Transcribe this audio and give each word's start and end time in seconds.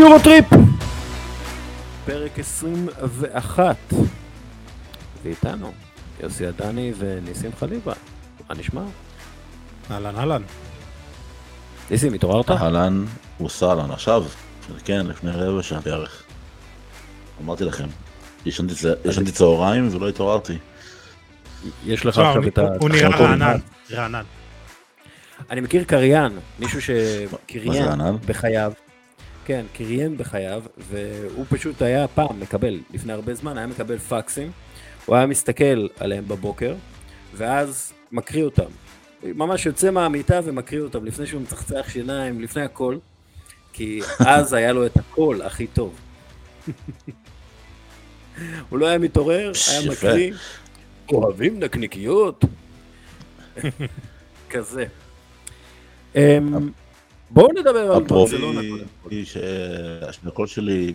יורוטריפ! 0.00 0.46
פרק 2.04 2.38
21 2.38 3.76
ואיתנו 5.22 5.72
יוסי 6.20 6.46
עדני 6.46 6.92
וניסים 6.98 7.50
חליבה, 7.60 7.92
מה 8.48 8.54
נשמע? 8.54 8.82
אהלן 9.90 10.16
אהלן. 10.16 10.42
ניסים, 11.90 12.14
התעוררת? 12.14 12.50
אהלן 12.50 13.04
וסהלן, 13.44 13.90
עכשיו, 13.90 14.24
כן, 14.84 15.06
לפני 15.06 15.30
רבע 15.30 15.62
שעה 15.62 15.80
בערך. 15.80 16.22
אמרתי 17.44 17.64
לכם, 17.64 17.86
ישנתי 18.46 19.32
צהריים 19.32 19.88
ולא 19.92 20.08
התעוררתי. 20.08 20.58
יש 21.84 22.06
לך 22.06 22.14
תשמע, 22.14 22.28
עכשיו 22.28 22.48
את 22.48 22.58
ה... 22.58 22.66
הוא 22.80 22.88
נראה 22.88 23.08
רענן. 23.08 23.56
רענן. 23.92 24.24
אני 25.50 25.60
מכיר 25.60 25.84
קריין, 25.84 26.38
מישהו 26.58 26.80
שקריין? 26.82 27.88
בחייו. 28.26 28.72
כן, 29.46 29.66
קריין 29.72 30.16
בחייו, 30.16 30.62
והוא 30.78 31.46
פשוט 31.48 31.82
היה 31.82 32.08
פעם 32.08 32.40
מקבל, 32.40 32.80
לפני 32.94 33.12
הרבה 33.12 33.34
זמן, 33.34 33.58
היה 33.58 33.66
מקבל 33.66 33.98
פקסים, 33.98 34.50
הוא 35.06 35.16
היה 35.16 35.26
מסתכל 35.26 35.86
עליהם 36.00 36.28
בבוקר, 36.28 36.74
ואז 37.34 37.92
מקריא 38.12 38.44
אותם. 38.44 38.70
ממש 39.22 39.66
יוצא 39.66 39.90
מהמיטה 39.90 40.40
ומקריא 40.44 40.80
אותם 40.80 41.04
לפני 41.04 41.26
שהוא 41.26 41.42
מצחצח 41.42 41.86
שיניים, 41.88 42.40
לפני 42.40 42.62
הכל, 42.62 42.96
כי 43.72 44.00
אז 44.18 44.52
היה 44.52 44.72
לו 44.72 44.86
את 44.86 44.96
הקול 44.96 45.42
הכי 45.42 45.66
טוב. 45.66 45.98
הוא 48.68 48.78
לא 48.78 48.86
היה 48.86 48.98
מתעורר, 48.98 49.52
היה. 49.70 49.90
מקריא, 49.90 50.32
אוהבים 51.08 51.60
נקניקיות. 51.60 52.44
כזה. 54.50 54.84
בואו 57.30 57.52
נדבר 57.52 57.92
על 57.92 58.02
ברצלונה. 58.04 58.60
שהקול 59.24 60.46
שלי, 60.46 60.94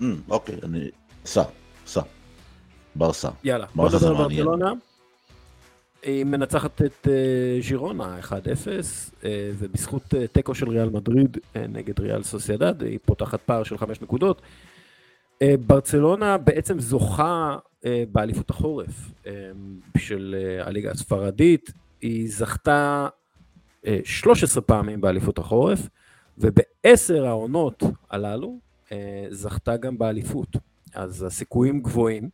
אמ, 0.00 0.16
אוקיי, 0.28 0.56
אני, 0.62 0.88
סע, 1.24 1.42
סע, 1.86 2.00
ברסה. 2.94 3.28
יאללה, 3.44 3.66
בואו 3.74 3.88
נדבר 3.88 4.08
על? 4.08 4.28
ברצלונה. 4.28 4.72
היא 6.02 6.24
מנצחת 6.24 6.82
את 6.82 7.08
אה, 7.10 7.62
ז'ירונה 7.62 8.18
1-0, 8.20 8.32
אה, 9.24 9.50
ובזכות 9.58 10.14
אה, 10.14 10.26
תיקו 10.26 10.54
של 10.54 10.68
ריאל 10.68 10.88
מדריד 10.88 11.38
אה, 11.56 11.66
נגד 11.66 12.00
ריאל 12.00 12.22
סוסיידד, 12.22 12.82
היא 12.82 12.98
פותחת 13.04 13.40
פער 13.40 13.62
של 13.62 13.78
5 13.78 14.02
נקודות. 14.02 14.42
אה, 15.42 15.54
ברצלונה 15.66 16.38
בעצם 16.38 16.80
זוכה 16.80 17.56
אה, 17.86 18.04
באליפות 18.12 18.50
החורף 18.50 19.10
אה, 19.26 19.32
של 19.98 20.36
אה, 20.38 20.66
הליגה 20.66 20.90
הספרדית. 20.90 21.72
היא 22.00 22.28
זכתה 22.30 23.08
אה, 23.08 23.21
13 24.04 24.62
פעמים 24.62 25.00
באליפות 25.00 25.38
החורף, 25.38 25.88
ובעשר 26.38 27.26
העונות 27.26 27.82
הללו 28.10 28.58
אה, 28.92 29.26
זכתה 29.30 29.76
גם 29.76 29.98
באליפות. 29.98 30.56
אז 30.94 31.22
הסיכויים 31.22 31.82
גבוהים. 31.82 32.28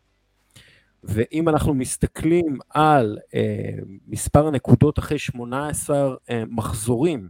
ואם 1.04 1.48
אנחנו 1.48 1.74
מסתכלים 1.74 2.58
על 2.70 3.18
אה, 3.34 3.74
מספר 4.06 4.46
הנקודות 4.46 4.98
אחרי 4.98 5.18
18 5.18 6.14
אה, 6.30 6.42
מחזורים, 6.48 7.28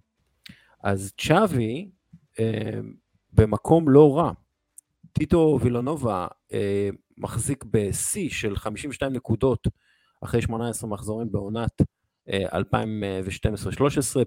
אז 0.83 1.13
צ'אבי 1.19 1.91
אה, 2.41 2.81
במקום 3.33 3.89
לא 3.89 4.19
רע. 4.19 4.33
טיטו 5.13 5.59
וילונובה 5.63 6.27
אה, 6.53 6.89
מחזיק 7.19 7.65
בשיא 7.71 8.31
של 8.31 8.57
52 8.57 9.13
נקודות 9.13 9.69
אחרי 10.21 10.43
18 10.43 10.91
מחזורים 10.91 11.33
בעונת 11.33 11.81
אה, 11.81 11.87
2012-2013, 12.29 12.33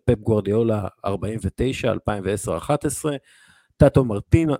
פפ 0.05 0.19
גוורדיאולה 0.19 0.87
49, 1.05 1.93
2010-2011, 1.93 1.97
טאטו 3.77 4.05
מרטינו, 4.05 4.55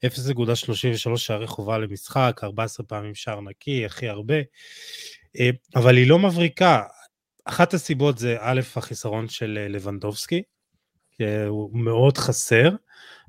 0.33 0.07 1.17
שערי 1.17 1.47
חובה 1.47 1.79
למשחק, 1.79 2.41
14 2.43 2.87
פעמים 2.87 3.15
שער 3.15 3.41
נקי, 3.41 3.87
הכי 3.87 4.09
הרבה. 4.09 4.41
Uh, 5.37 5.41
אבל 5.77 5.97
היא 5.97 6.09
לא 6.09 6.19
מבריקה. 6.19 6.83
אחת 7.45 7.75
הסיבות 7.75 8.19
זה 8.19 8.37
א', 8.41 8.61
החיסרון 8.77 9.29
של 9.29 9.59
אה, 9.61 9.69
לבנדובסקי, 9.69 10.43
הוא 11.49 11.71
מאוד 11.79 12.19
חסר, 12.19 12.71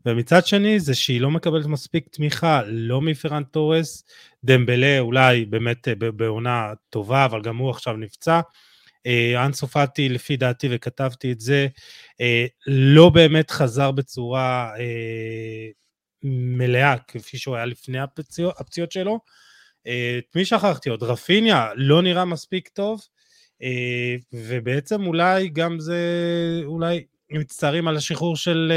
ומצד 0.05 0.45
שני 0.45 0.79
זה 0.79 0.95
שהיא 0.95 1.22
לא 1.22 1.31
מקבלת 1.31 1.66
מספיק 1.66 2.07
תמיכה, 2.11 2.61
לא 2.66 3.01
מפרן 3.01 3.44
תורס, 3.44 4.03
דמבלה 4.44 4.99
אולי 4.99 5.45
באמת 5.45 5.88
אה, 5.88 5.95
בעונה 5.95 6.73
טובה, 6.89 7.25
אבל 7.25 7.41
גם 7.41 7.57
הוא 7.57 7.69
עכשיו 7.69 7.97
נפצע. 7.97 8.41
אה, 9.07 9.45
אנסו 9.45 9.68
פאטי, 9.68 10.09
לפי 10.09 10.38
דעתי, 10.38 10.68
וכתבתי 10.72 11.31
את 11.31 11.40
זה, 11.40 11.68
אה, 12.22 12.45
לא 12.68 13.09
באמת 13.09 13.51
חזר 13.51 13.91
בצורה 13.91 14.72
אה, 14.79 15.68
מלאה, 16.23 16.95
כפי 17.07 17.38
שהוא 17.38 17.56
היה 17.56 17.66
לפני 17.66 18.00
הפציעות, 18.00 18.53
הפציעות 18.57 18.91
שלו. 18.91 19.19
את 20.17 20.35
מי 20.35 20.46
שכחתי 20.46 20.90
עוד? 20.90 21.03
רפיניה 21.03 21.69
לא 21.75 22.01
נראה 22.01 22.25
מספיק 22.25 22.67
טוב, 22.67 23.01
ובעצם 24.34 25.06
אולי 25.06 25.50
גם 25.50 25.79
זה, 25.79 26.01
אולי 26.66 27.06
מצטערים 27.31 27.88
על 27.88 27.97
השחרור 27.97 28.35
של, 28.35 28.72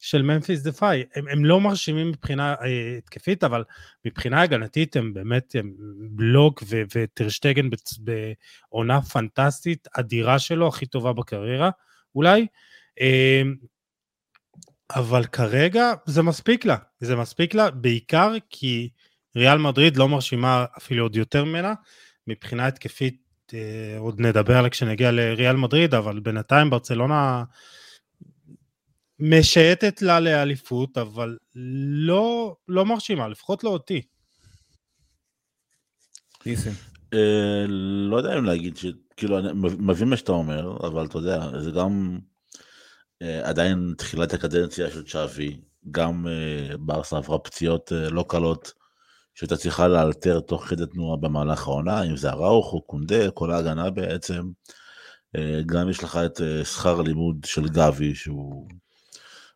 של 0.00 0.22
ממפיס 0.22 0.62
דה 0.62 0.72
פאי. 0.72 1.04
הם, 1.14 1.28
הם 1.28 1.44
לא 1.44 1.60
מרשימים 1.60 2.08
מבחינה 2.08 2.54
אה, 2.54 2.96
התקפית, 2.98 3.44
אבל 3.44 3.64
מבחינה 4.04 4.42
הגנתית 4.42 4.96
הם 4.96 5.14
באמת 5.14 5.54
הם 5.58 5.72
בלוק 6.10 6.62
ו- 6.68 6.82
וטרשטגן 6.94 7.68
בעונה 8.00 9.02
פנטסטית, 9.02 9.88
אדירה 9.92 10.38
שלו, 10.38 10.68
הכי 10.68 10.86
טובה 10.86 11.12
בקריירה, 11.12 11.70
אולי. 12.14 12.46
אה, 13.00 13.42
אבל 14.94 15.24
כרגע 15.24 15.92
זה 16.06 16.22
מספיק 16.22 16.64
לה, 16.64 16.76
זה 17.00 17.16
מספיק 17.16 17.54
לה 17.54 17.70
בעיקר 17.70 18.32
כי 18.50 18.88
ריאל 19.36 19.58
מדריד 19.58 19.96
לא 19.96 20.08
מרשימה 20.08 20.64
אפילו 20.78 21.04
עוד 21.04 21.16
יותר 21.16 21.44
ממנה, 21.44 21.74
מבחינה 22.26 22.66
התקפית 22.66 23.22
אה, 23.54 23.98
עוד 23.98 24.20
נדבר 24.20 24.56
עליה 24.56 24.70
כשנגיע 24.70 25.10
לריאל 25.10 25.56
מדריד, 25.56 25.94
אבל 25.94 26.20
בינתיים 26.20 26.70
ברצלונה 26.70 27.44
משייטת 29.20 30.02
לה 30.02 30.20
לאליפות, 30.20 30.98
אבל 30.98 31.36
לא, 32.06 32.56
לא 32.68 32.86
מרשימה, 32.86 33.28
לפחות 33.28 33.64
לא 33.64 33.70
אותי. 33.70 34.02
ניסים. 36.46 36.72
אה, 37.14 37.64
לא 38.10 38.16
יודע 38.16 38.38
אם 38.38 38.44
להגיד 38.44 38.76
ש... 38.76 38.86
כאילו, 39.16 39.38
אני 39.38 39.48
מבין 39.78 40.08
מה 40.08 40.16
שאתה 40.16 40.32
אומר, 40.32 40.76
אבל 40.86 41.06
אתה 41.06 41.18
יודע, 41.18 41.60
זה 41.60 41.70
גם 41.70 42.18
אה, 43.22 43.48
עדיין 43.48 43.94
תחילת 43.98 44.34
הקדנציה 44.34 44.90
של 44.90 45.06
צ'אבי, 45.06 45.60
גם 45.90 46.26
אה, 46.26 46.76
ברסה 46.76 47.16
עברה 47.16 47.38
פציעות 47.38 47.92
אה, 47.92 48.10
לא 48.10 48.24
קלות, 48.28 48.72
שהייתה 49.34 49.56
צריכה 49.56 49.88
לאלתר 49.88 50.40
תוך 50.40 50.64
כדי 50.64 50.86
תנועה 50.86 51.16
במהלך 51.16 51.68
העונה, 51.68 52.02
אם 52.02 52.16
זה 52.16 52.30
אראוכו, 52.30 52.82
קונדה, 52.82 53.30
כל 53.30 53.50
ההגנה 53.50 53.90
בעצם. 53.90 54.42
אה, 55.36 55.60
גם 55.66 55.90
יש 55.90 56.04
לך 56.04 56.18
את 56.26 56.40
אה, 56.40 56.64
שכר 56.64 57.00
הלימוד 57.00 57.36
של 57.44 57.68
גבי, 57.68 58.14
שהוא 58.14 58.68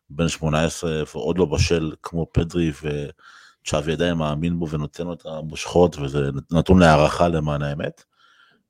בן 0.09 0.27
18, 0.27 1.03
ועוד 1.13 1.37
לא 1.37 1.45
בשל 1.45 1.91
כמו 2.03 2.27
פדרי, 2.31 2.71
וצ'אבי 2.81 3.91
עדיין 3.91 4.13
מאמין 4.13 4.59
בו 4.59 4.69
ונותן 4.69 5.07
לו 5.07 5.13
את 5.13 5.25
המושכות, 5.25 5.97
וזה 5.97 6.29
נתון 6.51 6.79
להערכה 6.79 7.27
למען 7.27 7.61
האמת. 7.61 8.03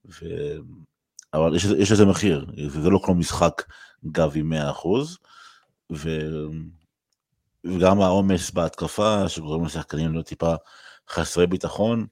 ו... 0.06 0.26
אבל 1.34 1.56
יש, 1.56 1.66
יש 1.66 1.92
לזה 1.92 2.06
מחיר, 2.06 2.46
זה 2.68 2.90
לא 2.90 3.00
כמו 3.04 3.16
משחק 3.16 3.64
גבי 4.06 4.42
100%, 4.42 4.46
ו... 5.92 6.20
וגם 7.66 8.02
העומס 8.02 8.52
בהתקפה, 8.52 9.30
שגורם 9.30 9.66
לשחקנים 9.66 10.12
להיות 10.12 10.26
טיפה 10.26 10.56
חסרי 11.10 11.48
ביטחון, 11.48 12.06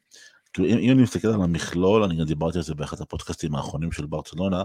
כאילו 0.53 0.67
אם, 0.67 0.77
אם 0.77 0.91
אני 0.91 1.03
מסתכל 1.03 1.27
על 1.27 1.41
המכלול, 1.41 2.03
אני 2.03 2.15
גם 2.15 2.25
דיברתי 2.25 2.57
על 2.57 2.63
זה 2.63 2.75
באחד 2.75 3.01
הפודקאסטים 3.01 3.55
האחרונים 3.55 3.91
של 3.91 4.05
ברצלונה, 4.05 4.63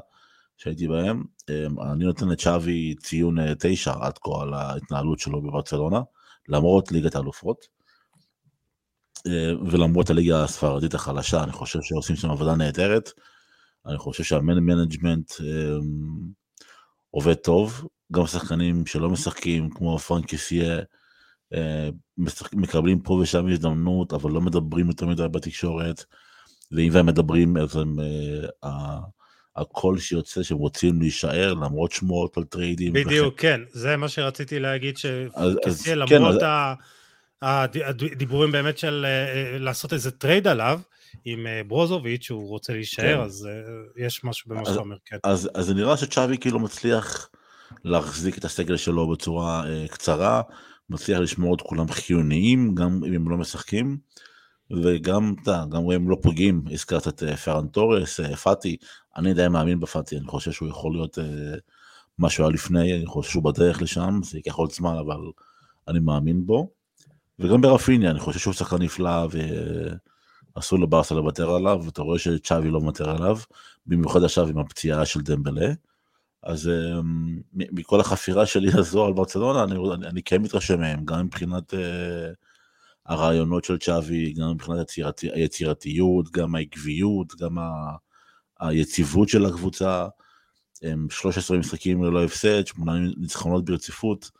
שהייתי 0.58 0.88
בהם, 0.88 1.24
אמ, 1.50 1.80
אני 1.80 2.04
נותן 2.04 2.28
לצ'אבי 2.28 2.94
ציון 2.94 3.36
9 3.58 3.90
אה, 3.90 4.06
עד 4.06 4.18
כה 4.18 4.42
על 4.42 4.54
ההתנהלות 4.54 5.18
שלו 5.18 5.42
בברצלונה, 5.42 6.00
למרות 6.48 6.92
ליגת 6.92 7.14
האלופות, 7.14 7.66
אה, 9.26 9.52
ולמרות 9.66 10.10
הליגה 10.10 10.44
הספרדית 10.44 10.94
החלשה, 10.94 11.42
אני 11.42 11.52
חושב 11.52 11.78
שעושים 11.82 12.16
שם 12.16 12.30
עבודה 12.30 12.54
נהדרת, 12.54 13.10
אני 13.86 13.98
חושב 13.98 14.24
שה 14.24 14.41
man 14.41 14.58
management 14.58 15.32
אמ, 15.40 16.30
עובד 17.10 17.34
טוב, 17.34 17.88
גם 18.12 18.26
שחקנים 18.26 18.86
שלא 18.86 19.10
משחקים, 19.10 19.70
כמו 19.70 19.98
פרנק 19.98 20.34
קסיה, 20.34 20.78
אה, 21.54 21.88
מקבלים 22.52 23.00
פה 23.00 23.14
ושם 23.14 23.46
הזדמנות, 23.46 24.12
אבל 24.12 24.30
לא 24.30 24.40
מדברים 24.40 24.88
יותר 24.88 25.06
מדי 25.06 25.28
בתקשורת, 25.28 26.04
ואם 26.72 26.96
הם 26.96 27.06
מדברים, 27.06 27.56
אז 27.56 27.76
הם, 27.76 27.96
הקול 29.60 29.98
שיוצא 29.98 30.42
שהם 30.42 30.58
רוצים 30.58 31.00
להישאר 31.00 31.54
למרות 31.54 31.92
שמועות 31.92 32.36
על 32.36 32.44
טריידים. 32.44 32.92
בדיוק, 32.92 33.34
וכן. 33.34 33.56
כן, 33.56 33.60
זה 33.70 33.96
מה 33.96 34.08
שרציתי 34.08 34.58
להגיד, 34.58 34.96
שקסיה 34.96 35.92
כן, 35.92 35.98
למרות 35.98 36.40
כן, 36.40 36.46
הדיבורים 37.42 38.52
באמת 38.52 38.78
של 38.78 39.06
אה, 39.08 39.58
לעשות 39.58 39.92
איזה 39.92 40.10
טרייד 40.10 40.46
עליו, 40.46 40.80
עם 41.24 41.46
ברוזוביץ', 41.66 42.22
שהוא 42.22 42.48
רוצה 42.48 42.72
להישאר, 42.72 43.16
כן. 43.16 43.20
אז 43.20 43.48
יש 43.96 44.24
משהו 44.24 44.50
במה 44.50 44.64
שאתה 44.64 44.80
אומר, 44.80 44.96
כן. 45.04 45.16
אז, 45.24 45.50
אז 45.54 45.66
זה 45.66 45.74
נראה 45.74 45.96
שצ'אבי 45.96 46.38
כאילו 46.38 46.58
מצליח 46.58 47.28
להחזיק 47.84 48.38
את 48.38 48.44
הסגל 48.44 48.76
שלו 48.76 49.10
בצורה 49.10 49.64
uh, 49.64 49.92
קצרה, 49.92 50.42
מצליח 50.90 51.18
לשמור 51.18 51.54
את 51.54 51.60
כולם 51.60 51.88
חיוניים, 51.88 52.74
גם 52.74 53.00
אם 53.06 53.14
הם 53.14 53.30
לא 53.30 53.36
משחקים, 53.36 53.98
וגם, 54.70 55.34
אתה 55.42 55.64
גם 55.70 55.90
הם 55.90 56.10
לא 56.10 56.16
פוגעים, 56.22 56.62
הזכרת 56.70 57.08
את 57.08 57.22
אה, 57.22 57.36
פרן 57.36 57.66
תורס, 57.66 58.20
אה, 58.20 58.36
פאטי, 58.36 58.76
אני 59.16 59.34
די 59.34 59.48
מאמין 59.48 59.80
בפאטי, 59.80 60.16
אני 60.16 60.26
חושב 60.26 60.52
שהוא 60.52 60.68
יכול 60.68 60.92
להיות 60.92 61.18
uh, 61.18 61.22
מה 62.18 62.30
שהוא 62.30 62.46
היה 62.46 62.54
לפני, 62.54 62.96
אני 62.96 63.06
חושב 63.06 63.30
שהוא 63.30 63.44
בדרך 63.44 63.82
לשם, 63.82 64.20
זה 64.24 64.38
ייקח 64.38 64.54
עוד 64.54 64.72
זמן, 64.72 64.96
אבל 64.96 65.16
אני 65.88 65.98
מאמין 65.98 66.46
בו. 66.46 66.70
וגם 67.38 67.60
ברפיניה, 67.60 68.10
אני 68.10 68.20
חושב 68.20 68.38
שהוא 68.38 68.54
שחקן 68.54 68.76
נפלא, 68.82 69.28
ואסור 70.56 70.78
לברסה 70.78 71.14
לוותר 71.14 71.50
עליו, 71.50 71.80
ואתה 71.84 72.02
רואה 72.02 72.18
שצ'אבי 72.18 72.70
לא 72.70 72.80
מוותר 72.80 73.10
עליו, 73.10 73.38
במיוחד 73.86 74.24
עכשיו 74.24 74.48
עם 74.48 74.58
הפציעה 74.58 75.06
של 75.06 75.20
דמבלה. 75.20 75.72
אז 76.42 76.68
אמ, 76.68 77.40
מכל 77.52 78.00
החפירה 78.00 78.46
שלי 78.46 78.70
הזו 78.78 79.04
על 79.06 79.12
ברצלונה, 79.12 79.64
אני, 79.64 79.74
אני, 79.94 80.06
אני 80.06 80.22
כן 80.22 80.42
מתרשם 80.42 80.80
מהם, 80.80 81.04
גם 81.04 81.24
מבחינת 81.24 81.74
הרעיונות 83.08 83.64
של 83.64 83.78
צ'אבי, 83.78 84.32
גם 84.32 84.50
מבחינת 84.50 84.78
היצירת, 84.78 85.20
היצירתיות, 85.20 86.30
גם 86.30 86.54
העקביות, 86.54 87.34
גם 87.40 87.58
ה, 87.58 87.96
היציבות 88.60 89.28
של 89.28 89.46
הקבוצה. 89.46 90.08
הם 90.82 91.06
13 91.10 91.58
משחקים 91.58 92.04
ללא 92.04 92.24
הפסד, 92.24 92.66
8 92.66 92.92
ניצחונות 93.16 93.64
ברציפות. 93.64 94.30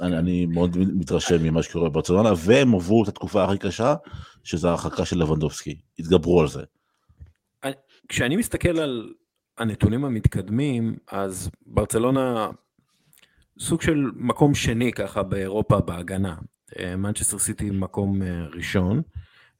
אני, 0.00 0.18
אני 0.18 0.46
מאוד 0.46 0.76
מתרשם 0.78 1.42
ממה 1.42 1.62
שקורה 1.62 1.88
בברצלונה, 1.88 2.32
והם 2.36 2.74
עברו 2.74 3.02
את 3.02 3.08
התקופה 3.08 3.44
הכי 3.44 3.58
קשה, 3.58 3.94
שזה 4.44 4.68
ההרחקה 4.68 5.04
של 5.04 5.18
לבנדובסקי. 5.18 5.78
התגברו 5.98 6.40
על 6.40 6.48
זה. 6.48 6.62
כשאני 8.08 8.36
מסתכל 8.36 8.78
על 8.78 9.12
הנתונים 9.58 10.04
המתקדמים, 10.04 10.96
אז 11.08 11.50
ברצלונה 11.66 12.50
סוג 13.58 13.82
של 13.82 14.10
מקום 14.14 14.54
שני 14.54 14.92
ככה 14.92 15.22
באירופה 15.22 15.80
בהגנה. 15.80 16.36
מנצ'סטר 16.98 17.38
סיטי 17.38 17.70
מקום 17.70 18.22
אה, 18.22 18.46
ראשון, 18.46 19.02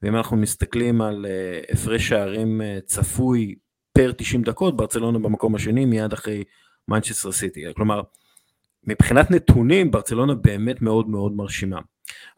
ואם 0.01 0.15
אנחנו 0.15 0.37
מסתכלים 0.37 1.01
על 1.01 1.25
אה, 1.25 1.61
הפרש 1.73 2.07
שערים 2.07 2.61
אה, 2.61 2.77
צפוי 2.85 3.55
פר 3.93 4.11
90 4.17 4.43
דקות, 4.43 4.77
ברצלונה 4.77 5.19
במקום 5.19 5.55
השני 5.55 5.85
מיד 5.85 6.13
אחרי 6.13 6.43
מנצ'סטר 6.87 7.31
סיטי. 7.31 7.63
כלומר, 7.75 8.01
מבחינת 8.83 9.31
נתונים, 9.31 9.91
ברצלונה 9.91 10.35
באמת 10.35 10.81
מאוד 10.81 11.09
מאוד 11.09 11.31
מרשימה. 11.35 11.79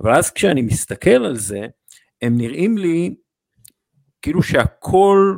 אבל 0.03 0.15
אז 0.15 0.31
כשאני 0.31 0.61
מסתכל 0.61 1.09
על 1.25 1.35
זה, 1.35 1.67
הם 2.21 2.37
נראים 2.37 2.77
לי 2.77 3.15
כאילו 4.21 4.43
שהכל 4.43 5.37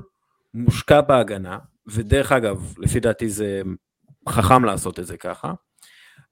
מושקע 0.54 1.02
בהגנה, 1.02 1.58
ודרך 1.88 2.32
אגב, 2.32 2.74
לפי 2.78 3.00
דעתי 3.00 3.30
זה 3.30 3.62
חכם 4.30 4.66
לעשות 4.66 5.00
את 5.00 5.08
זה 5.08 5.18
ככה. 5.18 5.54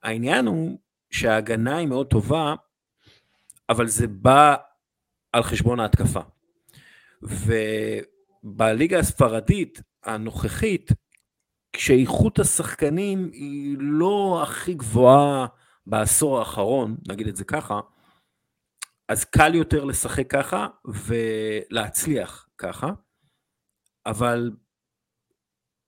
העניין 0.03 0.45
הוא 0.45 0.79
שההגנה 1.11 1.77
היא 1.77 1.87
מאוד 1.87 2.07
טובה, 2.07 2.55
אבל 3.69 3.87
זה 3.87 4.07
בא 4.07 4.55
על 5.33 5.43
חשבון 5.43 5.79
ההתקפה. 5.79 6.19
ובליגה 8.43 8.99
הספרדית 8.99 9.81
הנוכחית, 10.03 10.91
כשאיכות 11.73 12.39
השחקנים 12.39 13.29
היא 13.33 13.77
לא 13.79 14.39
הכי 14.43 14.73
גבוהה 14.73 15.47
בעשור 15.87 16.39
האחרון, 16.39 16.97
נגיד 17.07 17.27
את 17.27 17.35
זה 17.35 17.43
ככה, 17.43 17.79
אז 19.09 19.25
קל 19.25 19.55
יותר 19.55 19.83
לשחק 19.83 20.31
ככה 20.31 20.67
ולהצליח 20.85 22.49
ככה, 22.57 22.87
אבל 24.05 24.51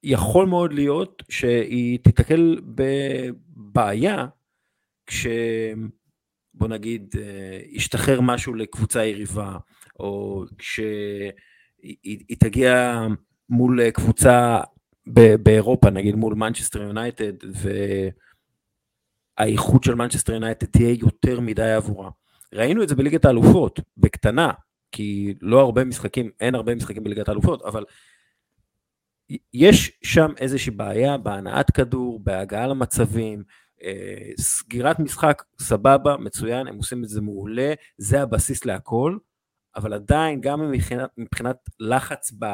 יכול 0.04 0.46
מאוד 0.46 0.74
להיות 0.74 1.24
שהיא 1.30 2.00
תיתקל 2.00 2.62
בבעיה 2.66 4.28
כש... 5.06 5.28
בוא 6.54 6.68
נגיד, 6.68 7.16
אה, 7.18 7.60
ישתחרר 7.70 8.22
משהו 8.22 8.54
לקבוצה 8.54 9.06
יריבה, 9.06 9.58
או 10.00 10.44
כשהיא 10.58 12.38
תגיע 12.40 13.02
מול 13.50 13.90
קבוצה 13.90 14.60
באירופה, 15.44 15.90
נגיד 15.90 16.16
מול 16.16 16.34
מנצ'סטר 16.34 16.82
יונייטד, 16.82 17.34
והאיכות 19.38 19.84
של 19.84 19.96
מנצ'סטר 19.96 20.34
יונייטד 20.34 20.68
תהיה 20.68 20.96
יותר 21.00 21.40
מדי 21.40 21.72
עבורה. 21.72 22.10
ראינו 22.54 22.84
את 22.84 22.90
זה 22.90 22.96
בליגת 22.96 23.26
האלופות, 23.26 23.80
בקטנה, 23.98 24.52
כי 24.92 25.34
לא 25.42 25.60
הרבה 25.60 25.84
משחקים, 25.86 26.30
אין 26.40 26.56
הרבה 26.56 26.76
משחקים 26.76 27.04
בליגת 27.04 27.30
האלופות, 27.30 27.62
אבל 27.62 27.84
יש 29.54 29.92
שם 30.04 30.32
איזושהי 30.38 30.72
בעיה 30.72 31.18
בהנעת 31.18 31.72
כדור, 31.72 32.20
בהגעה 32.24 32.68
למצבים, 32.68 33.40
אה, 33.40 33.44
סגירת 34.40 35.00
משחק, 35.00 35.44
סבבה, 35.62 36.18
מצוין, 36.18 36.68
הם 36.68 36.76
עושים 36.76 37.04
את 37.04 37.10
זה 37.10 37.22
מעולה, 37.22 37.74
זה 37.98 38.22
הבסיס 38.22 38.66
להכל, 38.66 39.18
אבל 39.76 39.94
עדיין, 39.94 40.42
גם 40.42 40.72
מבחינת, 40.72 41.10
מבחינת 41.18 41.58
לחץ 41.80 42.32
ב, 42.40 42.46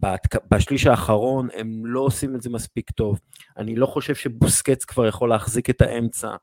ב, 0.00 0.14
בשליש 0.50 0.86
האחרון, 0.86 1.48
הם 1.54 1.86
לא 1.86 2.00
עושים 2.00 2.36
את 2.36 2.42
זה 2.42 2.50
מספיק 2.50 2.90
טוב. 2.90 3.20
אני 3.56 3.76
לא 3.76 3.86
חושב 3.86 4.14
שבוסקץ 4.14 4.84
כבר 4.84 5.06
יכול 5.06 5.28
להחזיק 5.28 5.70
את 5.70 5.80
האמצע, 5.82 6.36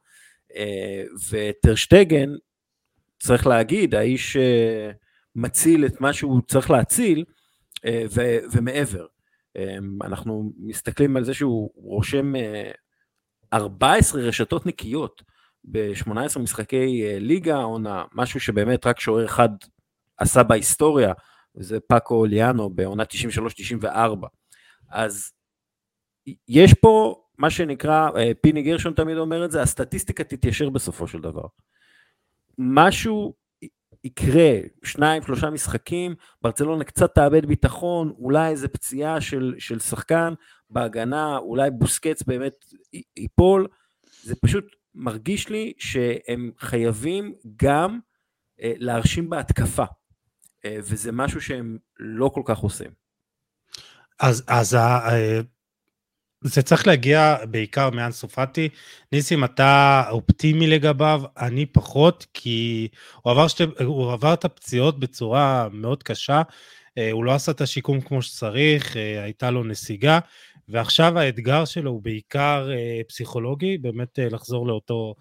אה, 0.55 1.03
וטרשטגן, 1.29 2.29
צריך 3.19 3.47
להגיד, 3.47 3.95
האיש 3.95 4.37
אה, 4.37 4.91
מציל 5.35 5.85
את 5.85 6.01
מה 6.01 6.13
שהוא 6.13 6.41
צריך 6.47 6.71
להציל, 6.71 7.23
ו, 8.15 8.21
ומעבר. 8.51 9.05
אנחנו 10.03 10.51
מסתכלים 10.57 11.17
על 11.17 11.23
זה 11.23 11.33
שהוא 11.33 11.71
רושם 11.75 12.33
14 13.53 14.21
אה, 14.21 14.27
רשתות 14.27 14.65
נקיות 14.65 15.23
ב-18 15.63 16.39
משחקי 16.39 17.05
אה, 17.05 17.19
ליגה, 17.19 17.55
עונה, 17.55 18.03
משהו 18.13 18.39
שבאמת 18.39 18.87
רק 18.87 18.99
שוער 18.99 19.25
אחד 19.25 19.49
עשה 20.17 20.43
בהיסטוריה, 20.43 21.13
וזה 21.55 21.79
פאקו 21.79 22.25
ליאנו 22.25 22.69
בעונה 22.69 23.03
93-94. 23.83 23.85
אז 24.89 25.31
יש 26.47 26.73
פה 26.73 27.23
מה 27.37 27.49
שנקרא, 27.49 28.09
אה, 28.17 28.31
פיני 28.41 28.61
גרשון 28.61 28.93
תמיד 28.93 29.17
אומר 29.17 29.45
את 29.45 29.51
זה, 29.51 29.61
הסטטיסטיקה 29.61 30.23
תתיישר 30.23 30.69
בסופו 30.69 31.07
של 31.07 31.21
דבר. 31.21 31.45
משהו 32.57 33.33
יקרה 34.03 34.59
שניים, 34.83 35.21
שלושה 35.21 35.49
משחקים, 35.49 36.15
ברצלונה 36.41 36.83
קצת 36.83 37.15
תאבד 37.15 37.45
ביטחון, 37.45 38.13
אולי 38.17 38.49
איזה 38.49 38.67
פציעה 38.67 39.21
של, 39.21 39.55
של 39.59 39.79
שחקן 39.79 40.33
בהגנה, 40.73 41.37
אולי 41.37 41.71
בוסקץ 41.71 42.23
באמת 42.23 42.53
ייפול, 43.17 43.67
זה 44.23 44.35
פשוט 44.35 44.65
מרגיש 44.95 45.49
לי 45.49 45.73
שהם 45.77 46.51
חייבים 46.59 47.33
גם 47.55 47.99
אה, 48.61 48.73
להרשים 48.77 49.29
בהתקפה, 49.29 49.85
אה, 50.65 50.77
וזה 50.79 51.11
משהו 51.11 51.41
שהם 51.41 51.77
לא 51.99 52.29
כל 52.33 52.41
כך 52.45 52.57
עושים. 52.57 52.91
אז, 54.19 54.43
אז 54.47 54.75
אה, 54.75 55.41
זה 56.41 56.61
צריך 56.61 56.87
להגיע 56.87 57.37
בעיקר 57.51 57.89
מאנסו 57.89 58.27
פאטי. 58.27 58.69
ניסים, 59.11 59.43
אתה 59.43 60.03
אופטימי 60.09 60.67
לגביו, 60.67 61.23
אני 61.37 61.65
פחות, 61.65 62.25
כי 62.33 62.87
הוא 63.21 63.31
עבר, 63.31 63.47
שתי, 63.47 63.63
הוא 63.85 64.13
עבר 64.13 64.33
את 64.33 64.45
הפציעות 64.45 64.99
בצורה 64.99 65.67
מאוד 65.71 66.03
קשה, 66.03 66.41
אה, 66.97 67.11
הוא 67.11 67.23
לא 67.23 67.33
עשה 67.33 67.51
את 67.51 67.61
השיקום 67.61 68.01
כמו 68.01 68.21
שצריך, 68.21 68.95
הייתה 69.23 69.51
לו 69.51 69.63
נסיגה, 69.63 70.19
ועכשיו 70.73 71.19
האתגר 71.19 71.65
שלו 71.65 71.91
הוא 71.91 72.01
בעיקר 72.03 72.69
אה, 72.71 73.01
פסיכולוגי, 73.07 73.77
באמת 73.77 74.19
לחזור 74.19 74.67
לאותו 74.67 75.15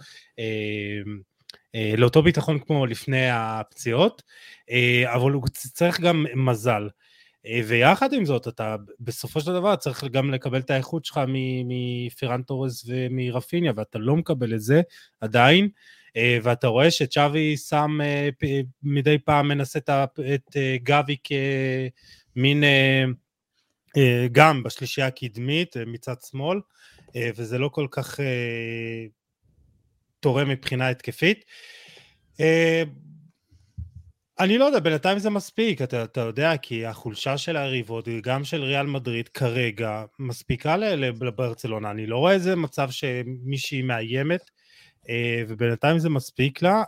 אה, 1.74 1.94
לאותו 1.96 2.22
ביטחון 2.22 2.58
כמו 2.58 2.86
לפני 2.86 3.30
הפציעות, 3.30 4.22
אה, 4.70 5.14
אבל 5.14 5.32
הוא 5.32 5.48
צריך 5.48 6.00
גם 6.00 6.26
מזל. 6.34 6.88
אה, 7.46 7.60
ויחד 7.66 8.12
עם 8.12 8.24
זאת, 8.24 8.48
אתה 8.48 8.76
בסופו 9.00 9.40
של 9.40 9.52
דבר 9.52 9.76
צריך 9.76 10.04
גם 10.04 10.30
לקבל 10.30 10.60
את 10.60 10.70
האיכות 10.70 11.04
שלך 11.04 11.20
מפירן 11.64 12.42
תורס 12.42 12.84
ומרפיניה, 12.88 13.72
ואתה 13.76 13.98
לא 13.98 14.16
מקבל 14.16 14.54
את 14.54 14.60
זה 14.60 14.82
עדיין, 15.20 15.68
ואתה 16.42 16.66
רואה 16.66 16.90
שצ'אבי 16.90 17.56
שם 17.56 17.98
מדי 18.82 19.18
פעם 19.18 19.48
מנסה 19.48 19.78
את 19.78 20.56
גבי 20.82 21.16
כמין, 21.24 22.64
גם 24.32 24.62
בשלישייה 24.62 25.06
הקדמית 25.06 25.76
מצד 25.86 26.14
שמאל, 26.30 26.60
וזה 27.36 27.58
לא 27.58 27.68
כל 27.68 27.86
כך 27.90 28.20
תורם 30.20 30.48
מבחינה 30.48 30.88
התקפית. 30.88 31.44
אה, 32.40 32.82
אני 34.40 34.58
לא 34.58 34.64
יודע, 34.64 34.80
בינתיים 34.80 35.18
זה 35.18 35.30
מספיק, 35.30 35.82
אתה, 35.82 36.04
אתה 36.04 36.20
יודע, 36.20 36.56
כי 36.56 36.86
החולשה 36.86 37.38
של 37.38 37.56
היריבות, 37.56 38.08
גם 38.22 38.44
של 38.44 38.62
ריאל 38.62 38.86
מדריד 38.86 39.28
כרגע, 39.28 40.04
מספיקה 40.18 40.76
לברצלונה. 40.76 41.90
אני 41.90 42.06
לא 42.06 42.18
רואה 42.18 42.32
איזה 42.32 42.56
מצב 42.56 42.90
שמישהי 42.90 43.82
מאיימת, 43.82 44.50
אה, 45.08 45.42
ובינתיים 45.48 45.98
זה 45.98 46.10
מספיק 46.10 46.62
לה. 46.62 46.82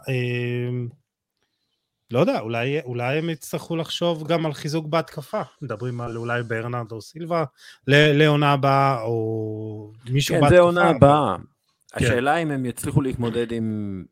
לא 2.14 2.18
יודע, 2.18 2.40
אולי, 2.40 2.80
אולי 2.80 3.18
הם 3.18 3.30
יצטרכו 3.30 3.76
לחשוב 3.76 4.26
גם 4.28 4.47
על 4.47 4.52
חיזוק 4.52 4.87
בהתקפה. 4.87 5.42
מדברים 5.62 6.00
על 6.00 6.16
אולי 6.16 6.42
ברנרדו 6.42 7.00
סילבה 7.00 7.44
לעונה 7.87 8.52
הבאה, 8.52 9.02
או 9.02 9.92
מישהו 10.11 10.35
כן, 10.35 10.40
בהתקפה. 10.40 10.56
כן, 10.56 10.56
זה 10.56 10.62
עונה 10.62 10.88
הבאה. 10.90 11.37
כן. 11.37 12.04
השאלה 12.04 12.37
אם 12.37 12.50
הם 12.50 12.66
יצליחו 12.66 13.00
להתמודד 13.00 13.52
עם... 13.52 14.04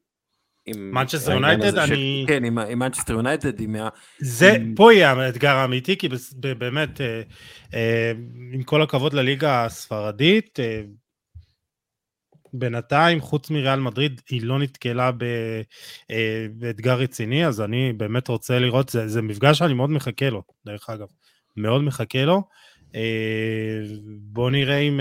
מנצ'סטר 0.77 1.33
יונייטד, 1.33 1.79
אני... 1.79 2.25
כן, 2.29 2.45
עם 2.45 2.79
מנצ'סטר 2.79 3.13
יונייטד, 3.13 3.61
עם 3.61 3.77
ה... 3.77 3.89
זה, 4.19 4.57
פה 4.77 4.93
יהיה 4.93 5.13
האתגר 5.13 5.57
האמיתי, 5.57 5.97
כי 5.97 6.09
באמת, 6.59 7.01
אה, 7.01 7.23
אה, 7.75 8.13
עם 8.53 8.63
כל 8.63 8.83
הכבוד 8.83 9.13
לליגה 9.13 9.65
הספרדית, 9.65 10.61
אה, 10.61 10.83
בינתיים, 12.53 13.21
חוץ 13.21 13.51
מריאל 13.51 13.81
מדריד, 13.81 14.21
היא 14.31 14.43
לא 14.45 14.59
נתקלה 14.59 15.11
באתגר 16.55 16.99
רציני, 16.99 17.47
אז 17.47 17.61
אני 17.61 17.93
באמת 17.93 18.29
רוצה 18.29 18.59
לראות, 18.59 18.89
זה, 18.89 19.09
זה 19.09 19.23
מפגש 19.23 19.59
שאני 19.59 19.75
מאוד 19.75 19.91
מחכה 19.91 20.31
לו, 20.31 20.43
דרך 20.67 20.91
אגב, 20.91 21.07
מאוד 21.57 21.83
מחכה 21.83 22.25
לו. 22.25 22.43
בואו 24.33 24.51
נראה 24.51 24.79
אם... 24.79 25.01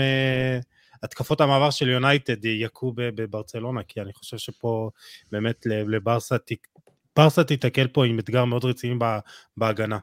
התקפות 1.02 1.40
המעבר 1.40 1.70
של 1.70 1.88
יונייטד 1.88 2.44
יכו 2.44 2.92
בברצלונה, 2.96 3.82
כי 3.82 4.00
אני 4.00 4.12
חושב 4.12 4.38
שפה 4.38 4.90
באמת 5.32 5.66
לברסה, 5.66 6.36
ברסה 7.16 7.44
תיתקל 7.44 7.88
פה 7.88 8.06
עם 8.06 8.18
אתגר 8.18 8.44
מאוד 8.44 8.64
רציני 8.64 8.94
בהגנה. 9.56 9.98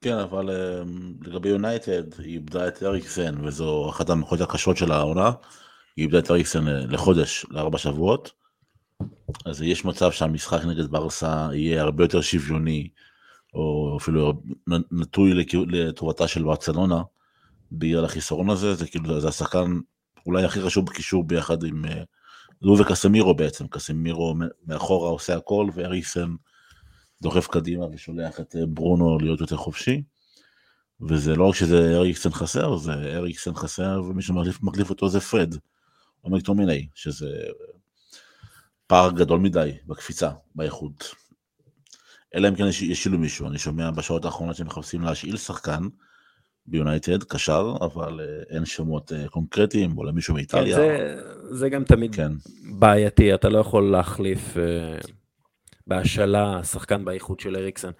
כן, 0.00 0.18
אבל 0.18 0.50
אמ, 0.50 1.12
לגבי 1.22 1.48
יונייטד, 1.48 2.18
היא 2.18 2.34
איבדה 2.34 2.68
את 2.68 2.82
אריקסן, 2.82 3.44
וזו 3.44 3.90
אחת 3.90 4.10
המחוזות 4.10 4.48
הקשות 4.48 4.76
של 4.76 4.92
העונה. 4.92 5.30
היא 5.98 6.04
איבדה 6.04 6.18
את 6.18 6.30
אריקסן 6.30 6.68
אה, 6.68 6.86
לחודש, 6.86 7.46
לארבע 7.50 7.78
שבועות. 7.78 8.32
אז 9.44 9.62
יש 9.62 9.84
מצב 9.84 10.12
שהמשחק 10.12 10.64
נגד 10.64 10.86
ברסה 10.90 11.48
יהיה 11.52 11.82
הרבה 11.82 12.04
יותר 12.04 12.20
שוויוני, 12.20 12.88
או 13.54 13.96
אפילו 14.00 14.42
נטוי 14.92 15.46
לטובתה 15.66 16.28
של 16.28 16.42
ברצלונה, 16.44 17.02
בגלל 17.72 18.04
החיסרון 18.04 18.50
הזה, 18.50 18.74
זה 18.74 18.86
כאילו, 18.86 19.20
זה 19.20 19.28
השחקן 19.28 19.78
אולי 20.26 20.44
הכי 20.44 20.62
חשוב 20.62 20.86
בקישור 20.86 21.24
ביחד 21.24 21.64
עם 21.64 21.84
אה, 21.84 22.02
לו 22.62 22.78
וקסמירו 22.78 23.34
בעצם, 23.34 23.66
קסמירו 23.66 24.34
מאחורה 24.66 25.10
עושה 25.10 25.36
הכל, 25.36 25.68
ואריסן 25.74 26.34
דוחף 27.22 27.46
קדימה 27.46 27.86
ושולח 27.92 28.40
את 28.40 28.56
אה, 28.56 28.66
ברונו 28.66 29.18
להיות 29.18 29.40
יותר 29.40 29.56
חופשי. 29.56 30.02
וזה 31.08 31.36
לא 31.36 31.44
רק 31.44 31.54
שזה 31.54 31.96
אריקסן 31.96 32.30
חסר, 32.30 32.76
זה 32.76 32.92
אריקסן 32.92 33.54
חסר 33.54 34.02
ומי 34.08 34.22
שמחליף 34.22 34.90
אותו 34.90 35.08
זה 35.08 35.20
פרד, 35.20 35.54
או 36.28 36.36
מקטומיני, 36.36 36.86
שזה 36.94 37.26
פער 38.86 39.10
גדול 39.10 39.40
מדי 39.40 39.72
בקפיצה, 39.86 40.30
באיכות. 40.54 41.14
אלא 42.34 42.48
אם 42.48 42.54
כן 42.54 42.64
ישילו 42.66 43.18
מישהו, 43.18 43.48
אני 43.48 43.58
שומע 43.58 43.90
בשעות 43.90 44.24
האחרונות 44.24 44.56
שמחפשים 44.56 45.02
להשאיל 45.02 45.36
שחקן, 45.36 45.82
ביונייטד, 46.66 47.24
קשר, 47.24 47.76
אבל 47.80 48.20
אה, 48.20 48.56
אין 48.56 48.64
שמות 48.64 49.12
אה, 49.12 49.28
קונקרטיים, 49.28 49.98
או 49.98 50.04
למישהו 50.04 50.34
מאיטליה. 50.34 50.76
כן, 50.76 50.82
זה, 50.82 51.20
זה 51.56 51.68
גם 51.68 51.84
תמיד 51.84 52.14
כן. 52.14 52.32
בעייתי, 52.78 53.34
אתה 53.34 53.48
לא 53.48 53.58
יכול 53.58 53.90
להחליף 53.90 54.56
uh, 54.56 55.10
בהשאלה 55.86 56.64
שחקן 56.64 57.04
באיכות 57.04 57.40
של 57.40 57.56
אריקסן, 57.56 57.90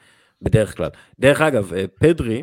בדרך 0.42 0.76
כלל. 0.76 0.90
דרך 1.20 1.40
אגב, 1.40 1.72
פדרי, 2.00 2.42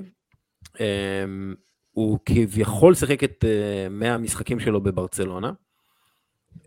הוא 1.91 2.19
כביכול 2.25 2.95
שיחק 2.95 3.23
את 3.23 3.43
uh, 3.43 3.89
100 3.89 4.13
המשחקים 4.13 4.59
שלו 4.59 4.81
בברצלונה. 4.81 5.51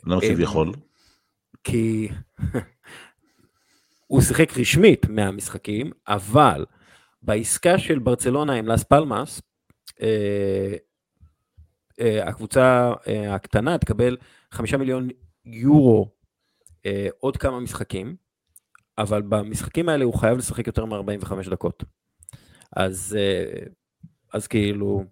למה 0.06 0.20
כביכול? 0.20 0.72
כי 1.64 2.08
הוא 4.06 4.20
שיחק 4.20 4.58
רשמית 4.58 5.06
100 5.08 5.30
משחקים, 5.30 5.90
אבל 6.08 6.66
בעסקה 7.22 7.78
של 7.78 7.98
ברצלונה 7.98 8.52
עם 8.52 8.66
לס 8.66 8.82
פלמאס, 8.82 9.42
אה, 10.02 10.74
אה, 12.00 12.28
הקבוצה 12.28 12.92
אה, 13.06 13.34
הקטנה 13.34 13.78
תקבל 13.78 14.16
חמישה 14.50 14.76
מיליון 14.76 15.08
יורו 15.44 16.18
עוד 17.20 17.36
כמה 17.36 17.60
משחקים, 17.60 18.16
אבל 18.98 19.22
במשחקים 19.22 19.88
האלה 19.88 20.04
הוא 20.04 20.14
חייב 20.14 20.38
לשחק 20.38 20.66
יותר 20.66 20.84
מ-45 20.84 21.50
דקות. 21.50 21.84
אז, 22.76 23.16
אז 24.32 24.46
כאילו, 24.46 25.04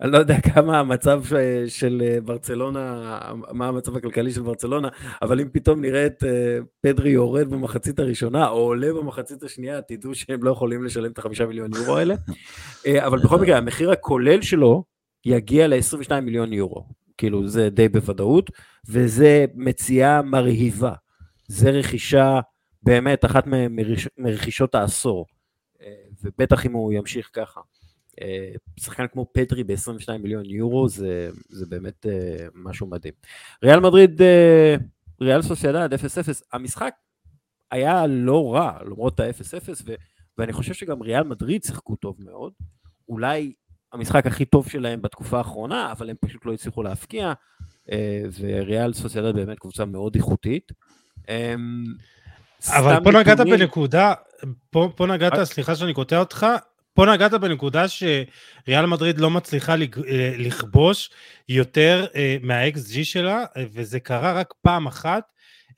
אני 0.00 0.12
לא 0.12 0.18
יודע 0.18 0.40
כמה 0.40 0.78
המצב 0.78 1.22
של 1.66 2.02
אה, 2.04 2.20
ברצלונה, 2.20 3.18
מה 3.52 3.68
המצב 3.68 3.96
הכלכלי 3.96 4.32
של 4.32 4.42
ברצלונה, 4.42 4.88
אבל 5.22 5.40
אם 5.40 5.48
פתאום 5.52 5.80
נראה 5.80 6.06
את 6.06 6.24
אה, 6.24 6.58
פדרי 6.80 7.10
יורד 7.10 7.50
במחצית 7.50 7.98
הראשונה, 7.98 8.48
או 8.48 8.56
עולה 8.56 8.92
במחצית 8.92 9.42
השנייה, 9.42 9.82
תדעו 9.82 10.14
שהם 10.14 10.42
לא 10.42 10.50
יכולים 10.50 10.84
לשלם 10.84 11.10
את 11.10 11.18
החמישה 11.18 11.46
מיליון 11.46 11.70
יורו 11.76 11.96
האלה. 11.96 12.14
אה, 12.86 13.06
אבל 13.06 13.18
בכל 13.18 13.40
מקרה, 13.40 13.58
המחיר 13.58 13.90
הכולל 13.90 14.42
שלו 14.42 14.84
יגיע 15.26 15.66
ל-22 15.66 16.20
מיליון 16.20 16.52
יורו. 16.52 16.86
כאילו, 17.18 17.48
זה 17.48 17.70
די 17.70 17.88
בוודאות, 17.88 18.50
וזה 18.88 19.44
מציאה 19.54 20.22
מרהיבה. 20.22 20.92
זה 21.48 21.70
רכישה, 21.70 22.40
באמת, 22.82 23.24
אחת 23.24 23.44
מרכישות 24.18 24.74
העשור. 24.74 25.26
ובטח 26.22 26.66
אם 26.66 26.72
הוא 26.72 26.92
ימשיך 26.92 27.30
ככה. 27.32 27.60
אה, 28.22 28.52
שחקן 28.80 29.06
כמו 29.06 29.26
פטרי 29.32 29.64
ב-22 29.64 30.18
מיליון 30.18 30.44
יורו 30.46 30.88
זה, 30.88 31.30
זה 31.48 31.66
באמת 31.66 32.06
uh, 32.06 32.50
משהו 32.54 32.86
מדהים. 32.86 33.14
ריאל 33.62 33.80
מדריד, 33.80 34.20
uh, 34.20 34.82
ריאל 35.20 35.42
סוסיידד 35.42 35.94
0-0, 35.94 35.96
המשחק 36.52 36.94
היה 37.70 38.06
לא 38.06 38.54
רע 38.54 38.78
למרות 38.86 39.20
ה-0-0 39.20 39.68
ו- 39.86 39.94
ואני 40.38 40.52
חושב 40.52 40.74
שגם 40.74 41.02
ריאל 41.02 41.24
מדריד 41.24 41.64
שיחקו 41.64 41.96
טוב 41.96 42.16
מאוד, 42.18 42.52
אולי 43.08 43.52
המשחק 43.92 44.26
הכי 44.26 44.44
טוב 44.44 44.68
שלהם 44.68 45.02
בתקופה 45.02 45.38
האחרונה, 45.38 45.92
אבל 45.92 46.10
הם 46.10 46.16
פשוט 46.20 46.46
לא 46.46 46.52
הצליחו 46.52 46.82
להפקיע, 46.82 47.32
וריאל 48.40 48.92
סוסיידד 48.92 49.34
באמת 49.34 49.58
קבוצה 49.58 49.84
מאוד 49.84 50.14
איכותית. 50.14 50.72
Um, 51.22 51.30
אבל 52.68 53.04
פה 53.04 53.10
נגעת 53.10 53.40
בנקודה, 53.40 54.14
פה, 54.70 54.92
פה 54.96 55.06
נגעת, 55.06 55.44
סליחה 55.44 55.76
שאני 55.76 55.94
קוטע 55.94 56.18
אותך, 56.18 56.46
פה 56.98 57.06
נגעת 57.06 57.32
בנקודה 57.32 57.84
שריאל 57.88 58.86
מדריד 58.86 59.18
לא 59.18 59.30
מצליחה 59.30 59.72
אה, 59.72 60.32
לכבוש 60.38 61.10
יותר 61.48 62.06
אה, 62.14 62.36
מה-XG 62.42 63.04
שלה, 63.04 63.44
וזה 63.72 64.00
קרה 64.00 64.32
רק 64.32 64.54
פעם 64.62 64.86
אחת 64.86 65.24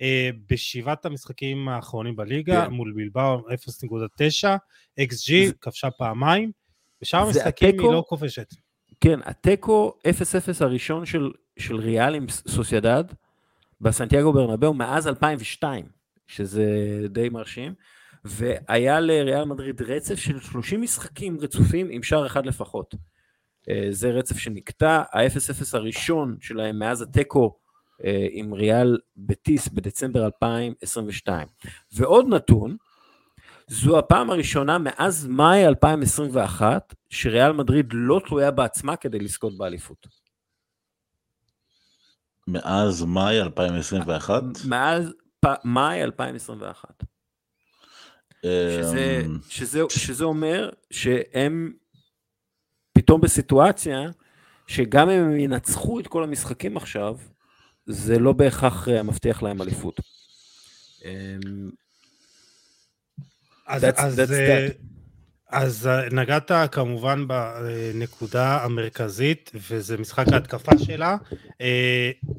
אה, 0.02 0.30
בשבעת 0.50 1.06
המשחקים 1.06 1.68
האחרונים 1.68 2.16
בליגה, 2.16 2.64
כן. 2.66 2.72
מול 2.72 2.92
בלבאו 2.96 3.38
0.9, 3.38 4.48
XG 5.00 5.46
זה... 5.46 5.52
כבשה 5.60 5.90
פעמיים, 5.90 6.50
בשאר 7.02 7.20
המשחקים 7.20 7.68
התיקו, 7.68 7.86
היא 7.86 7.96
לא 7.96 8.04
כובשת. 8.08 8.54
כן, 9.00 9.20
התיקו 9.24 9.94
0-0 10.08 10.64
הראשון 10.64 11.06
של, 11.06 11.30
של 11.58 11.76
ריאל 11.76 12.14
עם 12.14 12.28
סוסיידד 12.28 13.04
בסנטיאגו 13.80 14.32
ברנבאו 14.32 14.74
מאז 14.74 15.08
2002, 15.08 15.84
שזה 16.26 16.66
די 17.08 17.28
מרשים. 17.28 17.74
והיה 18.24 19.00
לריאל 19.00 19.44
מדריד 19.44 19.82
רצף 19.82 20.14
של 20.14 20.40
30 20.40 20.80
משחקים 20.80 21.38
רצופים 21.40 21.88
עם 21.90 22.02
שער 22.02 22.26
אחד 22.26 22.46
לפחות. 22.46 22.94
אה, 23.68 23.86
זה 23.90 24.10
רצף 24.10 24.38
שנקטע, 24.38 25.02
ה-0-0 25.12 25.64
הראשון 25.72 26.36
שלהם 26.40 26.78
מאז 26.78 27.02
התיקו 27.02 27.56
אה, 28.04 28.26
עם 28.30 28.54
ריאל 28.54 28.98
בטיס 29.16 29.68
בדצמבר 29.68 30.24
2022. 30.24 31.48
ועוד 31.92 32.26
נתון, 32.28 32.76
זו 33.68 33.98
הפעם 33.98 34.30
הראשונה 34.30 34.78
מאז 34.78 35.26
מאי 35.26 35.66
2021 35.66 36.94
שריאל 37.10 37.52
מדריד 37.52 37.86
לא 37.92 38.20
תלויה 38.28 38.50
בעצמה 38.50 38.96
כדי 38.96 39.18
לזכות 39.18 39.58
באליפות. 39.58 40.06
מאז 42.48 43.04
מאי 43.04 43.40
2021? 43.40 44.42
מאז 44.68 45.12
פ... 45.40 45.46
מאי 45.64 46.02
2021. 46.02 47.04
שזה, 48.46 49.22
אמ, 49.26 49.38
שזה, 49.48 49.80
שזה 49.88 50.24
אומר 50.24 50.70
שהם 50.90 51.72
פתאום 52.92 53.20
בסיטואציה 53.20 54.00
שגם 54.66 55.10
אם 55.10 55.20
הם 55.24 55.36
ינצחו 55.40 56.00
את 56.00 56.06
כל 56.06 56.24
המשחקים 56.24 56.76
עכשיו, 56.76 57.16
זה 57.86 58.18
לא 58.18 58.32
בהכרח 58.32 58.88
אה, 58.88 59.02
מבטיח 59.02 59.42
להם 59.42 59.62
אליפות. 59.62 60.00
אמ, 61.04 61.70
אז, 63.66 63.84
That's- 63.84 63.86
אז, 63.96 64.20
that's 64.20 64.32
אה, 64.32 64.68
that. 64.68 64.72
אז 65.48 65.86
אה, 65.86 66.08
נגעת 66.12 66.50
כמובן 66.72 67.24
בנקודה 67.28 68.64
המרכזית, 68.64 69.50
וזה 69.54 69.98
משחק 69.98 70.26
ההתקפה 70.32 70.72
שלה. 70.78 71.16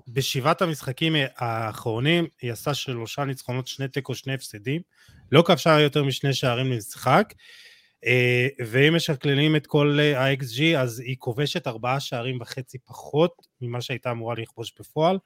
בשבעת 0.07 0.61
המשחקים 0.61 1.15
האחרונים 1.37 2.27
היא 2.41 2.51
עשתה 2.51 2.73
שלושה 2.73 3.25
ניצחונות, 3.25 3.67
שני 3.67 3.87
תיקו, 3.87 4.15
שני 4.15 4.33
הפסדים. 4.33 4.81
לא 5.31 5.41
כבשה 5.41 5.79
יותר 5.79 6.03
משני 6.03 6.33
שערים 6.33 6.71
למשחק. 6.71 7.33
אה, 8.05 8.47
ואם 8.59 8.95
משקללים 8.95 9.55
את 9.55 9.67
כל 9.67 9.99
ה-XG, 10.15 10.77
אז 10.77 10.99
היא 10.99 11.15
כובשת 11.19 11.67
ארבעה 11.67 11.99
שערים 11.99 12.37
וחצי 12.41 12.77
פחות 12.77 13.47
ממה 13.61 13.81
שהייתה 13.81 14.11
אמורה 14.11 14.35
לכבוש 14.35 14.73
בפועל. 14.79 15.17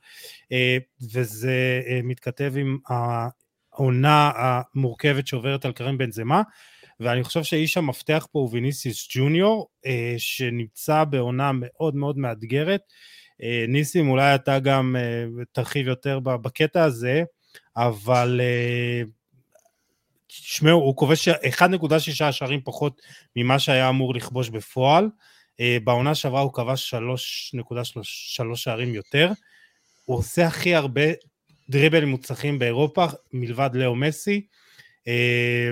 אה, 0.51 0.77
וזה 1.13 1.81
אה, 1.88 2.00
מתכתב 2.03 2.53
עם 2.57 2.77
העונה 2.88 4.31
המורכבת 4.35 5.27
שעוברת 5.27 5.65
על 5.65 5.71
קרן 5.71 5.97
בנזמה. 5.97 6.41
ואני 7.00 7.24
חושב 7.24 7.43
שאיש 7.43 7.77
המפתח 7.77 8.27
פה 8.31 8.39
הוא 8.39 8.50
ויניסיוס 8.51 9.07
ג'וניור, 9.15 9.69
שנמצא 10.17 11.03
בעונה 11.03 11.51
מאוד 11.53 11.95
מאוד 11.95 12.17
מאתגרת. 12.17 12.81
ניסים, 13.67 14.09
אולי 14.09 14.35
אתה 14.35 14.59
גם 14.59 14.95
תרחיב 15.51 15.88
יותר 15.88 16.19
בקטע 16.19 16.83
הזה, 16.83 17.24
אבל 17.77 18.41
תשמעו, 20.41 20.81
הוא 20.81 20.95
כובש 20.95 21.27
1.6 21.29 22.31
שערים 22.31 22.61
פחות 22.63 23.01
ממה 23.35 23.59
שהיה 23.59 23.89
אמור 23.89 24.15
לכבוש 24.15 24.49
בפועל. 24.49 25.09
אה, 25.59 25.77
בעונה 25.83 26.15
שעברה 26.15 26.41
הוא 26.41 26.53
כבש 26.53 26.93
3.3 26.93 28.55
שערים 28.55 28.93
יותר. 28.93 29.31
הוא 30.05 30.17
עושה 30.17 30.47
הכי 30.47 30.75
הרבה 30.75 31.01
דריבלים 31.69 32.09
מוצלחים 32.09 32.59
באירופה, 32.59 33.05
מלבד 33.33 33.69
לאו 33.73 33.95
מסי. 33.95 34.45
אה, 35.07 35.71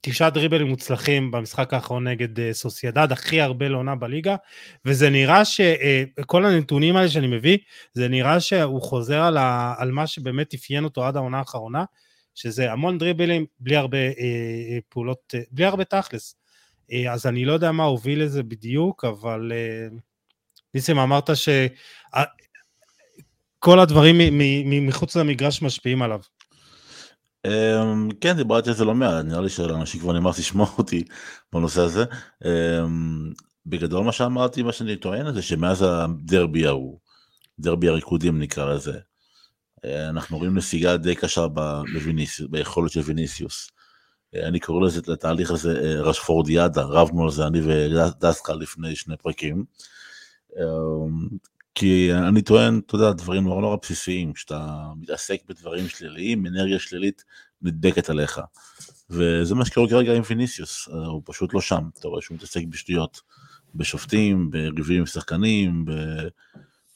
תשעה 0.00 0.30
דריבלים 0.30 0.66
מוצלחים 0.66 1.30
במשחק 1.30 1.74
האחרון 1.74 2.08
נגד 2.08 2.40
אה, 2.40 2.52
סוסיידד, 2.52 3.12
הכי 3.12 3.40
הרבה 3.40 3.68
לעונה 3.68 3.94
בליגה, 3.94 4.36
וזה 4.84 5.10
נראה 5.10 5.44
שכל 5.44 6.44
הנתונים 6.44 6.96
האלה 6.96 7.08
שאני 7.08 7.26
מביא, 7.26 7.58
זה 7.92 8.08
נראה 8.08 8.40
שהוא 8.40 8.82
חוזר 8.82 9.20
על, 9.20 9.36
ה, 9.36 9.74
על 9.78 9.90
מה 9.90 10.06
שבאמת 10.06 10.54
אפיין 10.54 10.84
אותו 10.84 11.06
עד 11.06 11.16
העונה 11.16 11.38
האחרונה, 11.38 11.84
שזה 12.38 12.72
המון 12.72 12.98
דריבלים 12.98 13.46
בלי 13.60 13.76
הרבה 13.76 13.98
אה, 13.98 14.04
אה, 14.08 14.78
פעולות, 14.88 15.34
אה, 15.34 15.40
בלי 15.50 15.64
הרבה 15.64 15.84
תכלס. 15.84 16.36
אה, 16.92 17.12
אז 17.12 17.26
אני 17.26 17.44
לא 17.44 17.52
יודע 17.52 17.72
מה 17.72 17.84
הוביל 17.84 18.22
לזה 18.22 18.42
בדיוק, 18.42 19.04
אבל 19.04 19.52
אה, 19.54 19.88
ניסים 20.74 20.98
אמרת 20.98 21.30
שכל 21.36 22.20
הדברים 23.80 24.18
מ- 24.18 24.38
מ- 24.70 24.86
מחוץ 24.86 25.16
למגרש 25.16 25.62
משפיעים 25.62 26.02
עליו. 26.02 26.20
אמ, 27.46 28.08
כן, 28.20 28.36
דיברתי 28.36 28.68
על 28.68 28.74
זה 28.74 28.84
לא 28.84 28.94
מעט, 28.94 29.24
נראה 29.24 29.40
לי 29.40 29.48
שלאנשים 29.48 30.00
כבר 30.00 30.12
נמאס 30.12 30.38
לשמוע 30.38 30.66
אותי 30.78 31.04
בנושא 31.52 31.80
הזה. 31.80 32.04
אמ, 32.44 33.32
בגדול 33.66 34.04
מה 34.04 34.12
שאמרתי, 34.12 34.62
מה 34.62 34.72
שאני 34.72 34.96
טוען 34.96 35.34
זה 35.34 35.42
שמאז 35.42 35.82
הדרבי 35.88 36.66
ההוא, 36.66 36.98
דרבי 37.58 37.88
הריקודים 37.88 38.38
נקרא 38.38 38.74
לזה, 38.74 38.92
אה, 38.92 38.98
אנחנו 39.84 40.38
רואים 40.38 40.56
נסיגה 40.56 40.96
די 40.96 41.14
קשה 41.14 41.46
בוויניסיוס, 41.48 42.50
ביכולת 42.50 42.90
של 42.90 43.00
ויניסיוס. 43.00 43.70
אה, 44.34 44.48
אני 44.48 44.60
קורא 44.60 44.86
לזה, 44.86 45.00
לתהליך 45.08 45.50
הזה 45.50 45.80
אה, 45.84 46.00
רשפורדיאדה, 46.00 46.82
רבנו 46.82 47.24
על 47.24 47.30
זה 47.30 47.46
אני 47.46 47.60
ודסקל 47.60 48.54
לפני 48.54 48.96
שני 48.96 49.16
פרקים. 49.16 49.64
אמ, 50.56 51.28
כי 51.74 52.12
אני 52.12 52.42
טוען, 52.42 52.80
אתה 52.86 52.94
יודע, 52.94 53.12
דברים 53.12 53.44
נורא 53.44 53.60
נורא 53.60 53.76
בסיסיים, 53.82 54.32
כשאתה 54.32 54.86
מתעסק 54.96 55.40
בדברים 55.48 55.88
שליליים, 55.88 56.46
אנרגיה 56.46 56.78
שלילית 56.78 57.24
נדבקת 57.62 58.10
עליך. 58.10 58.40
וזה 59.10 59.54
מה 59.54 59.64
שקורה 59.64 59.88
כרגע 59.88 60.14
עם 60.14 60.22
ויניסיוס, 60.28 60.88
אה, 60.88 61.06
הוא 61.06 61.22
פשוט 61.24 61.54
לא 61.54 61.60
שם, 61.60 61.88
אתה 61.98 62.08
רואה 62.08 62.22
שהוא 62.22 62.34
מתעסק 62.34 62.62
בשטויות, 62.68 63.20
בשופטים, 63.74 64.50
בריבים 64.50 64.98
עם 65.00 65.06
שחקנים, 65.06 65.84
ב- 65.84 66.28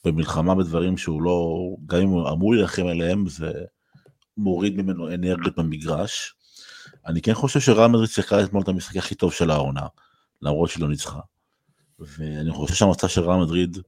במלחמה 0.04 0.54
בדברים 0.54 0.96
שהוא 0.96 1.22
לא, 1.22 1.58
גם 1.86 2.00
אם 2.00 2.08
הוא 2.08 2.28
אמור 2.30 2.54
להילחם 2.54 2.86
עליהם, 2.86 3.28
זה 3.28 3.52
מוריד 4.36 4.76
ממנו 4.82 5.14
אנרגיות 5.14 5.56
במגרש. 5.56 6.34
אני 7.06 7.22
כן 7.22 7.34
חושב 7.34 7.60
שרעל 7.60 7.90
מדריד 7.90 8.08
שיחקה 8.08 8.44
אתמול 8.44 8.62
את 8.62 8.68
המשחק 8.68 8.96
הכי 8.96 9.14
טוב 9.14 9.32
של 9.32 9.50
העונה, 9.50 9.86
למרות 10.42 10.70
שהיא 10.70 10.82
לא 10.82 10.88
ניצחה. 10.88 11.20
ואני 11.98 12.52
חושב 12.52 12.74
שהמצב 12.74 13.08
של 13.08 13.20
רעל 13.20 13.40
מדריד 13.40 13.78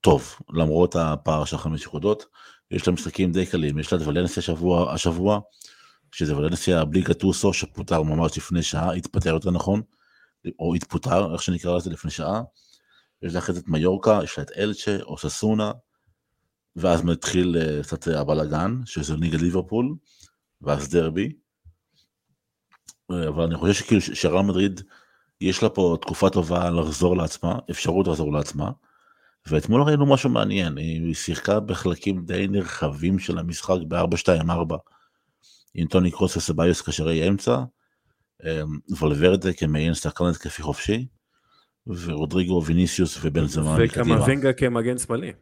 טוב, 0.00 0.36
למרות 0.52 0.96
הפער 0.96 1.44
של 1.44 1.58
חמש 1.58 1.86
נקודות, 1.86 2.24
יש 2.70 2.86
לה 2.86 2.92
משחקים 2.92 3.32
די 3.32 3.46
קלים, 3.46 3.78
יש 3.78 3.92
לה 3.92 3.98
את 3.98 4.06
ולנסיה 4.06 4.42
שבוע, 4.42 4.92
השבוע, 4.92 5.40
שזה 6.12 6.36
ולנסיה 6.36 6.84
בלי 6.84 7.00
גטוסו 7.00 7.52
שפוטר 7.52 8.02
ממש 8.02 8.38
לפני 8.38 8.62
שעה, 8.62 8.92
התפטר 8.92 9.30
יותר 9.30 9.50
נכון, 9.50 9.82
או 10.58 10.74
התפוטר, 10.74 11.32
איך 11.32 11.42
שנקרא 11.42 11.76
לזה 11.76 11.90
לפני 11.90 12.10
שעה, 12.10 12.42
יש 13.22 13.32
לה 13.32 13.38
אחרי 13.38 13.54
זה 13.54 13.60
את 13.60 13.68
מיורקה, 13.68 14.20
יש 14.24 14.38
לה 14.38 14.44
את 14.44 14.50
אלצ'ה, 14.56 14.96
או 15.02 15.18
ססונה, 15.18 15.72
ואז 16.76 17.02
מתחיל 17.02 17.56
אה, 17.60 17.82
קצת 17.82 18.08
הבלאגן, 18.08 18.80
שזה 18.84 19.16
נגד 19.16 19.40
ליברפול, 19.40 19.94
ואז 20.62 20.88
דרבי, 20.88 21.32
אה, 23.10 23.28
אבל 23.28 23.44
אני 23.44 23.56
חושב 23.56 23.72
שכאילו 23.74 24.00
ש- 24.00 24.10
שרעל 24.10 24.44
מדריד, 24.44 24.80
יש 25.40 25.62
לה 25.62 25.68
פה 25.68 25.96
תקופה 26.02 26.30
טובה 26.30 26.70
לחזור 26.70 27.16
לעצמה, 27.16 27.58
אפשרות 27.70 28.06
לחזור 28.06 28.32
לעצמה, 28.32 28.70
ואתמול 29.46 29.82
ראינו 29.82 30.06
משהו 30.06 30.30
מעניין, 30.30 30.76
היא 30.76 31.14
שיחקה 31.14 31.60
בחלקים 31.60 32.24
די 32.24 32.46
נרחבים 32.48 33.18
של 33.18 33.38
המשחק 33.38 33.76
ב-4-2-4, 33.88 34.74
עם 35.74 35.86
טוני 35.86 36.10
קרוס 36.10 36.36
וסביוס 36.36 36.82
קשרי 36.82 37.28
אמצע, 37.28 37.62
אמ, 38.44 38.78
ולוורדה 39.00 39.52
כמעין 39.52 39.94
שחקן 39.94 40.24
התקפי 40.24 40.62
חופשי, 40.62 41.06
ורודריגו 41.88 42.62
ויניסיוס 42.64 43.18
ובנזמה. 43.22 43.76
וקמבינגה 43.78 44.52
כמגן 44.52 44.98
שמאלי. 44.98 45.32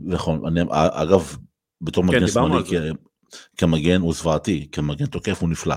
נכון, 0.00 0.46
אני, 0.46 0.60
אגב, 0.70 1.36
בתור 1.80 2.04
מגן 2.04 2.20
כן, 2.20 2.26
דיברנו 2.26 2.66
שמאלי, 2.66 2.92
כ- 2.92 3.36
כמגן 3.56 4.00
הוא 4.00 4.12
זוועתי, 4.14 4.68
כמגן 4.72 5.06
תוקף 5.06 5.40
הוא 5.40 5.48
נפלא. 5.48 5.74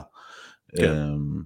כן. 0.78 0.92
אמ, 0.94 1.44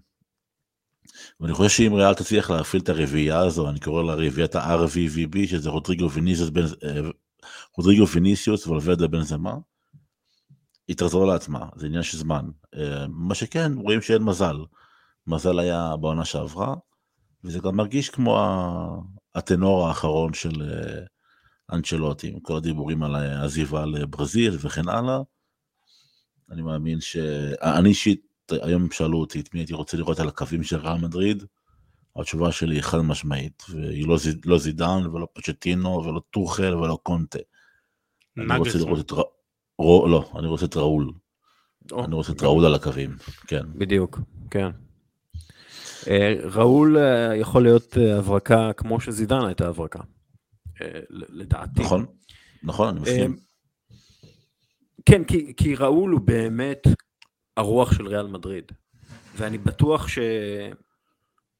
ואני 1.39 1.53
חושב 1.53 1.69
שאם 1.69 1.93
ריאל 1.93 2.13
תצליח 2.13 2.51
להפעיל 2.51 2.81
את 2.83 2.89
הרביעייה 2.89 3.39
הזו, 3.39 3.69
אני 3.69 3.79
קורא 3.79 4.03
לה 4.03 4.13
רביעיית 4.13 4.55
ה-RVVB, 4.55 5.47
שזה 5.47 5.69
רודריגו 5.69 6.11
ויניסיוס, 6.11 6.49
בן- 6.49 6.63
אה, 6.83 7.01
רודריגו 7.77 8.07
ויניסיוס 8.07 8.67
ולוורדה 8.67 9.07
בנזמה, 9.07 9.53
היא 10.87 10.95
תחזור 10.97 11.25
לעצמה, 11.25 11.65
זה 11.75 11.85
עניין 11.87 12.03
של 12.03 12.17
זמן. 12.17 12.45
אה, 12.75 13.05
מה 13.09 13.35
שכן, 13.35 13.71
רואים 13.77 14.01
שאין 14.01 14.23
מזל. 14.23 14.55
מזל 15.27 15.59
היה 15.59 15.93
בעונה 16.01 16.25
שעברה, 16.25 16.75
וזה 17.43 17.59
גם 17.59 17.75
מרגיש 17.75 18.09
כמו 18.09 18.39
הטנור 19.35 19.87
האחרון 19.87 20.33
של 20.33 20.61
אה, 20.61 21.05
אנצ'לוטי, 21.75 22.27
עם 22.27 22.39
כל 22.39 22.57
הדיבורים 22.57 23.03
על 23.03 23.15
העזיבה 23.15 23.85
לברזיל 23.85 24.57
וכן 24.61 24.89
הלאה. 24.89 25.19
אני 26.51 26.61
מאמין 26.61 27.01
ש... 27.01 27.17
אני 27.61 27.89
אישית, 27.89 28.21
היום 28.51 28.91
שאלו 28.91 29.19
אותי 29.19 29.39
את 29.39 29.53
מי 29.53 29.59
הייתי 29.59 29.73
רוצה 29.73 29.97
לראות 29.97 30.19
על 30.19 30.27
הקווים 30.27 30.63
של 30.63 30.77
רעל 30.77 30.97
מדריד, 30.97 31.43
התשובה 32.15 32.51
שלי 32.51 32.75
היא 32.75 32.81
חד 32.81 32.97
משמעית, 32.97 33.63
והיא 33.69 34.07
לא, 34.07 34.17
זיד, 34.17 34.45
לא 34.45 34.57
זידן 34.57 35.07
ולא 35.13 35.27
פצ'טינו 35.33 36.03
ולא 36.05 36.21
טוחל 36.31 36.75
ולא 36.75 36.99
קונטה. 37.03 37.39
אני 38.37 38.57
רוצה. 38.57 38.77
לראות 38.77 38.99
את... 38.99 39.11
ר... 39.11 39.21
לא, 39.79 40.31
אני 40.39 40.47
רוצה 40.47 40.65
את 40.65 40.77
ראול. 40.77 41.11
או, 41.91 42.05
אני 42.05 42.15
רוצה 42.15 42.31
את 42.31 42.43
ראול 42.43 42.65
על 42.65 42.75
הקווים, 42.75 43.15
כן. 43.47 43.63
בדיוק, 43.75 44.19
כן. 44.51 44.69
אה, 46.09 46.33
ראול 46.43 46.97
אה, 46.97 47.35
יכול 47.35 47.63
להיות 47.63 47.97
אה, 47.97 48.17
הברקה 48.17 48.73
כמו 48.73 49.01
שזידן 49.01 49.45
הייתה 49.45 49.67
הברקה, 49.67 49.99
לדעתי. 51.09 51.81
נכון, 51.81 52.05
נכון, 52.63 52.87
אני 52.87 52.99
מסכים. 52.99 53.37
כן, 55.05 55.23
כי, 55.23 55.53
כי 55.57 55.75
ראול 55.75 56.11
הוא 56.11 56.21
באמת 56.21 56.83
הרוח 57.57 57.93
של 57.93 58.07
ריאל 58.07 58.27
מדריד, 58.27 58.71
ואני 59.35 59.57
בטוח 59.57 60.07
ש... 60.07 60.19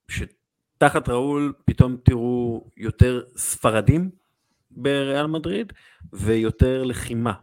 שתחת 0.09 1.09
ראול 1.09 1.53
פתאום 1.65 1.97
תראו 2.03 2.69
יותר 2.77 3.23
ספרדים 3.37 4.09
בריאל 4.71 5.27
מדריד 5.27 5.73
ויותר 6.13 6.83
לחימה, 6.83 7.33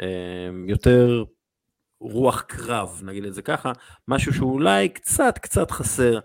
אה, 0.00 0.50
יותר 0.66 1.24
רוח 2.00 2.40
קרב, 2.40 3.00
נגיד 3.04 3.24
את 3.24 3.34
זה 3.34 3.42
ככה, 3.42 3.72
משהו 4.08 4.34
שאולי 4.34 4.88
קצת 4.88 5.38
קצת 5.38 5.70
חסר 5.70 6.18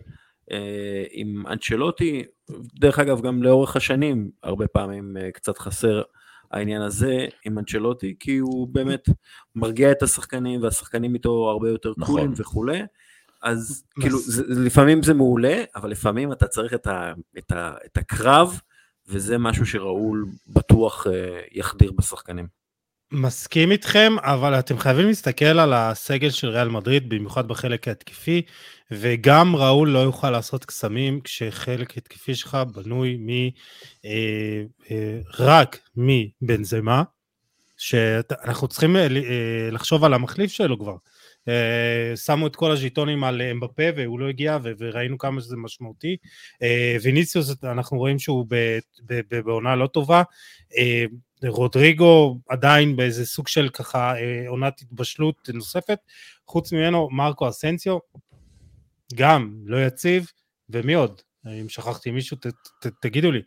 אה, 0.51 1.03
עם 1.11 1.47
אנצ'לוטי, 1.47 2.23
דרך 2.79 2.99
אגב 2.99 3.21
גם 3.21 3.43
לאורך 3.43 3.75
השנים 3.75 4.31
הרבה 4.43 4.67
פעמים 4.67 5.17
אה, 5.17 5.31
קצת 5.31 5.57
חסר 5.57 6.01
העניין 6.51 6.81
הזה 6.81 7.25
עם 7.45 7.59
אנצ'לוטי, 7.59 8.15
כי 8.19 8.37
הוא 8.37 8.67
באמת 8.67 9.09
מרגיע 9.55 9.91
את 9.91 10.03
השחקנים, 10.03 10.63
והשחקנים 10.63 11.13
איתו 11.13 11.49
הרבה 11.49 11.69
יותר 11.69 11.93
נכון. 11.97 12.15
קולים 12.15 12.33
וכולי. 12.37 12.81
אז 13.43 13.83
כאילו, 13.99 14.19
זה, 14.19 14.43
לפעמים 14.47 15.03
זה 15.03 15.13
מעולה, 15.13 15.63
אבל 15.75 15.89
לפעמים 15.89 16.31
אתה 16.31 16.47
צריך 16.47 16.73
את, 16.73 16.87
ה, 16.87 17.13
את, 17.37 17.51
ה, 17.51 17.73
את 17.85 17.97
הקרב, 17.97 18.59
וזה 19.07 19.37
משהו 19.37 19.65
שראול 19.65 20.25
בטוח 20.47 21.07
אה, 21.07 21.41
יחדיר 21.51 21.91
בשחקנים. 21.91 22.47
מסכים 23.13 23.71
איתכם, 23.71 24.15
אבל 24.19 24.59
אתם 24.59 24.77
חייבים 24.77 25.07
להסתכל 25.07 25.45
על 25.45 25.73
הסגל 25.73 26.29
של 26.29 26.47
ריאל 26.47 26.67
מדריד, 26.69 27.09
במיוחד 27.09 27.47
בחלק 27.47 27.87
ההתקפי, 27.87 28.41
וגם 28.91 29.55
ראול 29.55 29.89
לא 29.89 29.99
יוכל 29.99 30.31
לעשות 30.31 30.65
קסמים 30.65 31.21
כשחלק 31.21 31.97
התקפי 31.97 32.35
שלך 32.35 32.57
בנוי 32.73 33.17
מ... 33.19 33.29
אה, 34.05 34.63
אה, 34.91 35.19
רק 35.39 35.79
מבנזמה, 35.97 37.03
שאנחנו 37.77 38.67
צריכים 38.67 38.95
אה, 38.95 39.01
אה, 39.01 39.69
לחשוב 39.71 40.03
על 40.03 40.13
המחליף 40.13 40.51
שלו 40.51 40.79
כבר. 40.79 40.95
אה, 41.47 42.15
שמו 42.15 42.47
את 42.47 42.55
כל 42.55 42.71
הז'יטונים 42.71 43.23
על 43.23 43.41
אמבפה 43.41 43.83
והוא 43.95 44.19
לא 44.19 44.29
הגיע 44.29 44.57
וראינו 44.63 45.17
כמה 45.17 45.41
שזה 45.41 45.57
משמעותי. 45.57 46.17
אה, 46.61 46.97
ויניציוס 47.03 47.63
אנחנו 47.63 47.97
רואים 47.97 48.19
שהוא 48.19 48.45
בעונה 49.45 49.75
לא 49.75 49.87
טובה. 49.87 50.23
אה, 50.77 51.05
רודריגו 51.47 52.39
עדיין 52.49 52.95
באיזה 52.95 53.25
סוג 53.25 53.47
של 53.47 53.69
ככה 53.69 54.13
עונת 54.47 54.81
התבשלות 54.81 55.49
נוספת. 55.53 55.99
חוץ 56.47 56.73
ממנו 56.73 57.09
מרקו 57.11 57.49
אסנסיו 57.49 57.97
גם 59.15 59.55
לא 59.65 59.85
יציב 59.85 60.27
ומי 60.69 60.93
עוד? 60.93 61.21
אם 61.61 61.69
שכחתי 61.69 62.11
מישהו 62.11 62.37
ת, 62.37 62.47
ת, 62.79 62.87
תגידו 63.01 63.31
לי. 63.31 63.41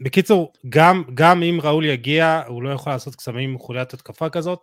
בקיצור, 0.00 0.52
גם, 0.68 1.02
גם 1.14 1.42
אם 1.42 1.58
ראול 1.62 1.84
יגיע, 1.84 2.42
הוא 2.46 2.62
לא 2.62 2.70
יכול 2.70 2.92
לעשות 2.92 3.16
קסמים 3.16 3.50
עם 3.50 3.58
חוליית 3.58 3.94
התקפה 3.94 4.28
כזאת, 4.28 4.58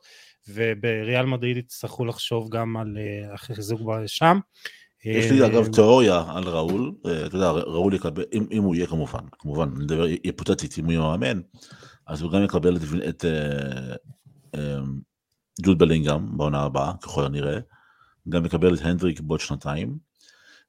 ובריאל 0.50 1.26
מדריד 1.26 1.58
יצטרכו 1.58 2.06
לחשוב 2.06 2.50
גם 2.50 2.78
על 2.78 2.98
אה, 2.98 3.34
החיזוק 3.34 3.82
שם. 4.08 4.40
יש 5.06 5.32
לי 5.32 5.46
אגב 5.46 5.68
תיאוריה 5.74 6.24
על 6.28 6.44
ראול, 6.44 6.92
אה, 7.06 7.26
אתה 7.26 7.36
יודע, 7.36 7.50
ראול 7.50 7.94
יקבל, 7.94 8.24
אם, 8.34 8.46
אם 8.52 8.64
הוא 8.64 8.76
יהיה 8.76 8.88
כמובן, 8.88 9.20
כמובן, 9.40 9.70
אני 9.76 9.84
מדבר 9.84 10.04
היפותטית, 10.04 10.80
אם 10.80 10.86
הוא 10.86 10.92
יהיה 10.92 11.02
מאמן, 11.02 11.42
אז 12.08 12.22
הוא 12.22 12.32
גם 12.32 12.44
יקבל 12.44 12.78
את, 12.78 12.82
את 13.10 13.26
אה, 13.26 13.96
אה, 14.56 14.80
ג'וד 15.62 15.80
בלינגהם 15.80 16.38
בעונה 16.38 16.62
הבאה, 16.62 16.94
ככל 17.02 17.26
הנראה, 17.26 17.60
גם 18.30 18.46
יקבל 18.46 18.76
את 18.76 18.82
הנדריק 18.82 19.20
בעוד 19.20 19.40
שנתיים, 19.40 19.98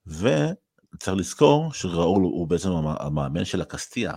וצריך 0.06 1.16
לזכור 1.16 1.72
שראול 1.72 2.22
הוא 2.22 2.48
בעצם 2.48 2.70
המאמן 3.00 3.44
של 3.44 3.60
הקסטיה, 3.60 4.12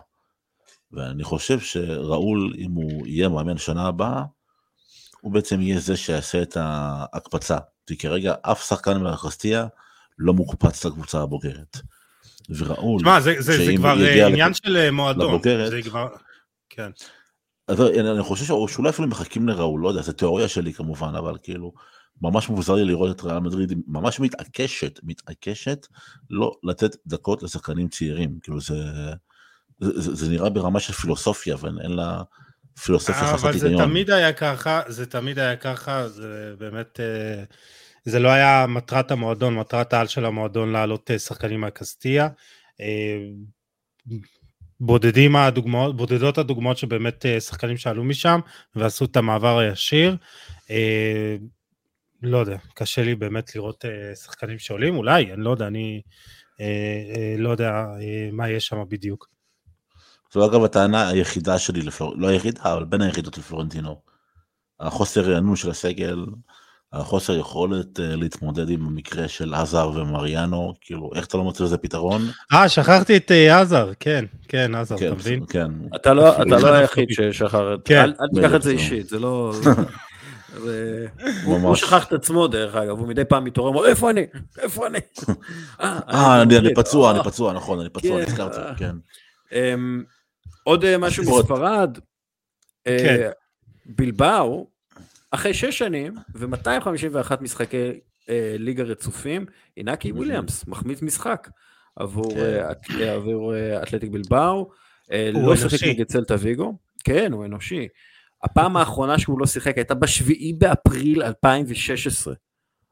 ואני 0.91 1.23
חושב 1.23 1.59
שראול, 1.59 2.53
אם 2.57 2.71
הוא 2.71 3.07
יהיה 3.07 3.29
מאמן 3.29 3.57
שנה 3.57 3.87
הבאה, 3.87 4.23
הוא 5.21 5.31
בעצם 5.31 5.61
יהיה 5.61 5.79
זה 5.79 5.97
שיעשה 5.97 6.41
את 6.41 6.57
ההקפצה, 6.59 7.57
כי 7.87 7.97
כרגע 7.97 8.33
אף 8.41 8.63
שחקן 8.63 9.03
מהקסטיה 9.03 9.67
לא 10.19 10.33
מוקפץ 10.33 10.85
לקבוצה 10.85 11.21
הבוגרת. 11.21 11.77
וראול, 12.49 12.99
תשמע, 12.99 13.19
זה, 13.19 13.33
זה, 13.39 13.65
זה 13.65 13.71
כבר 13.77 13.95
עניין 14.27 14.51
לפ... 14.51 14.57
של 14.57 14.91
מועדון. 14.91 15.27
לבוגרת, 15.27 15.69
זה 15.71 15.81
כבר... 15.81 16.07
כן. 16.69 16.91
אז 17.67 17.81
אני 17.81 18.23
חושב 18.23 18.45
שאולי 18.45 18.89
אפילו 18.89 19.07
מחכים 19.07 19.47
לראול, 19.47 19.81
לא 19.81 19.89
יודע, 19.89 20.01
זו 20.01 20.11
תיאוריה 20.11 20.47
שלי 20.47 20.73
כמובן, 20.73 21.15
אבל 21.15 21.37
כאילו, 21.43 21.73
ממש 22.21 22.49
מוזר 22.49 22.75
לי 22.75 22.85
לראות 22.85 23.15
את 23.15 23.23
ריאל 23.23 23.39
מדריד 23.39 23.73
ממש 23.87 24.19
מתעקשת, 24.19 24.99
מתעקשת 25.03 25.87
לא 26.29 26.55
לתת 26.63 26.95
דקות 27.07 27.43
לשחקנים 27.43 27.87
צעירים, 27.87 28.39
כאילו 28.43 28.61
זה, 28.61 28.75
זה, 29.79 30.01
זה, 30.01 30.15
זה 30.15 30.29
נראה 30.29 30.49
ברמה 30.49 30.79
של 30.79 30.93
פילוסופיה, 30.93 31.55
ואין 31.61 31.91
לה 31.91 32.23
פילוסופיה 32.83 33.33
חסרת 33.33 33.53
היגיון. 33.53 33.73
אבל 33.73 33.79
זה 33.79 33.89
תמיד 33.89 34.09
היה 34.09 34.33
ככה, 34.33 34.81
זה 34.87 35.05
תמיד 35.05 35.39
היה 35.39 35.55
ככה, 35.55 36.07
זה 36.07 36.53
באמת, 36.57 36.99
זה 38.05 38.19
לא 38.19 38.29
היה 38.29 38.65
מטרת 38.69 39.11
המועדון, 39.11 39.55
מטרת 39.55 39.93
העל 39.93 40.07
של 40.07 40.25
המועדון 40.25 40.71
להעלות 40.71 41.11
שחקנים 41.17 41.61
מהקסטיה. 41.61 42.27
בודדים 44.79 45.35
הדוגמאות, 45.35 45.97
בודדות 45.97 46.37
הדוגמאות 46.37 46.77
שבאמת 46.77 47.25
שחקנים 47.39 47.77
שעלו 47.77 48.03
משם 48.03 48.39
ועשו 48.75 49.05
את 49.05 49.17
המעבר 49.17 49.59
הישיר. 49.59 50.15
לא 52.23 52.37
יודע, 52.37 52.57
קשה 52.73 53.03
לי 53.03 53.15
באמת 53.15 53.55
לראות 53.55 53.85
אה, 53.85 54.15
שחקנים 54.15 54.59
שעולים, 54.59 54.97
אולי, 54.97 55.33
אני 55.33 55.43
לא 55.43 55.49
יודע, 55.49 55.67
אני 55.67 56.01
אה, 56.61 56.65
אה, 57.15 57.35
לא 57.37 57.49
יודע 57.49 57.85
אה, 58.01 58.29
מה 58.31 58.49
יש 58.49 58.67
שם 58.67 58.83
בדיוק. 58.89 59.30
זו 60.33 60.45
אגב 60.45 60.63
הטענה 60.63 61.09
היחידה 61.09 61.59
שלי, 61.59 61.81
לפלור... 61.81 62.13
לא 62.17 62.27
היחידה, 62.27 62.61
אבל 62.63 62.83
בין 62.83 63.01
היחידות 63.01 63.37
לפלורנטינו. 63.37 64.01
החוסר 64.79 65.21
רענון 65.21 65.55
של 65.55 65.69
הסגל, 65.69 66.25
החוסר 66.93 67.37
יכולת 67.37 67.99
אה, 67.99 68.15
להתמודד 68.15 68.69
עם 68.69 68.85
המקרה 68.85 69.27
של 69.27 69.53
עזר 69.53 69.91
ומריאנו, 69.95 70.73
כאילו, 70.81 71.09
איך 71.15 71.25
אתה 71.25 71.37
לא 71.37 71.43
מוצא 71.43 71.63
לזה 71.63 71.77
פתרון? 71.77 72.21
אה, 72.53 72.69
שכחתי 72.69 73.17
את 73.17 73.31
אה, 73.31 73.61
עזר, 73.61 73.91
כן, 73.99 74.25
כן, 74.47 74.75
עזר, 74.75 74.97
כן, 74.97 75.07
אתה 75.07 75.15
מבין? 75.15 75.45
כן. 75.49 75.71
אתה 75.95 76.13
לא, 76.13 76.41
אתה 76.41 76.45
לא 76.45 76.73
היחיד 76.75 77.07
ששכח, 77.09 77.59
כן. 77.85 78.01
אל, 78.01 78.13
אל 78.21 78.27
תיקח 78.35 78.55
את 78.55 78.61
זה. 78.61 78.71
אישית, 78.71 79.09
זה 79.09 79.19
לא... 79.19 79.53
הוא 81.45 81.57
הוא. 81.57 81.75
שכח 81.75 82.05
את 82.07 82.13
עצמו 82.13 82.47
דרך 82.47 82.75
אגב, 82.75 82.99
הוא 82.99 83.07
מדי 83.07 83.25
פעם 83.25 83.43
מתעורר, 83.43 83.69
אומר, 83.69 83.85
איפה 83.85 84.09
אני? 84.09 84.25
איפה 84.57 84.87
אני? 84.87 84.99
אה, 85.81 86.41
אני, 86.41 86.57
אני. 86.57 86.73
פצוע, 86.75 87.11
אני 87.11 87.19
אה. 87.19 87.23
פצוע, 87.23 87.53
נכון, 87.53 87.79
אני 87.79 87.89
פצוע, 87.89 88.25
כן, 88.25 88.31
נזכרתי, 88.31 88.57
אה. 88.59 88.75
כן. 88.75 88.95
אמ, 90.47 90.51
עוד 90.63 90.85
אה, 90.85 90.97
משהו. 90.97 91.23
מספרד, 91.23 91.97
אה, 92.87 92.97
כן. 92.99 93.29
בלבאו, 93.85 94.67
אחרי 95.31 95.53
שש 95.53 95.77
שנים 95.77 96.13
ו-251 96.35 97.41
משחקי 97.41 97.99
אה, 98.29 98.55
ליגה 98.59 98.83
רצופים, 98.83 99.45
אינקי. 99.77 100.11
וויליאמס 100.11 100.67
מחמיץ 100.67 101.01
משחק 101.01 101.49
עבור 101.95 102.33
כן. 102.33 102.39
אה, 102.39 102.71
אה, 102.99 103.13
עבור, 103.13 103.55
אה, 103.55 103.83
אתלטיק 103.83 104.09
בלבאו, 104.11 104.71
אה, 105.11 105.31
לא 105.33 105.55
שיחק. 105.55 105.87
נגד 105.87 106.05
צלטה 106.05 106.35
ויגו, 106.39 106.77
כן, 107.03 107.31
הוא 107.31 107.45
אנושי. 107.45 107.87
הפעם 108.43 108.77
האחרונה 108.77 109.19
שהוא 109.19 109.39
לא 109.39 109.45
שיחק 109.45 109.77
הייתה 109.77 109.93
בשביעי 109.93 110.53
באפריל 110.53 111.23
2016. 111.23 112.33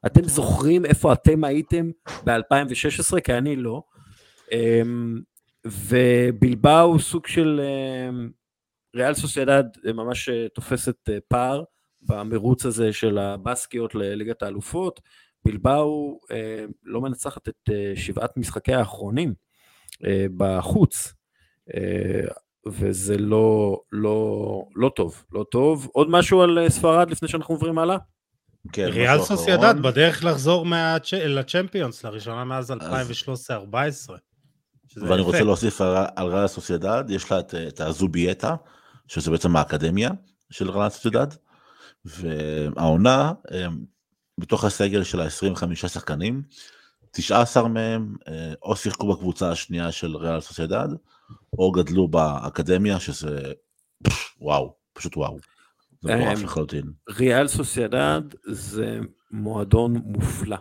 אתם 0.06 0.24
זוכרים 0.24 0.86
איפה 0.86 1.12
אתם 1.12 1.44
הייתם 1.44 1.90
ב-2016? 2.24 3.20
כי 3.24 3.32
אני 3.32 3.56
לא. 3.56 3.82
ובלבאו 5.66 6.80
הוא 6.82 6.98
סוג 6.98 7.26
של 7.26 7.60
אמ, 8.08 8.30
ריאל 8.96 9.14
סוסיידד 9.14 9.64
אה, 9.86 9.92
ממש 9.92 10.28
אה, 10.28 10.46
תופסת 10.54 10.96
אה, 11.08 11.18
פער 11.28 11.62
במרוץ 12.02 12.66
הזה 12.66 12.92
של 12.92 13.18
הבסקיות 13.18 13.94
לליגת 13.94 14.42
האלופות. 14.42 15.00
בלבאו 15.44 16.18
אה, 16.30 16.64
לא 16.84 17.00
מנצחת 17.00 17.48
את 17.48 17.70
אה, 17.72 17.92
שבעת 17.96 18.36
משחקיה 18.36 18.78
האחרונים 18.78 19.34
אה, 20.04 20.26
בחוץ. 20.36 21.14
אה, 21.74 22.20
וזה 22.66 23.18
לא, 23.18 23.80
לא, 23.92 24.64
לא 24.76 24.90
טוב, 24.96 25.24
לא 25.32 25.44
טוב. 25.50 25.88
עוד 25.92 26.10
משהו 26.10 26.42
על 26.42 26.58
אה, 26.58 26.70
ספרד 26.70 27.10
לפני 27.10 27.28
שאנחנו 27.28 27.54
עוברים 27.54 27.78
הלאה? 27.78 27.96
כן, 28.72 28.84
ריאל 28.84 29.18
סוסיידד. 29.18 29.74
בדרך 29.82 30.24
לחזור 30.24 30.64
מהצ'- 30.66 31.12
לצ'מפיונס 31.26 32.04
לראשונה 32.04 32.44
מאז 32.44 32.70
2013-2014. 32.70 32.74
ואני 34.96 35.14
יפה. 35.14 35.22
רוצה 35.22 35.40
להוסיף 35.40 35.80
על 35.80 36.06
על 36.16 36.26
ריאל 36.26 36.46
סוסיידד, 36.46 37.04
יש 37.08 37.30
לה 37.32 37.40
את, 37.40 37.54
את 37.68 37.80
הזובייטה, 37.80 38.54
שזה 39.06 39.30
בעצם 39.30 39.56
האקדמיה 39.56 40.10
של 40.50 40.70
ריאל 40.70 40.88
סוסיידד, 40.88 41.26
והעונה, 42.04 43.32
הם, 43.50 43.84
בתוך 44.38 44.64
הסגל 44.64 45.04
של 45.04 45.20
ה-25 45.20 45.74
שחקנים, 45.74 46.42
19 47.10 47.68
מהם 47.68 48.16
אה, 48.28 48.52
או 48.62 48.76
שיחקו 48.76 49.14
בקבוצה 49.14 49.50
השנייה 49.50 49.92
של 49.92 50.16
ריאל 50.16 50.40
סוסיידד, 50.40 50.88
או 51.58 51.72
גדלו 51.72 52.08
באקדמיה, 52.08 53.00
שזה 53.00 53.52
וואו, 54.40 54.74
פשוט 54.92 55.16
וואו. 55.16 55.38
זה 56.02 56.16
מטורף 56.16 56.38
הם, 56.38 56.44
לחלוטין, 56.44 56.92
ריאל 57.08 57.48
סוסיידד 57.48 58.22
זה 58.46 59.00
מועדון 59.30 59.96
מופלא. 60.04 60.56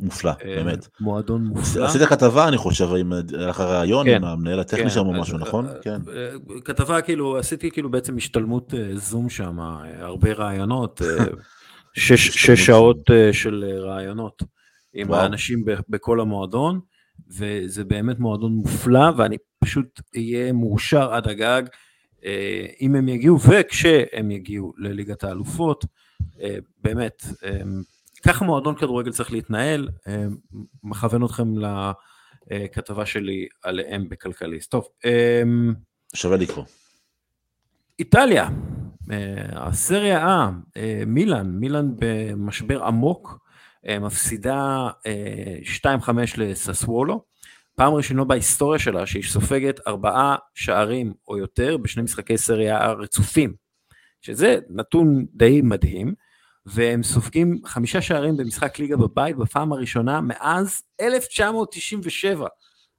מופלא, 0.00 0.30
אה, 0.30 0.36
באמת. 0.44 0.88
מועדון 1.00 1.44
מופלא. 1.44 1.84
עשית 1.84 2.02
כתבה, 2.02 2.48
אני 2.48 2.56
חושב, 2.56 2.88
עם 2.94 3.12
אחר 3.50 3.78
ראיון 3.78 4.06
כן. 4.06 4.14
עם 4.14 4.24
המנהל 4.24 4.60
הטכני 4.60 4.82
כן, 4.82 4.90
שם 4.90 5.06
או 5.06 5.12
משהו, 5.12 5.38
נכון? 5.38 5.66
אה, 5.66 5.72
כן. 5.82 6.00
אה, 6.16 6.30
כתבה 6.64 7.02
כאילו, 7.02 7.38
עשיתי 7.38 7.70
כאילו 7.70 7.90
בעצם 7.90 8.16
השתלמות 8.16 8.74
זום 8.94 9.30
שם, 9.30 9.58
הרבה 9.98 10.32
רעיונות, 10.32 11.02
אה, 11.02 11.24
שש, 11.94 12.50
שעות 12.50 13.10
של 13.32 13.64
רעיונות 13.78 14.42
עם. 14.94 15.12
האנשים 15.12 15.64
בכל 15.88 16.20
המועדון, 16.20 16.80
וזה 17.38 17.84
באמת 17.84 18.18
מועדון 18.18 18.52
מופלא, 18.52 19.10
ואני 19.16 19.36
פשוט 19.64 20.00
אהיה 20.16 20.52
מאושר 20.52 21.14
עד 21.14 21.28
הגג, 21.28 21.62
אם 22.80 22.94
הם 22.94 23.08
יגיעו 23.08 23.40
וכשהם 23.40 24.30
יגיעו 24.30 24.72
לליגת 24.78 25.24
האלופות, 25.24 25.84
באמת, 26.82 27.24
ככה 28.26 28.44
מועדון 28.44 28.74
כדורגל 28.76 29.12
צריך 29.12 29.32
להתנהל, 29.32 29.88
אה, 30.06 30.26
מכוון 30.82 31.24
אתכם 31.24 31.48
לכתבה 32.50 33.06
שלי 33.06 33.46
עליהם 33.62 34.08
בכלכליסט. 34.08 34.70
טוב, 34.70 34.88
אה, 35.04 35.42
שווה 36.14 36.36
לקרוא. 36.36 36.64
איטליה, 37.98 38.48
הסריה 39.52 40.48
A, 40.48 40.78
מילאן, 41.06 41.46
מילאן 41.46 41.90
במשבר 41.98 42.84
עמוק, 42.84 43.38
מפסידה 44.00 44.88
2-5 45.62 46.38
לססוולו, 46.38 47.24
פעם 47.76 47.94
ראשונה 47.94 48.24
בהיסטוריה 48.24 48.78
שלה 48.78 49.06
שהיא 49.06 49.22
סופגת 49.22 49.80
ארבעה 49.86 50.36
שערים 50.54 51.12
או 51.28 51.38
יותר 51.38 51.76
בשני 51.76 52.02
משחקי 52.02 52.38
סריה 52.38 52.92
רצופים, 52.92 53.54
שזה 54.20 54.58
נתון 54.70 55.26
די 55.34 55.60
מדהים, 55.62 56.14
והם 56.66 57.02
סופגים 57.02 57.60
חמישה 57.64 58.02
שערים 58.02 58.36
במשחק 58.36 58.78
ליגה 58.78 58.96
בבית 58.96 59.36
בפעם 59.36 59.72
הראשונה 59.72 60.20
מאז 60.20 60.82
1997. 61.00 62.46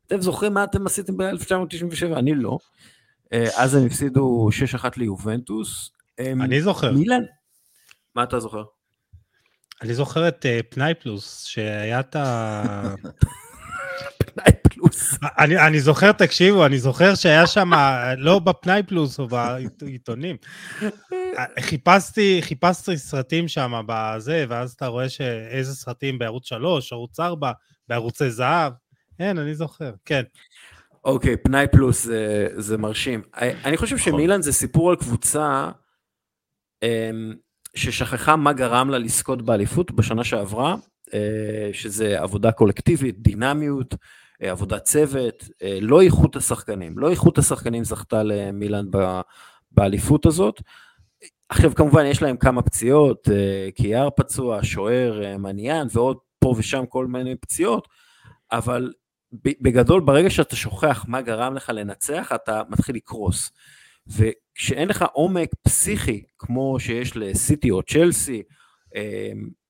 אתם 0.08 0.22
זוכרים 0.22 0.54
מה 0.54 0.64
אתם 0.64 0.86
עשיתם 0.86 1.18
ב-1997? 1.18 2.20
אני 2.20 2.36
לא. 2.36 2.58
אה, 3.34 3.48
אז 3.58 3.76
הם 3.76 3.86
הפסידו 3.86 4.50
6-1 4.78 4.86
ליובנטוס. 4.98 5.92
אני 6.20 6.62
זוכר. 6.62 6.92
מילן? 6.92 7.22
מה 8.16 8.24
אתה 8.24 8.40
זוכר? 8.40 8.64
אני 9.82 9.94
זוכר 9.94 10.28
את 10.28 10.46
uh, 10.46 10.64
פנאי 10.70 10.94
פלוס, 10.94 11.44
שהיה 11.46 12.00
את 12.00 12.16
ה... 12.16 12.96
פנאי 14.26 14.52
פלוס. 14.64 15.18
אני, 15.40 15.68
אני 15.68 15.80
זוכר, 15.80 16.12
תקשיבו, 16.12 16.66
אני 16.66 16.80
זוכר 16.80 17.16
שהיה 17.16 17.48
שם, 17.48 17.72
לא 18.18 18.40
בפנאי 18.40 18.84
פלוס 18.84 19.20
או 19.20 19.28
בעיתונים. 19.28 20.36
חיפשתי, 21.60 22.40
חיפשתי 22.42 22.98
סרטים 22.98 23.48
שם 23.48 23.82
בזה, 23.88 24.46
ואז 24.50 24.72
אתה 24.72 24.88
רואה 24.88 25.10
שאיזה 25.10 25.76
סרטים 25.76 26.20
בערוץ 26.20 26.46
3, 26.46 26.94
ערוץ 26.94 27.20
4, 27.20 27.52
בערוצי 27.88 28.32
זהב. 28.32 28.74
כן, 29.18 29.38
אני 29.38 29.56
זוכר, 29.56 29.92
כן. 30.06 30.24
אוקיי, 31.04 31.38
פנאי 31.38 31.68
פלוס 31.72 32.04
זה, 32.04 32.48
זה 32.58 32.78
מרשים. 32.78 33.22
אני 33.66 33.78
חושב 33.78 33.96
נכון. 33.96 34.14
שמילן 34.14 34.42
זה 34.42 34.54
סיפור 34.54 34.90
על 34.90 34.96
קבוצה 34.96 35.72
אמ, 36.84 37.34
ששכחה 37.76 38.36
מה 38.36 38.54
גרם 38.54 38.90
לה 38.90 38.98
לזכות 38.98 39.42
באליפות 39.42 39.92
בשנה 39.92 40.24
שעברה, 40.24 40.76
אה, 41.14 41.70
שזה 41.74 42.22
עבודה 42.22 42.52
קולקטיבית, 42.52 43.22
דינמיות, 43.22 43.96
אה, 44.44 44.52
עבודת 44.52 44.84
צוות, 44.84 45.50
אה, 45.64 45.78
לא 45.82 46.02
איכות 46.02 46.36
השחקנים. 46.36 46.98
לא 46.98 47.12
איכות 47.12 47.38
השחקנים 47.38 47.84
זכתה 47.84 48.24
למילן 48.24 48.86
באליפות 49.72 50.26
הזאת. 50.26 50.62
עכשיו 51.50 51.76
כמובן 51.76 52.06
יש 52.06 52.22
להם 52.22 52.38
כמה 52.38 52.62
פציעות, 52.62 53.28
קיאר 53.76 54.10
פצוע, 54.16 54.60
שוער 54.64 55.38
מניאן 55.38 55.88
ועוד 55.92 56.18
פה 56.40 56.56
ושם 56.58 56.86
כל 56.86 57.08
מיני 57.08 57.36
פציעות, 57.36 57.88
אבל 58.52 58.94
בגדול 59.34 60.02
ברגע 60.02 60.30
שאתה 60.30 60.56
שוכח 60.56 61.06
מה 61.08 61.22
גרם 61.22 61.56
לך 61.56 61.72
לנצח 61.76 62.32
אתה 62.36 62.62
מתחיל 62.70 62.96
לקרוס. 62.96 63.52
וכשאין 64.08 64.88
לך 64.88 65.06
עומק 65.14 65.50
פסיכי 65.64 66.24
כמו 66.40 66.80
שיש 66.80 67.18
לסיטי 67.18 67.72
או 67.72 67.84
צ'לסי, 67.84 68.44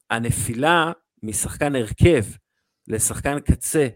הנפילה 0.10 0.92
משחקן 1.24 1.76
הרכב 1.76 2.24
לשחקן 2.88 3.40
קצה 3.40 3.88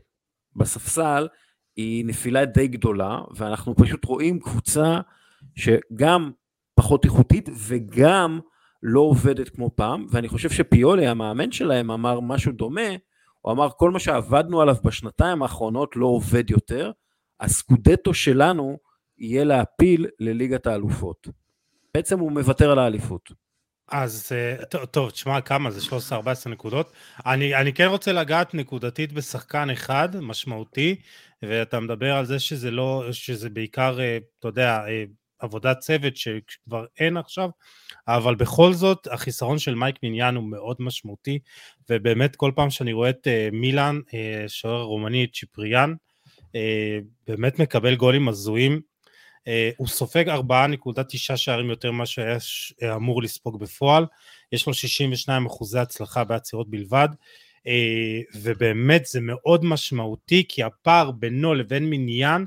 בספסל 0.55 1.27
היא 1.75 2.05
נפילה 2.05 2.45
די 2.45 2.67
גדולה, 2.67 3.19
ואנחנו 3.35 3.75
פשוט 3.75 4.05
רואים 4.05 4.39
קבוצה 4.39 4.99
שגם 5.55 6.31
פחות 6.79 7.05
איכותית 7.05 7.49
וגם 7.67 8.39
לא 8.83 8.99
עובדת 8.99 9.49
כמו 9.49 9.69
פעם, 9.75 10.05
ואני 10.09 10.27
חושב 10.29 10.49
שפיולי, 10.49 11.07
המאמן 11.07 11.51
שלהם, 11.51 11.91
אמר 11.91 12.19
משהו 12.19 12.51
דומה, 12.51 12.89
הוא 13.41 13.53
אמר 13.53 13.69
כל 13.77 13.91
מה 13.91 13.99
שעבדנו 13.99 14.61
עליו 14.61 14.75
בשנתיים 14.83 15.41
האחרונות 15.41 15.95
לא 15.95 16.05
עובד 16.05 16.49
יותר, 16.49 16.91
הסקודטו 17.39 18.13
שלנו 18.13 18.77
יהיה 19.17 19.43
להפיל 19.43 20.07
לליגת 20.19 20.67
האלופות. 20.67 21.27
בעצם 21.93 22.19
הוא 22.19 22.31
מוותר 22.31 22.71
על 22.71 22.79
האליפות. 22.79 23.31
אז 23.91 24.31
אה, 24.31 24.65
טוב, 24.85 25.09
תשמע 25.09 25.41
כמה 25.41 25.71
זה 25.71 25.95
13-14 26.11 26.49
נקודות. 26.49 26.91
אני, 27.25 27.55
אני 27.55 27.73
כן 27.73 27.87
רוצה 27.87 28.13
לגעת 28.13 28.53
נקודתית 28.53 29.13
בשחקן 29.13 29.69
אחד 29.69 30.09
משמעותי, 30.21 30.95
ואתה 31.43 31.79
מדבר 31.79 32.13
על 32.13 32.25
זה 32.25 32.39
שזה 32.39 32.71
לא, 32.71 33.03
שזה 33.11 33.49
בעיקר, 33.49 33.99
אה, 33.99 34.17
אתה 34.39 34.47
יודע, 34.47 34.79
אה, 34.87 35.03
עבודת 35.39 35.79
צוות 35.79 36.17
שכבר 36.17 36.85
אין 36.99 37.17
עכשיו, 37.17 37.49
אבל 38.07 38.35
בכל 38.35 38.73
זאת 38.73 39.07
החיסרון 39.11 39.59
של 39.59 39.75
מייק 39.75 39.95
מיניאן 40.03 40.35
הוא 40.35 40.43
מאוד 40.43 40.77
משמעותי, 40.79 41.39
ובאמת 41.89 42.35
כל 42.35 42.51
פעם 42.55 42.69
שאני 42.69 42.93
רואה 42.93 43.09
את 43.09 43.27
מילאן, 43.51 43.99
שוער 44.47 44.81
רומני 44.81 45.27
צ'יפריאן, 45.27 45.93
באמת 47.27 47.59
מקבל 47.59 47.95
גולים 47.95 48.29
הזויים, 48.29 48.81
הוא 49.77 49.87
סופג 49.87 50.29
4.9 50.29 51.37
שערים 51.37 51.69
יותר 51.69 51.91
ממה 51.91 52.05
שהיה 52.05 52.37
אה, 52.83 52.95
אמור 52.95 53.23
לספוג 53.23 53.59
בפועל, 53.59 54.05
יש 54.51 54.67
לו 54.67 54.73
62 54.73 55.45
אחוזי 55.45 55.79
הצלחה 55.79 56.23
בעצירות 56.23 56.69
בלבד, 56.69 57.07
ובאמת 58.35 59.05
זה 59.05 59.19
מאוד 59.21 59.65
משמעותי 59.65 60.43
כי 60.49 60.63
הפער 60.63 61.11
בינו 61.11 61.53
לבין 61.53 61.89
מניין, 61.89 62.45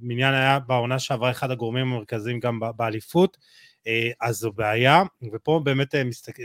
מניין 0.00 0.34
היה 0.34 0.58
בעונה 0.58 0.98
שעברה 0.98 1.30
אחד 1.30 1.50
הגורמים 1.50 1.92
המרכזיים 1.92 2.40
גם 2.40 2.60
באליפות, 2.76 3.36
uh, 3.36 3.90
אז 4.20 4.36
זו 4.36 4.52
בעיה, 4.52 5.02
ופה 5.32 5.60
באמת 5.64 5.94
uh, 5.94 6.04
מסתכל... 6.04 6.42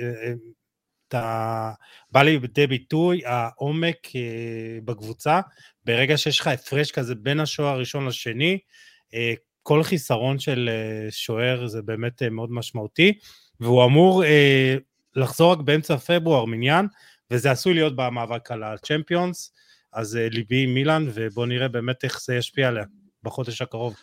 אתה 1.08 1.72
בא 2.12 2.24
לידי 2.24 2.68
ביטוי 2.68 3.22
העומק 3.26 3.98
בקבוצה, 4.86 5.40
ברגע 5.86 6.18
שיש 6.18 6.40
לך 6.40 6.48
הפרש 6.48 6.92
כזה 6.92 7.16
בין 7.16 7.40
השוער 7.40 7.76
הראשון 7.76 8.08
לשני, 8.08 8.60
אה, 9.14 9.34
כל 9.64 9.84
חיסרון 9.84 10.40
של 10.40 10.70
אה, 10.72 11.12
שוער 11.12 11.68
זה 11.68 11.82
באמת 11.82 12.24
אה, 12.24 12.30
מאוד 12.30 12.52
משמעותי, 12.52 13.14
והוא 13.60 13.86
אמור 13.86 14.24
לחזור 15.16 15.52
רק 15.52 15.60
באמצע 15.60 15.98
פברואר 15.98 16.46
מניין, 16.46 16.88
וזה 17.32 17.52
עשוי 17.52 17.74
להיות 17.74 17.96
במאבק 17.96 18.52
על 18.52 18.64
הצ'מפיונס, 18.64 19.54
אז 19.96 20.16
ליבי 20.16 20.64
עם 20.64 20.74
מילאן, 20.74 21.06
ובואו 21.14 21.46
נראה 21.46 21.68
באמת 21.68 22.04
איך 22.04 22.22
זה 22.22 22.36
ישפיע 22.36 22.68
עליה 22.68 22.84
בחודש 23.24 23.62
הקרוב. 23.62 23.96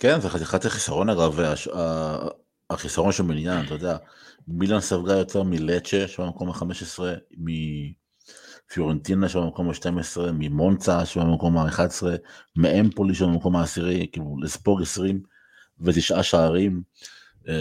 כן, 0.00 0.20
זה 0.20 0.28
חתיכת 0.28 0.64
החיסרון 0.64 1.08
אגב, 1.08 1.40
החיסרון 2.70 3.12
של 3.12 3.22
מניין, 3.22 3.64
אתה 3.64 3.74
יודע, 3.74 3.96
מילאן 4.48 4.80
ספגה 4.80 5.12
יותר 5.12 5.42
מלצ'ה, 5.42 6.08
שבמקום 6.08 6.50
ה-15, 6.50 7.00
פיורנטינה 8.72 9.28
שם 9.28 9.40
במקום 9.40 9.70
ה-12, 9.70 10.20
ממונצה 10.32 11.06
שם 11.06 11.20
במקום 11.20 11.58
ה-11, 11.58 12.02
מאמפולי 12.56 13.14
שם 13.14 13.26
במקום 13.26 13.56
העשירי, 13.56 14.06
כאילו 14.12 14.36
לספוג 14.42 14.82
29 14.82 16.22
שערים, 16.22 16.82
אמ, 17.48 17.54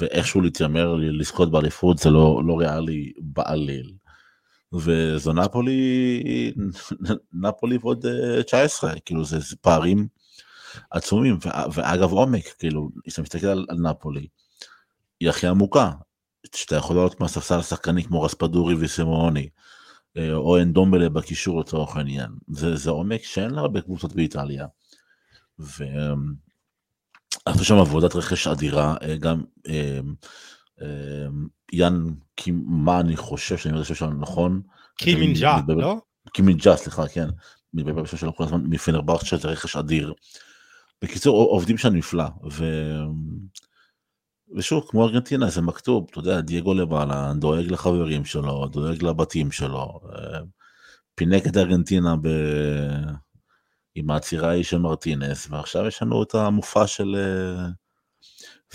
ואיכשהו 0.00 0.40
להתיימר 0.40 0.94
לזכות 0.94 1.50
באליפות 1.50 1.98
זה 1.98 2.10
לא, 2.10 2.42
לא 2.46 2.58
ריאלי 2.58 3.12
בעליל. 3.20 3.92
וזו 4.72 5.32
נפולי, 5.32 6.22
נפולי 7.32 7.78
ועוד 7.80 8.06
19, 8.46 8.90
אה, 8.90 9.00
כאילו 9.00 9.24
זה, 9.24 9.38
זה 9.38 9.56
פערים 9.60 10.08
עצומים, 10.90 11.38
ואגב 11.74 12.12
עומק, 12.12 12.44
כאילו, 12.58 12.90
כשאתה 13.06 13.22
מסתכל 13.22 13.46
על, 13.46 13.66
על 13.68 13.78
נפולי, 13.78 14.26
היא 15.20 15.28
הכי 15.28 15.46
עמוקה, 15.46 15.90
שאתה 16.54 16.76
יכול 16.76 16.96
לראות 16.96 17.20
מהספסל 17.20 17.62
שחקנים 17.62 18.04
כמו 18.04 18.22
רספדורי 18.22 18.74
וסימוני, 18.78 19.48
אה, 20.16 20.34
או 20.34 20.56
אין 20.58 20.72
דומבלה 20.72 21.08
בקישור 21.08 21.60
לצורך 21.60 21.96
העניין. 21.96 22.30
זה, 22.48 22.76
זה 22.76 22.90
עומק 22.90 23.22
שאין 23.22 23.50
לה 23.50 23.60
הרבה 23.60 23.80
קבוצות 23.80 24.12
באיטליה. 24.12 24.66
ועשו 25.58 26.14
אמ, 27.48 27.64
שם 27.64 27.74
עבודת 27.74 28.16
רכש 28.16 28.46
אדירה, 28.46 28.96
אה, 29.02 29.16
גם 29.16 29.42
אה, 29.68 30.00
יאן, 31.72 32.04
מה 32.64 33.00
אני 33.00 33.16
חושב 33.16 33.56
שאני 33.56 33.74
יודע 33.74 33.84
שיש 33.84 34.02
לנו 34.02 34.20
נכון. 34.20 34.60
קימינג'ה, 34.98 35.60
לא? 35.68 35.96
קימינג'ה, 36.32 36.76
סליחה, 36.76 37.08
כן. 37.08 37.28
מבאר 37.74 38.04
שלנו 38.04 38.36
כל 38.36 38.44
הזמן 38.44 38.62
מפנרבכצ'ה 38.66 39.36
זה 39.36 39.48
רכש 39.48 39.76
אדיר. 39.76 40.14
בקיצור, 41.02 41.36
עובדים 41.50 41.78
שם 41.78 41.94
נפלא. 41.94 42.24
ו... 42.52 42.64
ושוב, 44.56 44.86
כמו 44.88 45.04
ארגנטינה, 45.04 45.50
זה 45.50 45.62
מכתוב, 45.62 46.06
אתה 46.10 46.18
יודע, 46.18 46.40
דייגו 46.40 46.74
למעלה, 46.74 47.32
דואג 47.34 47.72
לחברים 47.72 48.24
שלו, 48.24 48.68
דואג 48.68 49.02
לבתים 49.02 49.52
שלו, 49.52 50.00
אה, 50.14 50.40
פינק 51.14 51.46
את 51.46 51.56
ארגנטינה 51.56 52.16
ב... 52.22 52.28
עם 53.94 54.10
העצירה 54.10 54.48
ההיא 54.48 54.64
של 54.64 54.78
מרטינס, 54.78 55.46
ועכשיו 55.50 55.86
יש 55.86 56.02
לנו 56.02 56.22
את 56.22 56.34
המופע 56.34 56.86
של 56.86 57.16
אה, 57.16 57.66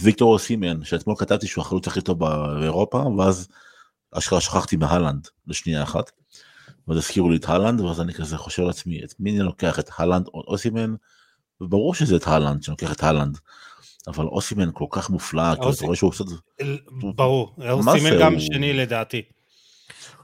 ויקטור 0.02 0.34
אוסימן, 0.34 0.84
שאתמול 0.84 1.16
כתבתי 1.20 1.48
שהוא 1.48 1.62
החלוץ 1.62 1.88
הכי 1.88 2.02
טוב 2.02 2.20
באירופה, 2.20 2.98
ואז 2.98 3.48
אשכרה 4.12 4.42
שכחתי 4.42 4.76
מהלנד 4.76 5.28
לשנייה 5.48 5.84
אחת, 5.84 6.12
ואז 6.88 6.98
הזכירו 6.98 7.30
לי 7.30 7.38
את 7.38 7.50
הלנד, 7.50 7.82
ואז 7.82 8.02
אני 8.02 8.14
כזה 8.14 8.38
חושב 8.38 8.64
לעצמי, 8.64 9.04
את 9.04 9.14
מי 9.20 9.32
אני 9.32 9.40
לוקח, 9.40 9.80
את 9.80 9.90
הלנד 9.98 10.28
או 10.28 10.44
אוסימן? 10.48 10.96
וברור 11.62 11.96
שזה 11.96 12.16
את 12.16 12.28
הלנד, 12.28 12.64
שאני 12.64 12.74
לוקח 12.82 12.94
את 12.94 13.04
הלנד. 13.04 13.38
אבל 14.08 14.26
אוסימן 14.26 14.70
כל 14.74 14.86
כך 14.90 15.10
מופלא, 15.10 15.56
כי 15.56 15.70
אתה 15.70 15.86
רואה 15.86 15.96
שהוא 15.96 16.10
עושה... 16.10 16.24
ברור, 17.16 17.56
אוסימן 17.70 18.20
גם 18.20 18.40
שני 18.40 18.74
לדעתי. 18.74 19.22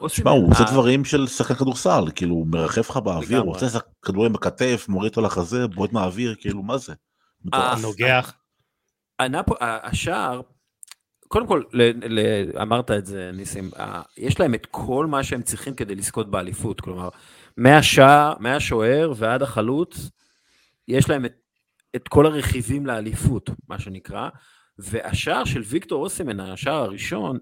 תשמע, 0.07 0.31
הוא 0.31 0.51
עושה 0.51 0.63
דברים 0.63 1.05
של 1.05 1.27
שחקן 1.27 1.53
כדורסל, 1.53 2.03
כאילו 2.15 2.35
הוא 2.35 2.47
מרחף 2.47 2.89
לך 2.89 2.97
באוויר, 2.97 3.39
הוא 3.39 3.55
עושה 3.55 3.79
כדורים 4.01 4.33
בכתף, 4.33 4.85
מוריד 4.89 5.09
אותו 5.09 5.21
לחזה, 5.21 5.67
בועט 5.67 5.91
מהאוויר, 5.91 6.35
כאילו 6.39 6.63
מה 6.63 6.77
זה? 6.77 6.93
נוגח. 7.81 8.33
השער, 9.61 10.41
קודם 11.27 11.47
כל, 11.47 11.63
ל, 11.73 11.81
ל, 12.19 12.19
אמרת 12.61 12.91
את 12.91 13.05
זה, 13.05 13.31
ניסים, 13.33 13.69
יש 14.17 14.39
להם 14.39 14.53
את 14.53 14.65
כל 14.65 15.05
מה 15.05 15.23
שהם 15.23 15.41
צריכים 15.41 15.73
כדי 15.73 15.95
לזכות 15.95 16.31
באליפות, 16.31 16.81
כלומר, 16.81 17.09
מהשער, 17.57 18.33
מהשוער 18.39 19.13
ועד 19.15 19.41
החלוץ, 19.41 20.09
יש 20.87 21.09
להם 21.09 21.25
את, 21.25 21.33
את 21.95 22.07
כל 22.07 22.25
הרכיבים 22.25 22.85
לאליפות, 22.85 23.49
מה 23.67 23.79
שנקרא, 23.79 24.29
והשער 24.77 25.45
של 25.45 25.61
ויקטור 25.65 26.03
אוסימן, 26.03 26.39
השער 26.39 26.83
הראשון 26.83 27.37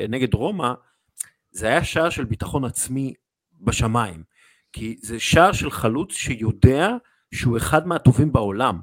אה, 0.00 0.06
נגד 0.08 0.34
רומא, 0.34 0.72
זה 1.50 1.66
היה 1.66 1.84
שער 1.84 2.10
של 2.10 2.24
ביטחון 2.24 2.64
עצמי 2.64 3.14
בשמיים, 3.60 4.22
כי 4.72 4.96
זה 5.00 5.20
שער 5.20 5.52
של 5.52 5.70
חלוץ 5.70 6.12
שיודע 6.12 6.88
שהוא 7.34 7.56
אחד 7.56 7.86
מהטובים 7.86 8.32
בעולם, 8.32 8.80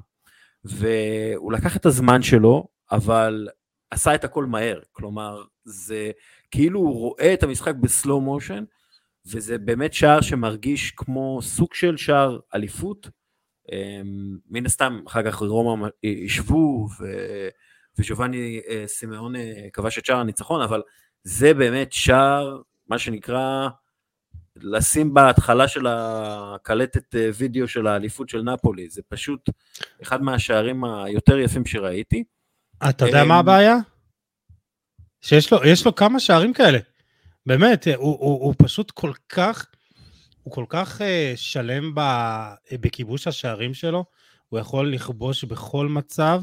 והוא 0.64 1.52
לקח 1.52 1.76
את 1.76 1.86
הזמן 1.86 2.22
שלו, 2.22 2.68
אבל 2.92 3.48
עשה 3.90 4.14
את 4.14 4.24
הכל 4.24 4.46
מהר, 4.46 4.80
כלומר, 4.92 5.42
זה 5.64 6.10
כאילו 6.50 6.80
הוא 6.80 6.98
רואה 6.98 7.34
את 7.34 7.42
המשחק 7.42 7.74
בסלואו 7.74 8.20
מושן, 8.20 8.64
וזה 9.26 9.58
באמת 9.58 9.94
שער 9.94 10.20
שמרגיש 10.20 10.90
כמו 10.90 11.38
סוג 11.42 11.74
של 11.74 11.96
שער 11.96 12.38
אליפות. 12.54 13.08
אמ, 13.72 14.38
מן 14.50 14.66
הסתם, 14.66 15.00
אחר 15.06 15.22
כך 15.22 15.34
רומא 15.34 15.88
ישבו, 16.02 16.88
וג'ובאני 17.98 18.60
אה, 18.68 18.84
סימאון 18.86 19.34
כבש 19.72 19.98
את 19.98 20.04
שער 20.04 20.16
הניצחון, 20.16 20.62
אבל 20.62 20.82
זה 21.22 21.54
באמת 21.54 21.92
שער, 21.92 22.60
מה 22.88 22.98
שנקרא, 22.98 23.68
לשים 24.56 25.14
בהתחלה 25.14 25.68
של 25.68 25.86
הקלטת 25.88 27.14
אה, 27.14 27.30
וידאו 27.34 27.68
של 27.68 27.86
האליפות 27.86 28.28
של 28.28 28.42
נפולי, 28.42 28.88
זה 28.88 29.02
פשוט 29.08 29.50
אחד 30.02 30.22
מהשערים 30.22 30.84
היותר 30.84 31.38
יפים 31.38 31.66
שראיתי. 31.66 32.24
אתה 32.88 33.06
יודע 33.06 33.24
מה 33.24 33.34
אמ, 33.34 33.40
הבעיה? 33.40 33.76
שיש 35.20 35.52
לו, 35.52 35.64
יש 35.64 35.86
לו 35.86 35.94
כמה 35.94 36.20
שערים 36.20 36.52
כאלה. 36.52 36.78
באמת, 37.46 37.86
הוא, 37.96 38.18
הוא, 38.20 38.44
הוא 38.44 38.54
פשוט 38.58 38.90
כל 38.90 39.12
כך, 39.28 39.66
הוא 40.42 40.52
כל 40.52 40.64
כך 40.68 41.00
uh, 41.00 41.04
שלם 41.36 41.94
ב, 41.94 42.00
בכיבוש 42.72 43.26
השערים 43.26 43.74
שלו, 43.74 44.04
הוא 44.48 44.60
יכול 44.60 44.92
לכבוש 44.92 45.44
בכל 45.44 45.88
מצב, 45.88 46.42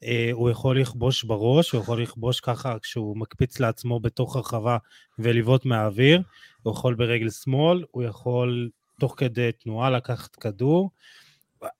uh, 0.00 0.06
הוא 0.32 0.50
יכול 0.50 0.80
לכבוש 0.80 1.24
בראש, 1.24 1.70
הוא 1.70 1.80
יכול 1.80 2.02
לכבוש 2.02 2.40
ככה 2.40 2.78
כשהוא 2.78 3.16
מקפיץ 3.16 3.60
לעצמו 3.60 4.00
בתוך 4.00 4.36
הרחבה 4.36 4.76
ולבעוט 5.18 5.64
מהאוויר, 5.64 6.22
הוא 6.62 6.72
יכול 6.72 6.94
ברגל 6.94 7.30
שמאל, 7.30 7.84
הוא 7.90 8.02
יכול 8.02 8.70
תוך 9.00 9.14
כדי 9.16 9.52
תנועה 9.52 9.90
לקחת 9.90 10.36
כדור, 10.36 10.90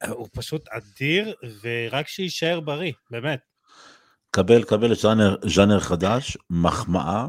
הוא 0.08 0.28
פשוט 0.32 0.68
אדיר, 0.68 1.34
ורק 1.62 2.08
שיישאר 2.08 2.60
בריא, 2.60 2.92
באמת. 3.10 3.40
קבל, 4.30 4.64
קבל 4.64 4.94
ז'אנר, 4.94 5.36
ז'אנר 5.44 5.80
חדש, 5.80 6.36
מחמאה, 6.50 7.26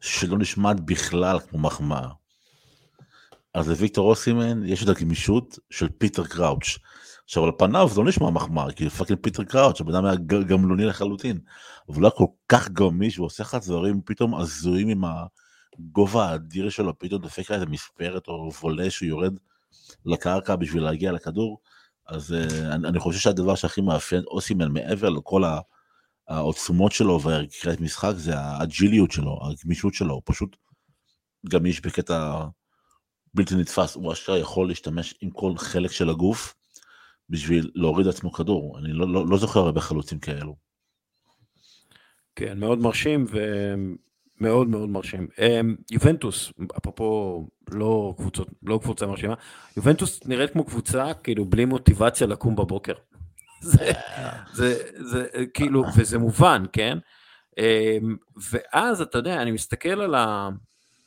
שלא 0.00 0.38
נשמעת 0.38 0.80
בכלל 0.80 1.40
כמו 1.40 1.58
מחמאה. 1.58 2.08
אז 3.54 3.68
לוויקטור 3.68 4.10
אוסימן 4.10 4.66
יש 4.66 4.82
את 4.82 4.88
הגמישות 4.88 5.58
של 5.70 5.88
פיטר 5.98 6.24
קראוץ'. 6.24 6.78
עכשיו 7.24 7.44
על 7.44 7.50
פניו 7.58 7.88
זה 7.88 8.00
לא 8.00 8.06
נשמע 8.06 8.30
מחמאה, 8.30 8.72
כי 8.72 8.90
fucking 8.90 9.18
פיטר 9.22 9.44
קראוץ', 9.44 9.80
הבן 9.80 9.94
אדם 9.94 10.04
היה 10.04 10.14
גמלוני 10.46 10.84
לחלוטין. 10.84 11.40
אבל 11.88 11.96
הוא 11.96 12.04
היה 12.04 12.10
כל 12.10 12.26
כך 12.48 12.68
גמיש 12.68 13.18
ועושה 13.18 13.42
לך 13.42 13.56
דברים 13.66 14.00
פתאום 14.04 14.34
הזויים 14.34 14.88
עם 14.88 15.04
הגובה 15.78 16.24
האדיר 16.24 16.70
שלו, 16.70 16.98
פתאום 16.98 17.22
דופק 17.22 17.50
לה 17.50 17.56
איזה 17.56 17.66
מספרת 17.66 18.28
או 18.28 18.50
וולה 18.60 18.90
שהוא 18.90 19.08
יורד 19.08 19.38
לקרקע 20.06 20.56
בשביל 20.56 20.82
להגיע 20.82 21.12
לכדור. 21.12 21.60
אז 22.06 22.34
uh, 22.34 22.54
אני, 22.74 22.88
אני 22.88 22.98
חושב 22.98 23.18
שהדבר 23.18 23.54
שהכי 23.54 23.80
מאפיין 23.80 24.22
אוסימן 24.26 24.72
מעבר 24.72 25.08
לכל. 25.08 25.42
העוצמות 26.28 26.92
שלו 26.92 27.20
והקריאת 27.20 27.80
משחק 27.80 28.12
זה 28.16 28.38
האג'יליות 28.38 29.12
שלו, 29.12 29.38
הגמישות 29.42 29.94
שלו, 29.94 30.14
הוא 30.14 30.22
פשוט 30.24 30.56
גמיש 31.48 31.80
בקטע 31.80 32.44
בלתי 33.34 33.54
נתפס, 33.54 33.94
הוא 33.94 34.12
אשכרה 34.12 34.38
יכול 34.38 34.68
להשתמש 34.68 35.14
עם 35.20 35.30
כל 35.30 35.52
חלק 35.56 35.90
של 35.90 36.10
הגוף 36.10 36.54
בשביל 37.30 37.70
להוריד 37.74 38.08
עצמו 38.08 38.32
כדור, 38.32 38.78
אני 38.78 38.92
לא, 38.92 39.12
לא, 39.12 39.26
לא 39.26 39.38
זוכר 39.38 39.60
הרבה 39.60 39.80
חלוצים 39.80 40.18
כאלו. 40.18 40.56
כן, 42.36 42.58
מאוד 42.58 42.78
מרשים 42.78 43.26
ומאוד 44.40 44.68
מאוד 44.68 44.88
מרשים. 44.88 45.28
אמ, 45.38 45.76
יובנטוס, 45.90 46.52
אפרופו 46.78 47.48
לא 47.70 48.14
קבוצות, 48.16 48.48
לא 48.62 48.78
קבוצה 48.82 49.06
מרשימה, 49.06 49.34
יובנטוס 49.76 50.26
נראית 50.26 50.50
כמו 50.50 50.64
קבוצה 50.64 51.14
כאילו 51.22 51.44
בלי 51.44 51.64
מוטיבציה 51.64 52.26
לקום 52.26 52.56
בבוקר. 52.56 52.94
זה, 53.62 53.92
זה, 54.52 54.76
זה 55.00 55.26
כאילו, 55.54 55.84
וזה 55.96 56.18
מובן, 56.18 56.62
כן? 56.72 56.98
אמ, 57.58 58.16
ואז 58.50 59.00
אתה 59.00 59.18
יודע, 59.18 59.42
אני 59.42 59.50
מסתכל 59.50 60.00
על 60.00 60.14
ה... 60.14 60.48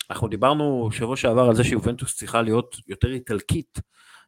אנחנו 0.10 0.28
דיברנו 0.28 0.90
שבוע 0.92 1.16
שעבר 1.16 1.42
על 1.42 1.56
זה 1.56 1.64
שיובנטוס 1.64 2.16
צריכה 2.16 2.42
להיות 2.42 2.76
יותר 2.88 3.12
איטלקית 3.12 3.80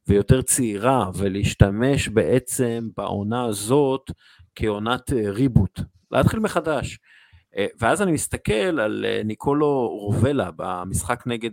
ויותר 0.08 0.42
צעירה, 0.42 1.10
ולהשתמש 1.16 2.08
בעצם 2.08 2.90
בעונה 2.98 3.46
הזאת 3.46 4.12
כעונת 4.56 5.14
אה, 5.14 5.32
ריבוט, 5.32 5.80
להתחיל 6.12 6.40
מחדש. 6.40 7.00
אה, 7.60 7.66
ואז 7.80 8.02
אני 8.02 8.12
מסתכל 8.12 8.80
על 8.80 9.06
אה, 9.06 9.22
ניקולו 9.26 9.88
רובלה 9.88 10.50
במשחק 10.56 11.24
נגד, 11.26 11.52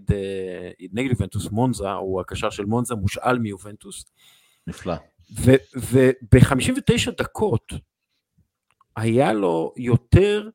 נגד 0.92 1.10
יובנטוס 1.10 1.50
מונזה, 1.50 1.90
הוא 1.90 2.20
הקשר 2.20 2.50
של 2.50 2.64
מונזה, 2.64 2.94
מושאל 2.94 3.38
מיובנטוס. 3.38 4.04
נפלא. 4.66 4.94
וב-59 5.34 7.10
דקות 7.18 7.72
היה 8.96 9.32
לו 9.32 9.72
יותר 9.76 10.48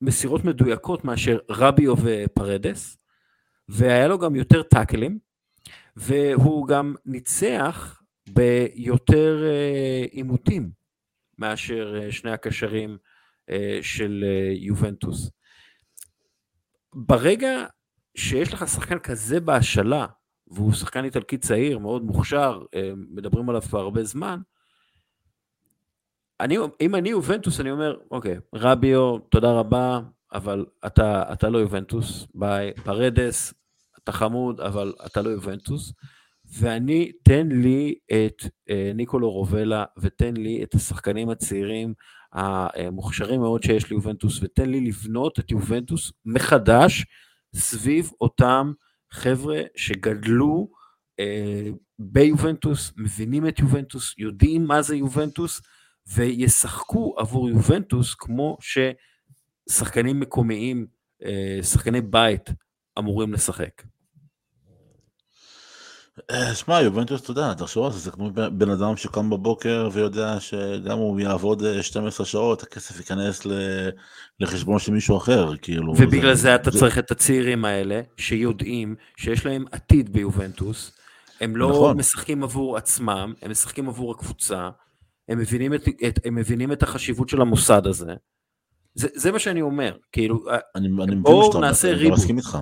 מסירות 0.00 0.44
מדויקות 0.44 1.04
מאשר 1.04 1.38
רביו 1.50 1.94
ופרדס, 2.02 2.96
והיה 3.68 4.08
לו 4.08 4.18
גם 4.18 4.36
יותר 4.36 4.62
טאקלים, 4.62 5.18
והוא 5.96 6.68
גם 6.68 6.94
ניצח 7.06 8.02
ביותר 8.28 9.44
אה, 9.44 10.04
עימותים 10.10 10.70
מאשר 11.38 12.00
אה, 12.02 12.12
שני 12.12 12.30
הקשרים 12.30 12.90
אה, 12.90 12.96
של 13.82 14.24
יובנטוס. 14.56 15.30
ברגע 16.94 17.66
שיש 18.16 18.52
לך 18.52 18.68
שחקן 18.68 18.98
כזה 18.98 19.40
בהשאלה, 19.40 20.06
והוא 20.46 20.72
שחקן 20.72 21.04
איטלקי 21.04 21.38
צעיר, 21.38 21.78
מאוד 21.78 22.02
מוכשר, 22.04 22.62
אה, 22.74 22.90
מדברים 22.96 23.48
עליו 23.48 23.62
כבר 23.62 23.80
הרבה 23.80 24.04
זמן. 24.04 24.40
אני, 26.40 26.56
אם 26.80 26.94
אני 26.94 27.08
יובנטוס, 27.08 27.60
אני 27.60 27.70
אומר, 27.70 27.96
אוקיי, 28.10 28.38
רביו, 28.54 29.18
תודה 29.18 29.52
רבה, 29.52 30.00
אבל 30.32 30.66
אתה, 30.86 31.32
אתה 31.32 31.48
לא 31.48 31.58
יובנטוס, 31.58 32.26
ביי, 32.34 32.72
פרדס, 32.84 33.54
אתה 33.98 34.12
חמוד, 34.12 34.60
אבל 34.60 34.92
אתה 35.06 35.22
לא 35.22 35.30
יובנטוס, 35.30 35.92
ואני, 36.58 37.12
תן 37.22 37.48
לי 37.48 37.94
את 38.12 38.42
אה, 38.70 38.92
ניקולו 38.94 39.30
רובלה, 39.30 39.84
ותן 39.98 40.34
לי 40.36 40.62
את 40.62 40.74
השחקנים 40.74 41.30
הצעירים 41.30 41.94
המוכשרים 42.34 43.40
מאוד 43.40 43.62
שיש 43.62 43.90
ליובנטוס, 43.90 44.42
ותן 44.42 44.70
לי 44.70 44.80
לבנות 44.80 45.38
את 45.38 45.50
יובנטוס 45.50 46.12
מחדש 46.24 47.04
סביב 47.54 48.10
אותם 48.20 48.72
חבר'ה 49.10 49.62
שגדלו 49.76 50.68
אה, 51.20 51.68
ביובנטוס, 51.98 52.92
מבינים 52.96 53.48
את 53.48 53.58
יובנטוס, 53.58 54.14
יודעים 54.18 54.64
מה 54.64 54.82
זה 54.82 54.96
יובנטוס, 54.96 55.60
וישחקו 56.06 57.14
עבור 57.18 57.48
יובנטוס 57.48 58.14
כמו 58.14 58.58
ששחקנים 58.60 60.20
מקומיים, 60.20 60.86
אה, 61.24 61.58
שחקני 61.62 62.00
בית, 62.00 62.50
אמורים 62.98 63.32
לשחק. 63.32 63.82
אה, 66.30 66.54
שמע, 66.54 66.80
יובנטוס, 66.80 67.22
אתה 67.22 67.30
יודע, 67.30 67.54
תחשוב 67.54 67.86
על 67.86 67.92
זה, 67.92 67.98
זה 67.98 68.10
כמו 68.10 68.30
בן 68.32 68.70
אדם 68.70 68.96
שקם 68.96 69.30
בבוקר 69.30 69.88
ויודע 69.92 70.36
שגם 70.40 70.98
הוא 70.98 71.20
יעבוד 71.20 71.62
12 71.82 72.24
אה, 72.24 72.30
שעות, 72.30 72.62
הכסף 72.62 72.98
ייכנס 72.98 73.46
לחשבון 74.40 74.78
של 74.78 74.92
מישהו 74.92 75.16
אחר, 75.16 75.56
כאילו. 75.56 75.92
ובגלל 75.92 76.34
זה, 76.34 76.42
זה 76.42 76.54
אתה 76.54 76.70
זה... 76.70 76.78
צריך 76.78 76.98
את 76.98 77.10
הצעירים 77.10 77.64
האלה, 77.64 78.00
שיודעים 78.16 78.94
שיש 79.16 79.46
להם 79.46 79.64
עתיד 79.72 80.12
ביובנטוס, 80.12 80.92
הם 81.40 81.56
לא 81.56 81.70
נכון. 81.70 81.96
משחקים 81.96 82.42
עבור 82.42 82.76
עצמם, 82.76 83.32
הם 83.42 83.50
משחקים 83.50 83.88
עבור 83.88 84.12
הקבוצה, 84.12 84.70
הם 85.28 85.38
מבינים 85.38 85.74
את, 85.74 85.88
את, 86.08 86.20
הם 86.24 86.34
מבינים 86.34 86.72
את 86.72 86.82
החשיבות 86.82 87.28
של 87.28 87.40
המוסד 87.40 87.86
הזה. 87.86 88.14
זה, 88.94 89.08
זה 89.14 89.32
מה 89.32 89.38
שאני 89.38 89.62
אומר, 89.62 89.96
כאילו, 90.12 90.44
אני, 90.74 90.88
אני 91.02 91.16
בואו 91.16 91.60
נעשה 91.60 91.88
ריבוט. 91.88 92.06
אני 92.06 92.10
מסכים 92.10 92.38
איתך. 92.38 92.58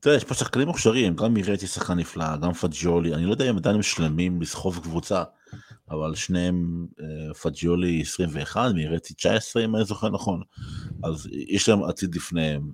תראה, 0.00 0.16
יש 0.16 0.24
פה 0.24 0.34
שחקנים 0.34 0.66
מוכשרים, 0.66 1.16
גם 1.16 1.34
מירטי 1.34 1.66
שחקן 1.66 1.94
נפלא, 1.94 2.36
גם 2.36 2.52
פג'יולי, 2.52 3.14
אני 3.14 3.24
לא 3.24 3.30
יודע 3.30 3.50
אם 3.50 3.56
עדיין 3.56 3.76
הם 3.76 3.82
שלמים 3.82 4.42
לסחוב 4.42 4.80
קבוצה, 4.82 5.22
אבל 5.90 6.14
שניהם, 6.14 6.86
אה, 7.00 7.34
פג'יולי 7.34 8.00
21, 8.00 8.70
מירטי 8.74 9.14
19, 9.14 9.64
אם 9.64 9.76
אני 9.76 9.84
זוכר 9.84 10.08
נכון, 10.08 10.42
אז 11.04 11.28
יש 11.32 11.68
להם 11.68 11.84
עתיד 11.84 12.14
לפניהם, 12.14 12.70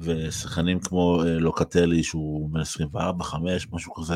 ושחקנים 0.00 0.80
כמו 0.80 1.22
אה, 1.22 1.38
לוקטלי, 1.38 2.02
שהוא 2.02 2.50
בן 2.50 2.60
24, 2.60 3.24
5, 3.24 3.68
משהו 3.72 3.94
כזה, 3.94 4.14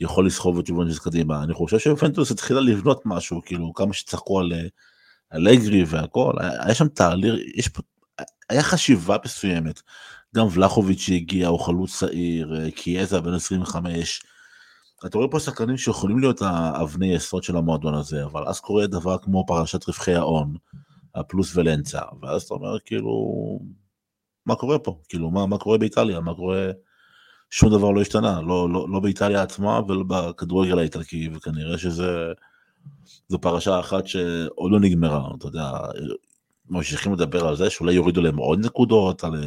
יכול 0.00 0.26
לסחוב 0.26 0.58
את 0.58 0.68
יובנטוס 0.68 0.98
קדימה. 0.98 1.42
אני 1.42 1.54
חושב 1.54 1.78
שיובנטוס 1.78 2.30
התחילה 2.30 2.60
לבנות 2.60 3.02
משהו, 3.04 3.42
כאילו 3.44 3.74
כמה 3.74 3.92
שצחקו 3.92 4.40
על 4.40 4.52
אלגרי 5.34 5.84
והכל, 5.86 6.32
היה 6.40 6.74
שם 6.74 6.88
תהליך, 6.88 7.34
יש 7.56 7.68
פה, 7.68 7.82
היה 8.50 8.62
חשיבה 8.62 9.16
מסוימת. 9.24 9.80
גם 10.36 10.46
ולחוביץ' 10.52 11.00
שהגיע, 11.00 11.48
הוא 11.48 11.60
חלוץ 11.60 11.98
צעיר, 11.98 12.70
קיאזה 12.70 13.20
בן 13.20 13.34
25. 13.34 14.22
אתה 15.06 15.18
רואה 15.18 15.28
פה 15.30 15.40
שחקנים 15.40 15.76
שיכולים 15.76 16.18
להיות 16.18 16.42
האבני 16.42 17.14
יסוד 17.14 17.42
של 17.42 17.56
המועדון 17.56 17.94
הזה, 17.94 18.24
אבל 18.24 18.48
אז 18.48 18.60
קורה 18.60 18.86
דבר 18.86 19.18
כמו 19.18 19.44
פרשת 19.46 19.88
רווחי 19.88 20.14
ההון, 20.14 20.54
הפלוס 21.14 21.56
ולנצה, 21.56 22.00
ואז 22.22 22.42
אתה 22.42 22.54
אומר 22.54 22.78
כאילו, 22.78 23.10
מה 24.46 24.54
קורה 24.54 24.78
פה? 24.78 25.00
כאילו, 25.08 25.30
מה, 25.30 25.46
מה 25.46 25.58
קורה 25.58 25.78
באיטליה? 25.78 26.20
מה 26.20 26.34
קורה... 26.34 26.70
שום 27.50 27.70
דבר 27.70 27.90
לא 27.90 28.00
השתנה, 28.00 28.40
לא, 28.40 28.70
לא, 28.70 28.86
לא 28.88 29.00
באיטליה 29.00 29.42
עצמה 29.42 29.80
ולא 29.88 30.04
בכדורגל 30.08 30.78
האיטלקי, 30.78 31.28
וכנראה 31.34 31.78
שזה... 31.78 32.32
זו 33.28 33.38
פרשה 33.40 33.80
אחת 33.80 34.06
שעוד 34.06 34.72
לא 34.72 34.80
נגמרה, 34.80 35.28
אתה 35.38 35.46
יודע, 35.46 35.72
ממשיכים 36.68 37.12
לדבר 37.12 37.48
על 37.48 37.56
זה 37.56 37.70
שאולי 37.70 37.94
יורידו 37.94 38.22
להם 38.22 38.36
עוד 38.36 38.66
נקודות, 38.66 39.24
על, 39.24 39.44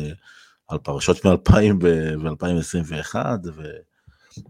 על 0.67 0.77
פרשות 0.77 1.25
מ-2000 1.25 1.85
ו-2021, 2.21 3.15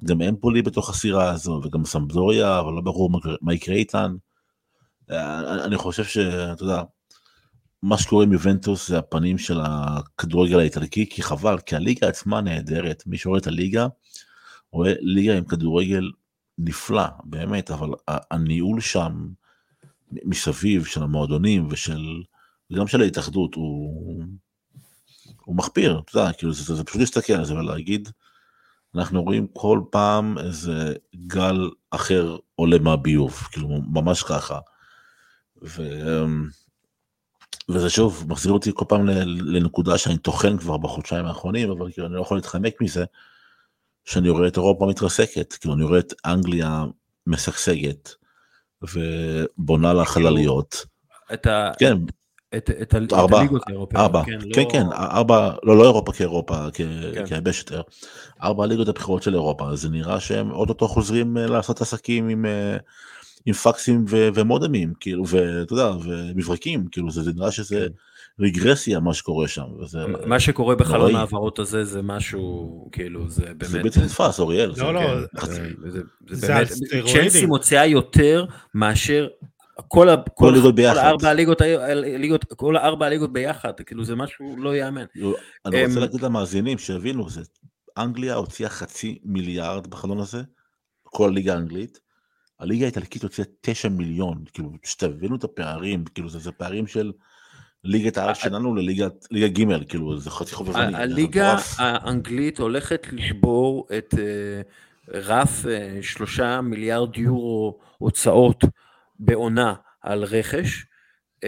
וגם 0.04 0.22
אמפולי 0.22 0.62
בתוך 0.62 0.90
הסירה 0.90 1.30
הזו, 1.32 1.62
וגם 1.64 1.86
סמבדוריה, 1.86 2.60
אבל 2.60 2.74
לא 2.74 2.82
ברור 2.82 3.10
מה, 3.42 3.54
יקרה 3.54 3.76
איתן. 3.76 4.16
אני 5.66 5.78
חושב 5.78 6.04
שאתה 6.04 6.64
יודע, 6.64 6.82
מה 7.84 7.98
שקורה 7.98 8.24
עם 8.24 8.34
יובנטוס 8.34 8.88
זה 8.88 8.98
הפנים 8.98 9.38
של 9.38 9.60
הכדורגל 9.64 10.60
האיטלקי, 10.60 11.10
כי 11.10 11.24
חבל, 11.24 11.58
כי 11.60 11.76
הליגה 11.76 12.08
עצמה 12.08 12.42
נהדרת, 12.42 13.04
מי 13.06 13.18
שרואה 13.18 13.40
את 13.40 13.48
הליגה, 13.48 13.88
רואה 14.72 14.94
ליגה 15.00 15.38
עם 15.38 15.44
כדורגל 15.44 16.12
נפלא, 16.58 17.06
באמת, 17.24 17.72
אבל 17.72 17.90
הניהול 18.08 18.82
שם, 18.82 19.28
מסביב, 20.12 20.86
של 20.86 21.04
המועדונים 21.04 21.68
ושל, 21.72 22.24
וגם 22.72 22.88
של 22.88 23.02
ההתאחדות, 23.02 23.56
הוא, 23.56 24.24
הוא 25.46 25.56
מחפיר, 25.56 26.02
אתה 26.06 26.18
יודע, 26.18 26.34
כאילו, 26.34 26.54
זה, 26.54 26.64
זה, 26.64 26.76
זה 26.76 26.84
פשוט 26.84 27.00
להסתכל 27.00 27.34
על 27.34 27.46
זה 27.46 27.54
ולהגיד, 27.54 28.10
אנחנו 28.96 29.24
רואים 29.24 29.48
כל 29.54 29.82
פעם 29.92 30.38
איזה 30.38 30.94
גל 31.16 31.70
אחר 31.92 32.38
עולה 32.56 32.80
מהביוב, 32.80 33.34
כאילו, 33.52 33.68
ממש 33.68 34.24
ככה. 34.24 34.60
ו... 35.64 35.84
וזה 37.70 37.90
שוב 37.90 38.26
מחזיר 38.30 38.52
אותי 38.52 38.72
כל 38.74 38.86
פעם 38.88 39.08
לנקודה 39.26 39.98
שאני 39.98 40.18
טוחן 40.18 40.58
כבר 40.58 40.78
בחודשיים 40.78 41.26
האחרונים, 41.26 41.72
אבל 41.72 41.92
כאילו 41.92 42.08
אני 42.08 42.16
לא 42.16 42.22
יכול 42.22 42.38
להתחמק 42.38 42.82
מזה, 42.82 43.06
שאני 44.06 44.30
רואה 44.30 44.48
את 44.48 44.58
אירופה 44.58 44.86
מתרסקת, 44.86 45.54
כאילו 45.54 45.74
אני 45.74 45.84
רואה 45.84 46.00
את 46.00 46.14
אנגליה 46.26 46.86
משגשגת, 47.28 48.16
ובונה 48.82 49.94
לה 49.94 50.06
חלליות. 50.06 50.86
את 51.34 51.46
ה... 51.46 51.72
כן. 51.80 51.98
את, 52.58 52.70
את, 52.82 52.96
את 52.96 53.14
ארבע, 53.14 53.40
הליגות 53.40 53.62
האירופאיות. 53.68 54.04
ארבע, 54.04 54.24
כן, 54.26 54.40
כן, 54.54 54.62
לא... 54.62 54.70
כן, 54.72 54.86
ארבע, 54.94 55.52
לא, 55.64 55.78
לא 55.78 55.84
אירופה 55.84 56.12
כאירופה, 56.12 56.56
כן. 56.74 57.26
כיבשת, 57.26 57.72
ארבע 58.44 58.64
הליגות 58.64 58.88
הבחירות 58.88 59.24
של 59.24 59.34
אירופה, 59.34 59.76
זה 59.76 59.90
נראה 59.90 60.20
שהם 60.20 60.52
אוטוטו 60.52 60.88
חוזרים 60.88 61.38
אה, 61.38 61.48
לעשות 61.48 61.82
עסקים 61.82 62.30
עם... 62.30 62.46
אה, 62.46 62.78
עם 63.46 63.54
פקסים 63.54 64.06
ו- 64.10 64.30
ומודמים, 64.34 64.94
כאילו, 65.00 65.24
ואתה 65.28 65.74
יודע, 65.74 65.92
ומברקים, 66.04 66.88
כאילו, 66.92 67.12
זה, 67.12 67.24
זה 67.24 67.32
נראה 67.36 67.52
שזה 67.52 67.76
כן. 67.76 67.94
רגרסיה 68.40 69.00
מה 69.00 69.14
שקורה 69.14 69.48
שם. 69.48 69.66
וזה 69.80 70.00
מה 70.26 70.40
שקורה 70.40 70.76
בחלון 70.76 71.16
ההעברות 71.16 71.60
הזה 71.60 71.84
זה 71.84 72.02
משהו, 72.02 72.90
כאילו, 72.92 73.30
זה 73.30 73.46
באמת... 73.46 73.66
זה 73.66 73.84
בלתי 73.84 74.00
נתפס, 74.00 74.40
אוריאל. 74.40 74.74
לא, 74.78 74.94
לא, 74.94 75.02
זה, 75.42 75.70
זה, 75.86 76.02
זה 76.30 76.48
באמת, 76.48 76.68
צ'לסי 77.14 77.46
מוציאה 77.46 77.86
יותר 77.86 78.46
מאשר 78.76 79.28
כל, 79.88 80.10
ה, 80.10 80.16
כל, 80.34 80.50
הליגות 80.50 80.76
ביחד. 80.76 80.94
כל 80.94 81.00
ארבע 81.08 81.30
הליגות, 81.30 81.62
הליגות, 81.62 82.54
כל 82.54 82.78
ארבע 82.78 83.06
הליגות 83.06 83.34
ביחד, 83.34 83.74
כאילו 83.86 84.06
זה 84.06 84.16
משהו 84.16 84.58
לא 84.58 84.76
ייאמן. 84.76 85.06
אני 85.66 85.86
רוצה 85.86 86.00
להגיד 86.00 86.22
למאזינים 86.22 86.78
שיבינו, 86.78 87.30
זה, 87.30 87.42
אנגליה 87.98 88.36
הוציאה 88.36 88.70
חצי 88.70 89.20
מיליארד 89.24 89.88
בחלון 89.88 90.20
הזה, 90.20 90.42
כל 91.04 91.30
הליגה 91.30 91.54
האנגלית, 91.54 92.00
הליגה 92.60 92.86
האיטלקית 92.86 93.24
הוציאה 93.24 93.48
9 93.62 93.90
מיליון, 93.90 94.44
כאילו, 94.54 94.72
שתבינו 94.84 95.36
את 95.36 95.44
הפערים, 95.44 96.06
כאילו, 96.06 96.30
זה, 96.30 96.40
זה 96.40 96.52
פערים 96.52 96.88
של 96.88 97.12
ליגת 97.84 98.18
הארץ 98.18 98.38
שלנו 98.38 98.76
לליגת 98.76 99.28
ליגה 99.32 99.48
ג', 99.48 99.88
כאילו, 99.90 100.20
זה 100.20 100.30
חצי 100.30 100.56
חובבני. 100.56 100.98
הליגה 100.98 101.56
האנגלית 101.78 102.60
הולכת 102.60 103.08
לשבור 103.12 103.88
את 103.98 104.14
uh, 104.14 104.18
רף 105.14 105.66
uh, 105.66 106.04
3 106.04 106.40
מיליארד 106.64 107.18
יורו 107.18 107.80
הוצאות 107.98 108.64
בעונה 109.26 109.74
על 110.02 110.24
רכש. 110.24 110.86
Um, 111.46 111.48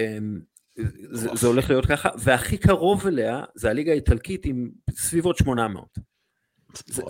זה, 1.10 1.28
זה 1.34 1.46
הולך 1.46 1.70
להיות 1.70 1.86
ככה, 1.86 2.08
והכי 2.18 2.56
קרוב 2.56 3.06
אליה 3.06 3.44
זה 3.54 3.70
הליגה 3.70 3.92
האיטלקית 3.92 4.46
עם 4.46 4.70
סביבות 4.90 5.36
800. 5.36 5.98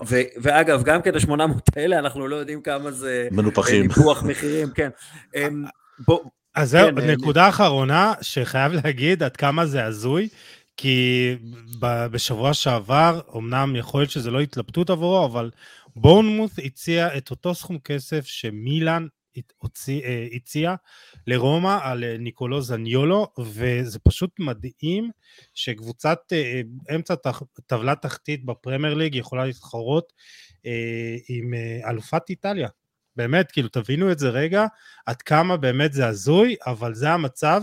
ו- 0.09 0.21
ואגב, 0.43 0.83
גם 0.83 1.03
כן 1.03 1.14
ה-800 1.14 1.61
האלה, 1.77 1.99
אנחנו 1.99 2.29
לא 2.29 2.37
יודעים 2.37 2.62
כמה 2.62 2.91
זה... 2.91 3.29
מנופחים. 3.31 3.83
ניפוח 3.83 4.23
מחירים, 4.23 4.71
כן. 4.71 4.91
אמ, 5.35 5.64
בוא... 5.99 6.21
אז 6.55 6.71
זהו, 6.71 6.89
כן, 6.89 7.11
נקודה 7.11 7.43
אני... 7.43 7.49
אחרונה 7.49 8.14
שחייב 8.21 8.73
להגיד 8.73 9.23
עד 9.23 9.37
כמה 9.37 9.67
זה 9.67 9.85
הזוי, 9.85 10.29
כי 10.77 11.37
בשבוע 11.81 12.55
שעבר, 12.55 13.21
אמנם 13.37 13.77
יכול 13.77 14.01
להיות 14.01 14.11
שזה 14.11 14.31
לא 14.31 14.41
התלבטות 14.41 14.91
עבורו, 14.91 15.27
אבל 15.27 15.51
בורנמוס 15.97 16.59
הציע 16.64 17.17
את 17.17 17.31
אותו 17.31 17.55
סכום 17.55 17.79
כסף 17.79 18.27
שמילאן 18.27 19.03
אה, 19.03 19.16
הציע 20.37 20.74
לרומא 21.26 21.78
על 21.82 22.05
אה, 22.05 22.16
ניקולו 22.18 22.62
זניולו, 22.62 23.28
וזה 23.39 23.99
פשוט 23.99 24.30
מדהים 24.39 25.11
שקבוצת 25.55 26.18
אה, 26.32 26.61
אמצע 26.95 27.14
טבלה 27.66 27.95
תחתית 27.95 28.45
בפרמייר 28.45 28.95
ליג 28.95 29.14
יכולה 29.14 29.45
להתחרות 29.45 30.12
עם 31.28 31.55
אלופת 31.89 32.22
איטליה. 32.30 32.68
באמת, 33.16 33.53
כאילו, 33.53 33.68
תבינו 33.68 34.12
את 34.12 34.18
זה 34.18 34.28
רגע, 34.28 34.66
עד 35.07 35.22
כמה 35.22 35.57
באמת 35.57 35.93
זה 35.93 36.07
הזוי, 36.07 36.57
אבל 36.66 36.95
זה 36.95 37.11
המצב, 37.11 37.62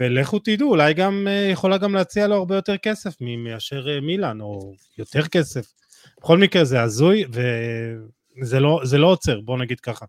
ולכו 0.00 0.38
תדעו, 0.38 0.70
אולי 0.70 0.94
גם 0.94 1.26
יכולה 1.52 1.78
גם 1.78 1.94
להציע 1.94 2.26
לו 2.26 2.36
הרבה 2.36 2.54
יותר 2.54 2.76
כסף 2.76 3.14
מאשר 3.20 4.00
מילאן, 4.02 4.40
או 4.40 4.74
יותר 4.98 5.26
כסף. 5.26 5.72
בכל 6.20 6.38
מקרה 6.38 6.64
זה 6.64 6.82
הזוי, 6.82 7.24
וזה 7.32 8.60
לא, 8.60 8.80
לא 8.98 9.06
עוצר, 9.06 9.40
בואו 9.40 9.58
נגיד 9.58 9.80
ככה. 9.80 10.06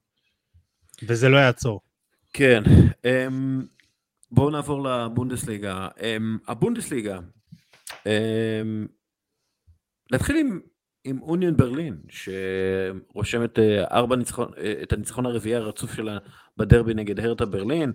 וזה 1.03 1.29
לא 1.29 1.37
יעצור. 1.37 1.81
כן, 2.33 2.63
um, 2.93 3.65
בואו 4.31 4.49
נעבור 4.49 4.89
לבונדסליגה. 4.89 5.87
Um, 5.97 6.01
הבונדסליגה, 6.47 7.19
um, 7.89 8.07
נתחיל 10.11 10.37
עם, 10.37 10.59
עם 11.03 11.21
אוניון 11.21 11.57
ברלין, 11.57 11.97
שרושם 12.09 13.43
את, 13.43 13.59
uh, 13.91 14.15
ניצחון, 14.15 14.47
uh, 14.53 14.83
את 14.83 14.93
הניצחון 14.93 15.25
הרביעי 15.25 15.55
הרצוף 15.55 15.93
שלה 15.93 16.17
בדרבי 16.57 16.93
נגד 16.93 17.19
הרטה 17.19 17.45
ברלין. 17.45 17.93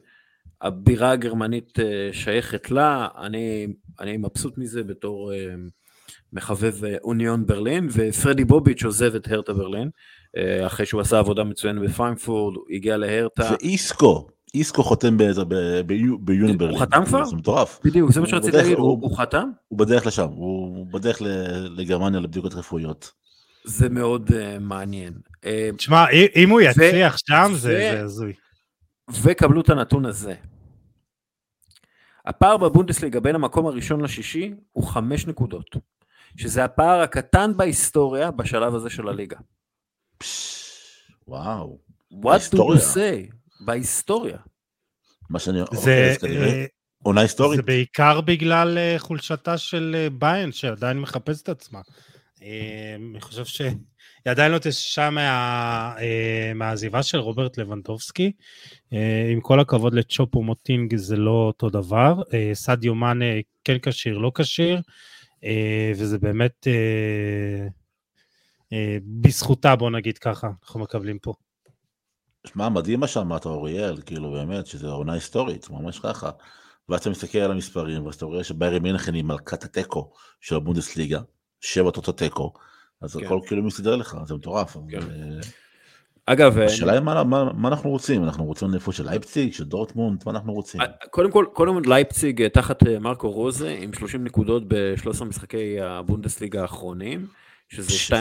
הבירה 0.61 1.11
הגרמנית 1.11 1.79
uh, 1.79 1.83
שייכת 2.13 2.71
לה, 2.71 3.09
אני, 3.19 3.67
אני 4.01 4.17
מבסוט 4.17 4.59
מזה 4.59 4.83
בתור 4.83 5.33
uh, 5.33 5.35
מחבב 6.33 6.75
אוניון 7.03 7.47
ברלין, 7.47 7.89
ופרדי 7.93 8.45
בוביץ' 8.45 8.85
עוזב 8.85 9.15
את 9.15 9.29
הרטה 9.29 9.53
ברלין. 9.53 9.91
אה, 10.37 10.67
אחרי 10.67 10.87
שהוא 10.87 11.01
עשה 11.01 11.19
עבודה 11.19 11.45
מצוינת 11.45 11.83
בפרנקפורד, 11.83 12.57
הוא 12.57 12.65
הגיע 12.71 12.97
להרטה. 12.97 13.51
ואיסקו, 13.53 14.29
איסקו 14.55 14.83
חותם 14.83 15.17
ביוניברלין. 16.21 16.75
הוא 16.75 16.81
חתם 16.81 17.05
כבר? 17.05 17.25
זה 17.25 17.37
מטורף. 17.37 17.81
בדיוק, 17.85 18.11
זה 18.11 18.21
מה 18.21 18.27
שרציתי 18.27 18.57
להגיד, 18.57 18.79
הוא 18.79 19.17
חתם? 19.17 19.49
הוא 19.69 19.79
בדרך 19.79 20.07
לשם, 20.07 20.29
הוא 20.29 20.87
בדרך 20.87 21.19
לגרמניה 21.77 22.21
לבדיקות 22.21 22.55
רפואיות. 22.55 23.13
זה 23.65 23.89
מאוד 23.89 24.31
אה, 24.35 24.59
מעניין. 24.59 25.13
אה, 25.45 25.71
תשמע, 25.77 26.05
אם 26.37 26.51
הוא 26.51 26.61
יצליח 26.61 27.17
שם, 27.17 27.51
זה 27.55 28.01
הזוי. 28.05 28.33
וקבלו 29.23 29.61
את 29.61 29.71
הנתון 29.71 30.07
הזה. 30.07 30.35
הפער 32.27 32.57
בבונדסליגה 32.57 33.21
בין 33.21 33.35
המקום 33.35 33.67
הראשון 33.67 34.01
לשישי 34.01 34.55
הוא 34.73 34.85
חמש 34.85 35.27
נקודות, 35.27 35.77
שזה 36.37 36.65
הפער 36.65 37.01
הקטן 37.01 37.57
בהיסטוריה 37.57 38.31
בשלב 38.31 38.75
הזה 38.75 38.91
של 38.91 39.09
הליגה. 39.09 39.37
וואו. 41.29 41.79
What 42.13 42.55
do 42.55 42.59
you 42.59 42.95
say? 42.95 43.35
בהיסטוריה. 43.61 44.39
מה 45.31 45.39
שאני... 45.39 45.59
זה... 45.73 46.15
אה, 46.25 46.65
עונה 47.03 47.21
היסטורית. 47.21 47.57
זה 47.57 47.63
בעיקר 47.63 48.21
בגלל 48.21 48.79
אה, 48.79 48.95
חולשתה 48.99 49.59
של 49.59 49.97
אה, 49.99 50.11
ביין, 50.11 50.53
שעדיין 50.53 51.01
מחפש 51.01 51.43
את 51.43 51.49
עצמה. 51.49 51.81
אני 53.13 53.21
חושב 53.21 53.45
שהיא 53.45 53.71
עדיין 54.25 54.53
לא 54.53 54.59
תשעה 54.59 55.11
מה, 55.11 55.95
מהעזיבה 56.55 57.03
של 57.03 57.19
רוברט 57.19 57.59
לבנדובסקי. 57.59 58.33
עם 59.33 59.41
כל 59.41 59.61
הכבוד 59.61 59.95
לצ'ופו 59.95 60.43
מוטינג 60.43 60.97
זה 60.97 61.17
לא 61.17 61.31
אותו 61.31 61.71
דבר. 61.71 62.15
סדיו 62.53 62.95
מאנה 62.95 63.25
כן 63.65 63.77
כשיר, 63.83 64.19
לא 64.19 64.33
כשיר. 64.35 64.81
וזה 65.97 66.19
באמת 66.19 66.67
בזכותה, 69.21 69.77
בוא 69.77 69.91
נגיד 69.91 70.19
ככה, 70.19 70.51
אנחנו 70.63 70.81
מקבלים 70.81 71.19
פה. 71.19 71.35
שמע, 72.47 72.69
מדהים 72.69 73.01
מה 73.01 73.07
שאמרת, 73.07 73.47
אוריאל, 73.47 73.97
כאילו 74.07 74.33
באמת, 74.33 74.67
שזו 74.67 74.93
עונה 74.93 75.13
היסטורית, 75.13 75.71
ממש 75.71 75.99
ככה. 75.99 76.31
ואז 76.89 77.01
אתה 77.01 77.11
מסתכל 77.11 77.39
על 77.39 77.51
המספרים, 77.51 78.07
ואז 78.07 78.15
אתה 78.15 78.25
רואה 78.25 78.45
שביירי 78.45 78.79
מינכן 78.79 79.15
היא 79.15 79.25
מלכת 79.25 79.65
התיקו 79.65 80.13
של 80.41 80.57
הבונדסליגה, 80.57 81.21
שבע 81.61 81.91
תוצאות 81.91 82.19
תיקו, 82.19 82.53
אז 83.01 83.17
כן. 83.17 83.25
הכל 83.25 83.41
כאילו 83.47 83.63
מסתדר 83.63 83.97
לך, 83.97 84.17
זה 84.25 84.35
מטורף. 84.35 84.77
כן. 84.89 84.99
ו... 85.01 85.41
אגב, 86.27 86.59
השאלה 86.59 86.93
היא 86.93 87.01
מה, 87.01 87.25
מה, 87.25 87.53
מה 87.53 87.69
אנחנו 87.69 87.91
רוצים, 87.91 88.25
אנחנו 88.25 88.45
רוצים 88.45 88.75
איפה 88.75 88.93
של 88.93 89.05
לייפציג, 89.05 89.53
של 89.53 89.65
דורטמונד, 89.65 90.23
מה 90.27 90.33
אנחנו 90.33 90.53
רוצים? 90.53 90.81
קודם 91.11 91.31
כל, 91.31 91.47
קודם 91.53 91.75
כל 91.75 91.91
לייפציג 91.91 92.49
תחת 92.49 92.83
מרקו 93.01 93.31
רוזה 93.31 93.77
עם 93.81 93.93
30 93.93 94.25
נקודות 94.25 94.63
ב-13 94.69 95.25
משחקי 95.25 95.81
הבונדסליגה 95.81 96.63
האחרונים. 96.63 97.27
שזה 97.71 98.15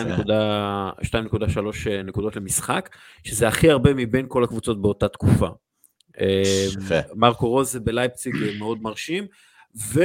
2.3 1.02 1.90
נקודות 2.04 2.36
למשחק, 2.36 2.96
שזה 3.24 3.48
הכי 3.48 3.70
הרבה 3.70 3.94
מבין 3.94 4.26
כל 4.28 4.44
הקבוצות 4.44 4.82
באותה 4.82 5.08
תקופה. 5.08 5.48
מרקו 7.16 7.50
רוז 7.50 7.76
בלייפציג 7.76 8.34
מאוד 8.60 8.82
מרשים. 8.82 9.28
ו... 9.94 10.04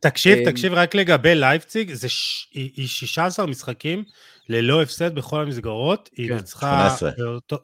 תקשיב, 0.00 0.50
תקשיב 0.50 0.72
רק 0.72 0.94
לגבי 0.94 1.34
לייפציג, 1.34 1.92
זה 1.92 2.08
ש... 2.08 2.48
היא 2.52 2.88
16 2.88 3.46
משחקים 3.46 4.04
ללא 4.48 4.82
הפסד 4.82 5.14
בכל 5.14 5.40
המסגרות, 5.40 6.10
היא 6.16 6.28
כן, 6.28 6.36
ניצחה... 6.36 6.96
18. 6.96 7.10
באותו... 7.16 7.56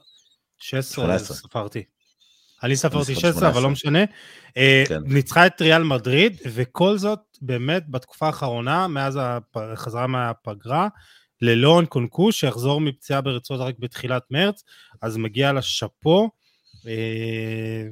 16, 0.59 1.19
ספרתי. 1.19 1.83
אני 2.63 2.77
ספרתי 2.77 3.15
16, 3.15 3.49
אבל 3.49 3.63
לא 3.63 3.71
משנה. 3.71 4.05
אה, 4.57 4.85
כן. 4.89 5.01
ניצחה 5.05 5.47
את 5.47 5.63
ריאל 5.63 5.83
מדריד, 5.83 6.41
וכל 6.45 6.99
זאת 6.99 7.19
באמת 7.41 7.89
בתקופה 7.89 8.27
האחרונה, 8.27 8.87
מאז 8.87 9.19
החזרה 9.55 10.07
מהפגרה, 10.07 10.89
ללא 11.43 11.81
אנקונקו, 11.81 12.33
שיחזור 12.33 12.81
מפציעה 12.81 13.21
ברצועות 13.21 13.63
רק 13.63 13.75
בתחילת 13.79 14.23
מרץ, 14.31 14.65
אז 15.03 15.17
מגיע 15.17 15.53
לשאפו. 15.53 16.31
אה, 16.87 17.83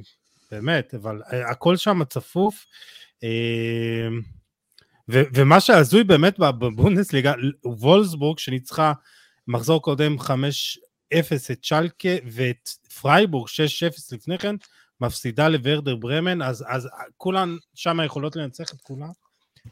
באמת, 0.51 0.93
אבל 0.93 1.21
אה, 1.33 1.49
הכל 1.51 1.77
שם 1.77 2.01
צפוף. 2.09 2.65
ומה 5.07 5.59
שהזוי 5.59 6.03
באמת 6.03 6.39
בבונדסליגה, 6.39 7.33
וולסבורג 7.65 8.39
שניצחה 8.39 8.93
מחזור 9.47 9.81
קודם 9.81 10.15
5-0 10.19 10.31
את 11.19 11.61
שאלקה 11.61 12.09
ואת 12.25 12.69
פרייבורג 13.01 13.47
6-0 13.47 13.51
לפני 14.11 14.37
כן, 14.37 14.55
מפסידה 15.01 15.47
לוורדר 15.47 15.95
ברמן, 15.95 16.41
אז, 16.41 16.65
אז 16.67 16.89
כולן 17.17 17.55
שם 17.75 17.99
יכולות 18.05 18.35
לנצח 18.35 18.73
את 18.73 18.81
כולן? 18.81 19.09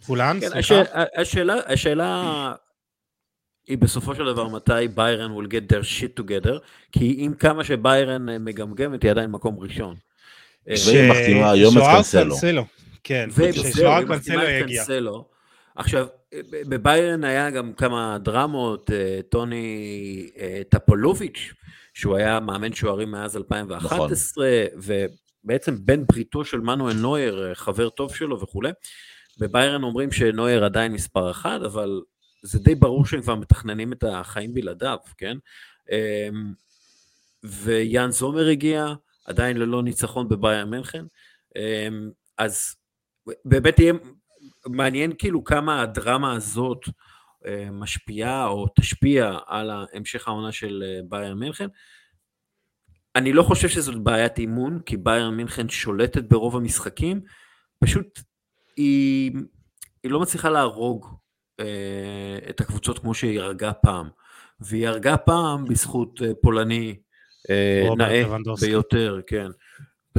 כולן, 0.05 0.37
כן, 0.41 0.49
סליחה. 0.49 0.75
השאלה, 1.15 1.55
השאלה 1.67 2.53
היא 3.67 3.77
בסופו 3.77 4.15
של 4.15 4.25
דבר 4.25 4.47
מתי 4.47 4.87
ביירן 4.95 5.31
will 5.31 5.47
get 5.47 5.73
their 5.73 5.83
shit 5.83 6.21
together, 6.21 6.59
כי 6.91 7.15
עם 7.17 7.33
כמה 7.33 7.63
שביירן 7.63 8.29
אה, 8.29 8.39
מגמגמת 8.39 9.03
היא 9.03 9.11
עדיין 9.11 9.31
מקום 9.31 9.59
ראשון. 9.59 9.95
והיא 10.67 11.11
מחתימה 11.11 11.51
היום 11.51 11.77
את 11.77 11.83
קנסלו. 11.83 12.65
כן, 13.03 13.29
וז'ואאו 13.35 14.05
קנסלו 14.07 14.43
יגיע. 14.43 14.83
עכשיו, 15.79 16.07
בביירן 16.43 17.23
היה 17.23 17.49
גם 17.49 17.73
כמה 17.73 18.17
דרמות, 18.17 18.91
אה, 18.91 19.19
טוני 19.29 20.29
אה, 20.37 20.61
טפולוביץ', 20.69 21.53
שהוא 21.93 22.15
היה 22.15 22.39
מאמן 22.39 22.73
שוערים 22.73 23.11
מאז 23.11 23.37
2011, 23.37 24.47
נכון. 24.67 24.93
ובעצם 25.43 25.75
בן 25.85 26.05
בריתו 26.05 26.45
של 26.45 26.59
מנואל 26.59 26.93
נויר, 26.93 27.53
חבר 27.53 27.89
טוב 27.89 28.15
שלו 28.15 28.41
וכולי. 28.41 28.71
בביירן 29.39 29.83
אומרים 29.83 30.11
שנויר 30.11 30.65
עדיין 30.65 30.91
מספר 30.91 31.31
אחד, 31.31 31.59
אבל 31.65 32.01
זה 32.43 32.59
די 32.59 32.75
ברור 32.75 33.05
שהם 33.05 33.21
כבר 33.21 33.35
מתכננים 33.35 33.93
את 33.93 34.03
החיים 34.03 34.53
בלעדיו, 34.53 34.97
כן? 35.17 35.37
אמ, 35.91 36.53
ויאן 37.43 38.11
זומר 38.11 38.47
הגיע, 38.47 38.93
עדיין 39.25 39.57
ללא 39.57 39.83
ניצחון 39.83 40.29
בביירן 40.29 40.69
מנכן, 40.69 41.05
אמ, 41.55 42.09
אז 42.37 42.75
באמת 43.45 43.79
יהיה 43.79 43.93
מעניין 44.71 45.13
כאילו 45.17 45.43
כמה 45.43 45.81
הדרמה 45.81 46.33
הזאת 46.33 46.85
אה, 47.45 47.67
משפיעה 47.71 48.47
או 48.47 48.67
תשפיע 48.79 49.37
על 49.47 49.71
המשך 49.93 50.27
העונה 50.27 50.51
של 50.51 50.83
אה, 50.85 50.99
ביירן 51.09 51.39
מינכן. 51.39 51.67
אני 53.15 53.33
לא 53.33 53.43
חושב 53.43 53.69
שזאת 53.69 53.95
בעיית 53.95 54.37
אימון, 54.37 54.79
כי 54.85 54.97
ביירן 54.97 55.35
מינכן 55.35 55.69
שולטת 55.69 56.23
ברוב 56.23 56.55
המשחקים, 56.55 57.21
פשוט 57.83 58.19
היא, 58.77 59.31
היא 60.03 60.11
לא 60.11 60.19
מצליחה 60.19 60.49
להרוג 60.49 61.07
אה, 61.59 62.37
את 62.49 62.61
הקבוצות 62.61 62.99
כמו 62.99 63.13
שהיא 63.13 63.39
הרגה 63.39 63.73
פעם. 63.73 64.09
והיא 64.59 64.87
הרגה 64.87 65.17
פעם 65.17 65.65
בזכות 65.65 66.21
אה, 66.21 66.31
פולני 66.41 66.95
אה, 67.49 67.87
נאה 67.97 68.23
ביותר, 68.61 69.19
כן. 69.27 69.47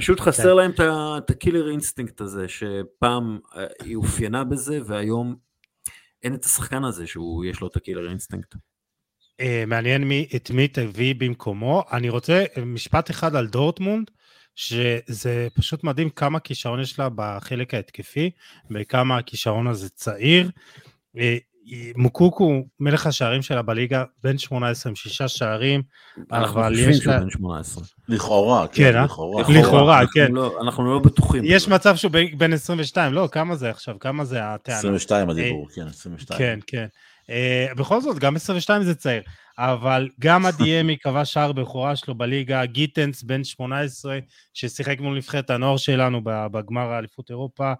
פשוט 0.01 0.21
חסר 0.21 0.43
כן. 0.43 0.57
להם 0.57 0.71
את 1.19 1.31
ה 1.31 1.36
killer 1.36 1.71
instinct 1.71 2.21
הזה, 2.21 2.47
שפעם 2.49 3.39
אה, 3.57 3.65
היא 3.83 3.97
אופיינה 3.97 4.45
בזה, 4.45 4.79
והיום 4.87 5.37
אין 6.23 6.35
את 6.35 6.45
השחקן 6.45 6.85
הזה 6.85 7.07
שיש 7.07 7.61
לו 7.61 7.67
את 7.67 7.77
ה 7.77 7.82
killer 7.82 8.11
instinct. 8.11 8.55
אה, 9.41 9.65
מעניין 9.67 10.05
מי, 10.05 10.29
את 10.37 10.51
מי 10.51 10.69
תביא 10.69 11.15
במקומו. 11.19 11.85
אני 11.93 12.09
רוצה 12.09 12.45
משפט 12.67 13.11
אחד 13.11 13.37
על 13.37 13.47
דורטמונד, 13.47 14.11
שזה 14.55 15.49
פשוט 15.55 15.85
מדהים 15.85 16.11
כמה 16.11 16.41
כישרון 16.41 16.81
יש 16.81 16.99
לה 16.99 17.09
בחלק 17.15 17.75
ההתקפי, 17.75 18.31
וכמה 18.71 19.19
הכישרון 19.19 19.67
הזה 19.67 19.89
צעיר. 19.89 20.51
אה, 21.73 21.91
מוקוקו, 21.97 22.65
מלך 22.81 23.07
השערים 23.07 23.43
שלה 23.43 23.63
בליגה, 23.63 24.05
בן 24.23 24.39
18 24.39 24.91
עם 24.91 24.97
שישה 24.97 25.29
שערים, 25.29 25.83
אבל 26.33 26.79
יש 26.79 27.07
לה... 27.07 27.21
בן 27.21 27.31
18. 27.31 27.85
לכאורה, 28.09 28.67
כן, 28.69 28.93
כן 28.93 28.97
אה? 28.97 29.05
לכאורה. 29.05 29.45
לכאורה, 29.49 30.01
כן. 30.15 30.33
לא, 30.33 30.59
אנחנו 30.61 30.85
לא 30.85 30.99
בטוחים. 30.99 31.43
יש 31.45 31.69
מצב 31.69 31.97
שהוא 31.97 32.13
בן 32.37 32.53
22, 32.53 33.13
לא, 33.13 33.29
כמה 33.33 33.57
זה 33.57 33.71
עכשיו? 33.71 33.99
כמה 34.01 34.25
זה 34.25 34.45
הטענה? 34.45 34.79
22 34.79 35.31
הדיבור, 35.31 35.69
כן, 35.75 35.87
22. 35.87 36.39
כן, 36.39 36.59
כן. 36.67 36.87
Uh, 37.27 37.75
בכל 37.75 38.01
זאת, 38.01 38.19
גם 38.19 38.37
22 38.37 38.83
זה 38.83 38.95
צעיר, 38.95 39.23
אבל 39.59 40.09
גם 40.21 40.47
הדיאמי 40.47 40.97
כבש 41.03 41.33
שער 41.33 41.53
בכורה 41.53 41.97
שלו 41.97 42.15
בליגה, 42.15 42.67
גיטנס 42.67 43.23
בן 43.23 43.45
18, 43.45 44.19
ששיחק 44.55 45.01
מול 45.01 45.17
נבחרת 45.17 45.51
הנוער 45.51 45.77
שלנו 45.77 46.21
בגמר 46.25 46.93
האליפות 46.93 47.31
אירופה, 47.31 47.65
אה, 47.65 47.75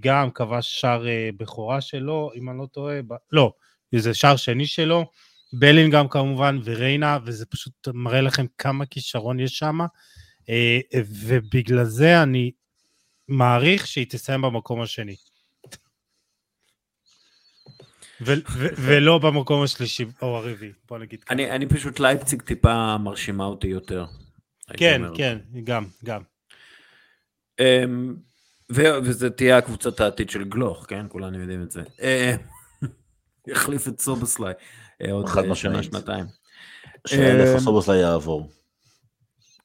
גם 0.00 0.30
כבש 0.30 0.80
שער 0.80 1.08
אה, 1.08 1.30
בכורה 1.36 1.80
שלו, 1.80 2.30
אם 2.34 2.50
אני 2.50 2.58
לא 2.58 2.66
טועה, 2.66 3.02
ב... 3.02 3.14
לא, 3.32 3.52
זה 3.94 4.14
שער 4.14 4.36
שני 4.36 4.66
שלו, 4.66 5.10
בלינגהם 5.52 6.08
כמובן 6.08 6.58
וריינה, 6.64 7.18
וזה 7.24 7.46
פשוט 7.46 7.88
מראה 7.94 8.20
לכם 8.20 8.46
כמה 8.58 8.86
כישרון 8.86 9.40
יש 9.40 9.58
שם, 9.58 9.78
אה, 10.48 10.80
ובגלל 10.94 11.84
זה 11.84 12.22
אני 12.22 12.50
מעריך 13.28 13.86
שהיא 13.86 14.06
תסיים 14.08 14.42
במקום 14.42 14.80
השני. 14.80 15.16
ולא 18.76 19.18
במקום 19.18 19.62
השלישי 19.62 20.04
או 20.22 20.36
הרביעי, 20.36 20.72
בוא 20.88 20.98
נגיד 20.98 21.24
ככה. 21.24 21.34
אני 21.34 21.66
פשוט 21.66 22.00
לייפציג 22.00 22.42
טיפה 22.42 22.98
מרשימה 22.98 23.44
אותי 23.44 23.66
יותר. 23.66 24.06
כן, 24.76 25.02
כן, 25.16 25.38
גם, 25.64 25.84
גם. 26.04 26.22
אמ, 27.60 28.14
וזה 28.74 29.30
תהיה 29.30 29.58
הקבוצת 29.58 30.00
העתיד 30.00 30.30
של 30.30 30.44
גלוך, 30.44 30.86
כן? 30.88 31.06
כולנו 31.08 31.40
יודעים 31.40 31.62
את 31.62 31.70
זה. 31.70 31.82
אה, 32.02 32.34
יחליף 33.48 33.88
את 33.88 34.00
סובוסליי 34.00 34.54
אה, 35.02 35.12
עוד 35.12 35.26
אה, 35.50 35.54
שנה, 35.54 35.82
שנתיים. 35.82 36.24
שאלה 37.06 37.44
איפה 37.44 37.60
סובוסליי 37.60 38.00
יעבור. 38.00 38.50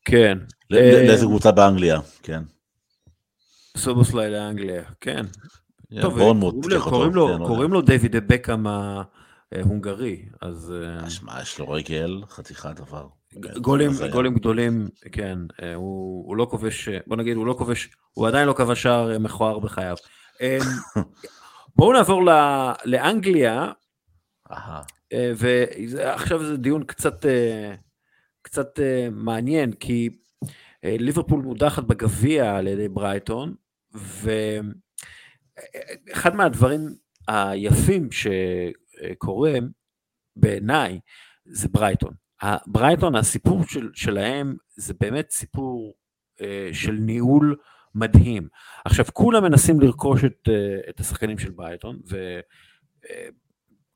כן. 0.06 0.38
לאיזה 0.70 1.26
קבוצה 1.26 1.52
באנגליה, 1.52 2.00
כן. 2.24 2.44
סובוסליי 3.78 4.32
לאנגליה, 4.32 4.84
כן. 5.02 5.26
טוב, 6.02 6.20
קוראים 7.48 7.74
לו 7.74 7.82
דיוויד 7.82 8.16
בקאם 8.16 8.68
ההונגרי, 8.68 10.26
אז... 10.42 10.74
שמע, 11.10 11.42
יש 11.42 11.60
לו 11.60 11.70
רגל, 11.70 12.22
חתיכת 12.30 12.76
דבר. 12.76 13.08
גולים, 13.62 13.92
גולים 14.12 14.34
גדולים, 14.34 14.88
כן, 15.12 15.40
אה, 15.62 15.76
הוא, 15.76 16.28
הוא 16.28 16.38
לא 16.38 16.48
כובש, 16.52 16.90
בוא 17.08 17.18
נגיד, 17.18 17.38
הוא 17.38 17.46
לא 17.46 17.56
כובש, 17.58 17.90
הוא 18.14 18.28
עדיין 18.28 18.48
לא 18.48 18.54
כבש 18.54 18.84
שער 18.84 19.12
אה, 19.12 19.20
מכוער 19.20 19.60
בחייו. 19.60 19.96
בואו 21.76 21.94
נעבור 21.94 22.26
ל, 22.26 22.30
לאנגליה, 22.86 23.72
אה, 24.52 25.32
ועכשיו 25.38 26.46
זה 26.46 26.58
דיון 26.58 26.84
קצת, 26.84 27.26
קצת 28.42 28.80
מעניין, 29.12 29.72
כי 29.74 30.10
ליברפול 30.84 31.42
מודחת 31.42 31.84
בגביע 31.84 32.56
על 32.56 32.68
ידי 32.68 32.88
ברייטון, 32.88 33.56
ואחד 36.12 36.36
מהדברים 36.36 36.96
היפים 37.28 38.10
שקורה 38.12 39.54
בעיניי 40.36 41.00
זה 41.46 41.68
ברייטון. 41.68 42.27
ברייטון, 42.68 43.16
הסיפור 43.16 43.64
של, 43.64 43.90
שלהם 43.94 44.56
זה 44.76 44.94
באמת 45.00 45.32
סיפור 45.32 45.94
אה, 46.42 46.70
של 46.74 46.92
ניהול 46.92 47.56
מדהים. 47.96 48.48
עכשיו, 48.86 49.06
כולם 49.14 49.44
מנסים 49.44 49.80
לרכוש 49.80 50.24
את, 50.24 50.50
אה, 50.50 50.90
את 50.90 51.00
השחקנים 51.00 51.38
של 51.38 51.52
ברייטון, 51.52 52.00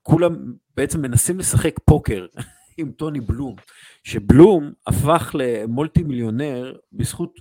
כולם 0.01 0.53
בעצם 0.77 1.01
מנסים 1.01 1.39
לשחק 1.39 1.79
פוקר 1.85 2.25
עם 2.77 2.91
טוני 2.91 3.21
בלום, 3.21 3.55
שבלום 4.03 4.73
הפך 4.87 5.35
למולטי 5.39 6.03
מיליונר 6.03 6.77
בזכות 6.91 7.33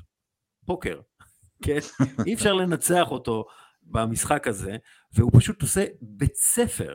פוקר, 0.67 1.01
כן? 1.65 1.79
אי 2.27 2.35
אפשר 2.35 2.53
לנצח 2.53 3.11
אותו 3.11 3.45
במשחק 3.83 4.47
הזה, 4.47 4.77
והוא 5.13 5.31
פשוט 5.35 5.63
עושה 5.63 5.85
בית 6.03 6.35
ספר 6.35 6.95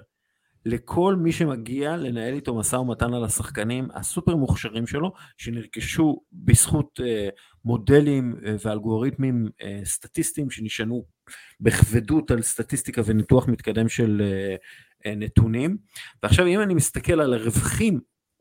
לכל 0.65 1.15
מי 1.15 1.31
שמגיע 1.31 1.97
לנהל 1.97 2.33
איתו 2.33 2.55
משא 2.55 2.75
ומתן 2.75 3.13
על 3.13 3.23
השחקנים 3.23 3.87
הסופר 3.93 4.35
מוכשרים 4.35 4.87
שלו, 4.87 5.13
שנרכשו 5.37 6.21
בזכות 6.33 6.99
uh, 6.99 7.03
מודלים 7.65 8.35
אה, 8.37 8.47
ואלגוריתמים 8.65 9.47
אה, 9.47 9.65
סטטיסטיים 9.85 10.49
שנשענו 10.49 11.05
בכבדות 11.59 12.31
על 12.31 12.41
סטטיסטיקה 12.41 13.01
וניתוח 13.05 13.47
מתקדם 13.47 13.89
של 13.89 14.21
אה, 14.21 15.07
אה, 15.07 15.09
נתונים. 15.15 15.77
ועכשיו 16.23 16.47
אם 16.47 16.61
אני 16.61 16.73
מסתכל 16.73 17.21
על 17.21 17.33
הרווחים, 17.33 17.99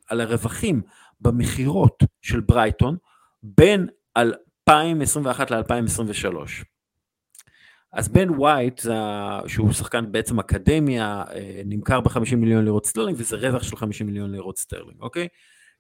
על 0.09 0.21
הרווחים 0.21 0.83
במכירות 1.21 2.03
של 2.23 2.41
ברייטון, 2.41 2.97
בין 3.43 3.87
2021 4.17 5.51
ל-2023. 5.51 6.65
אז 7.95 8.09
בן 8.09 8.31
ווייט, 8.31 8.81
שהוא 9.47 9.73
שחקן 9.73 10.13
בעצם 10.13 10.41
אקדמיה, 10.41 11.25
אה, 11.35 11.63
נמכר 11.65 12.01
ב-50 12.01 12.37
מיליון 12.37 12.65
לירות 12.65 12.87
סטרלינג, 12.87 13.19
וזה 13.21 13.37
רווח 13.37 13.63
של 13.63 13.77
50 13.77 14.07
מיליון 14.07 14.33
לירות 14.33 14.59
סטרלינג, 14.59 15.01
אוקיי? 15.01 15.29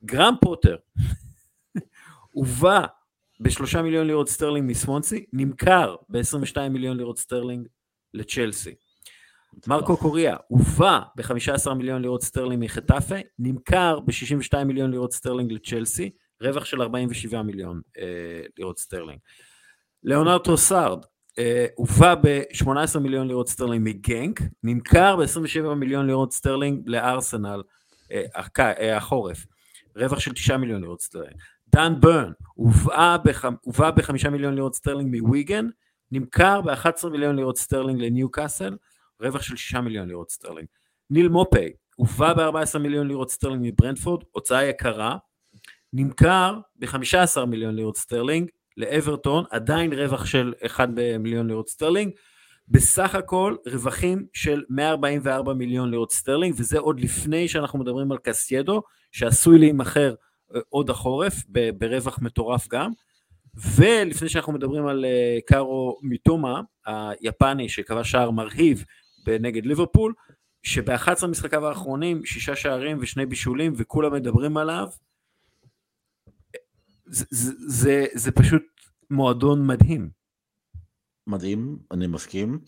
גרהאם 0.05 0.35
פוטר 0.41 0.77
הובא 2.31 2.87
ב-3 3.41 3.83
מיליון 3.83 4.07
לירות 4.07 4.29
סטרלינג 4.29 4.71
מסוונסי, 4.71 5.25
נמכר 5.33 5.97
ב-22 6.09 6.69
מיליון 6.71 6.97
לירות 6.97 7.19
סטרלינג 7.19 7.67
לצ'לסי. 8.15 8.75
מארק 9.67 9.97
קוקוריאה 9.97 10.37
הובא 10.49 11.01
ב-15 11.17 11.75
מיליון 11.75 12.03
לירות 12.03 12.23
סטרלינג 12.23 12.65
מחטאפה, 12.65 13.17
נמכר 13.39 14.01
ב-62 14.01 14.65
מיליון 14.65 14.91
לירות 14.91 15.13
סטרלינג 15.13 15.53
לצ'לסי, 15.53 16.11
רווח 16.43 16.65
של 16.65 16.83
47 16.83 17.43
מיליון 17.43 17.81
אה, 17.99 18.41
לירות 18.59 18.79
סטרלינג. 18.79 19.19
ליאונרד 20.03 20.41
טרוסארד 20.41 21.05
הובא 21.75 22.15
ב-18 22.15 22.99
מיליון 23.01 23.29
לירות 23.29 23.49
סטרלינג 23.49 23.89
מגנק, 23.89 24.41
נמכר 24.63 25.17
ב-27 25.17 25.75
מיליון 25.75 26.07
לירות 26.07 26.33
סטרלינג 26.33 26.89
לארסנל 26.89 27.63
אה, 28.13 28.23
אה, 28.59 28.97
החורף, 28.97 29.47
רווח 29.97 30.19
של 30.19 30.33
9 30.33 30.57
מיליון 30.57 30.81
לירות 30.81 31.01
סטרלינג. 31.01 31.35
דן 31.69 31.95
ברן 32.01 32.33
הובא 32.55 33.91
ב-5 33.91 34.29
מיליון 34.31 34.55
לירות 34.55 34.75
סטרלינג 34.75 35.17
מוויגן, 35.21 35.69
נמכר 36.11 36.61
ב-11 36.61 37.09
מיליון 37.09 37.37
לירות 37.37 37.59
סטרלינג 37.59 38.01
לניו 38.01 38.31
קאסל, 38.31 38.77
רווח 39.21 39.43
של 39.43 39.57
6 39.57 39.75
מיליון 39.75 40.09
לירות 40.09 40.31
סטרלינג. 40.31 40.69
ניל 41.11 41.29
מופי 41.29 41.73
הובא 41.97 42.33
ב-14 42.33 42.79
מיליון 42.79 43.09
לירות 43.09 43.31
סטרלינג 43.31 43.73
מברנטפורד, 43.73 44.25
הוצאה 44.31 44.65
יקרה, 44.65 45.17
נמכר 45.93 46.59
ב-15 46.77 47.45
מיליון 47.47 47.75
לירות 47.75 47.97
סטרלינג 47.97 48.49
לאברטון, 48.77 49.45
עדיין 49.51 49.93
רווח 49.93 50.27
של 50.27 50.53
1 50.67 50.89
במיליון 50.95 51.47
לירות 51.47 51.69
סטרלינג, 51.69 52.13
בסך 52.69 53.15
הכל 53.15 53.57
רווחים 53.67 54.27
של 54.33 54.63
144 54.71 55.55
מיליון 55.55 55.91
לירות 55.91 56.13
סטרלינג, 56.13 56.55
וזה 56.57 56.79
עוד 56.79 57.01
לפני 57.01 57.49
שאנחנו 57.49 57.79
מדברים 57.79 58.13
על 58.13 58.19
קייסדו, 58.19 58.83
שעשוי 59.13 59.59
להימכר 59.59 60.15
אה, 60.55 60.61
עוד 60.69 60.91
החורף, 60.91 61.35
ברווח 61.79 62.19
מטורף 62.23 62.69
גם, 62.69 62.91
ולפני 63.77 64.29
שאנחנו 64.29 64.53
מדברים 64.53 64.87
על 64.87 65.05
אה, 65.05 65.39
קארו 65.47 65.99
מיטומה, 66.03 66.61
היפני 66.87 67.69
שקבע 67.69 68.05
שער 68.05 68.31
מרהיב 68.31 68.85
נגד 69.41 69.67
ליברפול, 69.67 70.13
שב-11 70.63 71.27
משחקיו 71.27 71.67
האחרונים, 71.67 72.25
שישה 72.25 72.57
שערים 72.57 72.99
ושני 73.01 73.27
בישולים, 73.27 73.73
וכולם 73.77 74.13
מדברים 74.13 74.57
עליו, 74.57 74.87
זה, 77.15 77.25
זה, 77.69 78.07
זה, 78.15 78.33
פשוט 78.33 78.63
מועדון 79.11 79.67
מדהים. 79.67 80.11
מדהים, 81.27 81.79
אני 81.91 82.07
מסכים. 82.07 82.59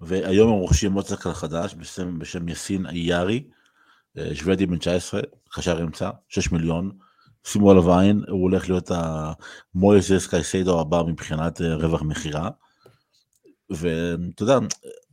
והיום 0.00 0.52
הם 0.52 0.58
רוכשים 0.58 0.92
עוד 0.92 1.06
שחקן 1.06 1.32
חדש 1.32 1.74
בשם, 1.74 2.18
בשם 2.18 2.48
יסין 2.48 2.86
איירי, 2.86 3.48
אה, 4.18 4.34
שוודי 4.34 4.66
בן 4.66 4.78
19, 4.78 5.20
חשר 5.52 5.82
אמצע, 5.82 6.10
6 6.28 6.52
מיליון. 6.52 6.90
שימו 7.44 7.70
עליו 7.70 7.98
עין, 7.98 8.24
הוא 8.28 8.42
הולך 8.42 8.68
להיות 8.68 8.90
המויזס 8.90 10.26
קייסיידו 10.26 10.80
הבא 10.80 11.02
מבחינת 11.02 11.60
אה, 11.60 11.74
רווח 11.74 12.02
מכירה. 12.02 12.50
ואתה 13.70 14.42
יודע, 14.42 14.58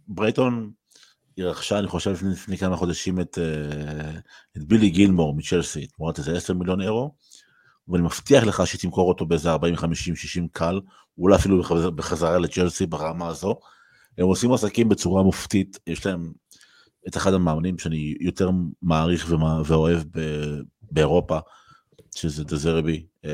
ברייטון 0.07 0.71
היא 1.37 1.45
רכשה, 1.45 1.79
אני 1.79 1.87
חושב, 1.87 2.11
לפני, 2.11 2.31
לפני 2.31 2.57
כמה 2.57 2.77
חודשים 2.77 3.19
את, 3.19 3.37
אה, 3.37 4.19
את 4.57 4.63
בילי 4.63 4.89
גילמור 4.89 5.35
מצ'לסי, 5.35 5.87
תמורת 5.87 6.19
איזה 6.19 6.37
10 6.37 6.53
מיליון 6.53 6.81
אירו. 6.81 7.15
ואני 7.89 8.03
מבטיח 8.03 8.43
לך 8.43 8.67
שהיא 8.67 8.81
תמכור 8.81 9.09
אותו 9.09 9.25
באיזה 9.25 9.51
40, 9.51 9.75
50, 9.75 10.15
60 10.15 10.47
קל, 10.51 10.79
אולי 11.17 11.35
אפילו 11.35 11.61
בחזרה 11.95 12.39
לצ'לסי 12.39 12.85
ברמה 12.85 13.27
הזו. 13.27 13.59
הם 14.17 14.25
עושים 14.25 14.53
עסקים 14.53 14.89
בצורה 14.89 15.23
מופתית, 15.23 15.79
יש 15.87 16.05
להם 16.05 16.31
את 17.07 17.17
אחד 17.17 17.33
המאמנים 17.33 17.77
שאני 17.77 18.15
יותר 18.19 18.49
מעריך 18.81 19.33
ואוהב 19.65 20.01
באירופה, 20.91 21.39
שזה 22.15 22.43
דזרבי, 22.43 23.05
אה, 23.25 23.31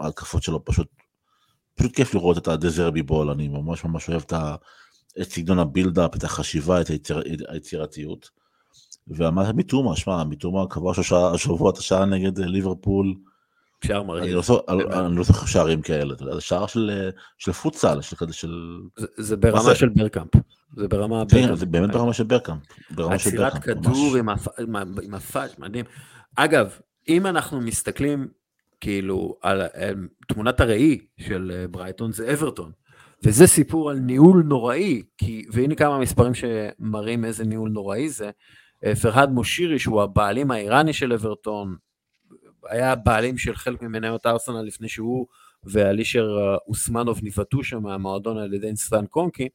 ההתקפות 0.00 0.42
שלו 0.42 0.64
פשוט, 0.64 0.88
פשוט 1.74 1.96
כיף 1.96 2.14
לראות 2.14 2.38
את 2.38 2.48
הדזרבי 2.48 3.02
בול, 3.02 3.30
אני 3.30 3.48
ממש 3.48 3.84
ממש 3.84 4.08
אוהב 4.08 4.22
את 5.20 5.32
סגנון 5.32 5.58
הבילדאפ, 5.58 6.16
את 6.16 6.24
החשיבה, 6.24 6.80
את 6.80 6.88
היציר, 6.88 7.22
היצירתיות. 7.48 8.30
ואמרתי 9.08 9.52
מתומה, 9.54 9.96
שמע, 9.96 10.24
מתומה 10.24 10.66
כבש 10.70 11.12
השבוע 11.12 11.70
את 11.70 11.78
השעה 11.78 12.04
נגד 12.04 12.38
ליברפול, 12.38 13.14
שער 13.84 14.02
מרהיב. 14.02 14.36
אני 14.68 15.16
לא 15.16 15.22
זוכר 15.22 15.46
שערים 15.46 15.82
כאלה, 15.82 16.14
זה 16.34 16.40
שער 16.40 16.66
של 17.38 17.52
פוטסל, 17.62 18.00
של 18.00 18.16
כזה 18.16 18.32
של... 18.32 18.78
זה 19.16 19.36
ברמה 19.36 19.74
של 19.74 19.88
ברקאמפ. 19.88 20.30
זה 20.76 20.88
ברמה... 20.88 21.22
כן, 21.30 21.54
זה 21.54 21.66
באמת 21.66 21.90
ברמה 21.90 22.12
של 22.12 22.24
ברקאמפ. 22.24 22.62
עצירת 22.98 23.58
כדור 23.58 24.16
עם 25.02 25.14
הפאש, 25.14 25.58
מדהים. 25.58 25.84
אגב, 26.36 26.78
אם 27.08 27.26
אנחנו 27.26 27.60
מסתכלים 27.60 28.28
כאילו 28.80 29.38
על 29.42 29.62
תמונת 30.28 30.60
הראי 30.60 30.98
של 31.20 31.52
אה, 31.54 31.68
ברייטון 31.68 32.12
זה 32.12 32.32
אברטון. 32.32 32.72
וזה 33.24 33.46
סיפור 33.46 33.90
על 33.90 33.98
ניהול 33.98 34.42
נוראי, 34.42 35.02
כי, 35.18 35.44
והנה 35.52 35.74
כמה 35.74 35.98
מספרים 35.98 36.32
שמראים 36.34 37.24
איזה 37.24 37.44
ניהול 37.44 37.70
נוראי 37.70 38.08
זה. 38.08 38.30
אה, 38.84 38.96
פרהד 38.96 39.30
מושירי, 39.30 39.78
שהוא 39.78 40.02
הבעלים 40.02 40.50
האיראני 40.50 40.92
של 40.92 41.12
אברטון, 41.12 41.76
היה 42.68 42.94
בעלים 42.94 43.38
של 43.38 43.54
חלק 43.54 43.82
ממניות 43.82 44.26
ארסנל 44.26 44.62
לפני 44.62 44.88
שהוא 44.88 45.26
ואלישר 45.64 46.38
אה, 46.40 46.56
אוסמנוב 46.68 47.20
נבעטו 47.22 47.64
שם 47.64 47.82
מהמועדון 47.82 48.38
על 48.38 48.54
ידי 48.54 48.72
סטן 48.72 49.06
קרונקי. 49.06 49.48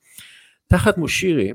תחת 0.68 0.97
מושירי, 0.97 1.51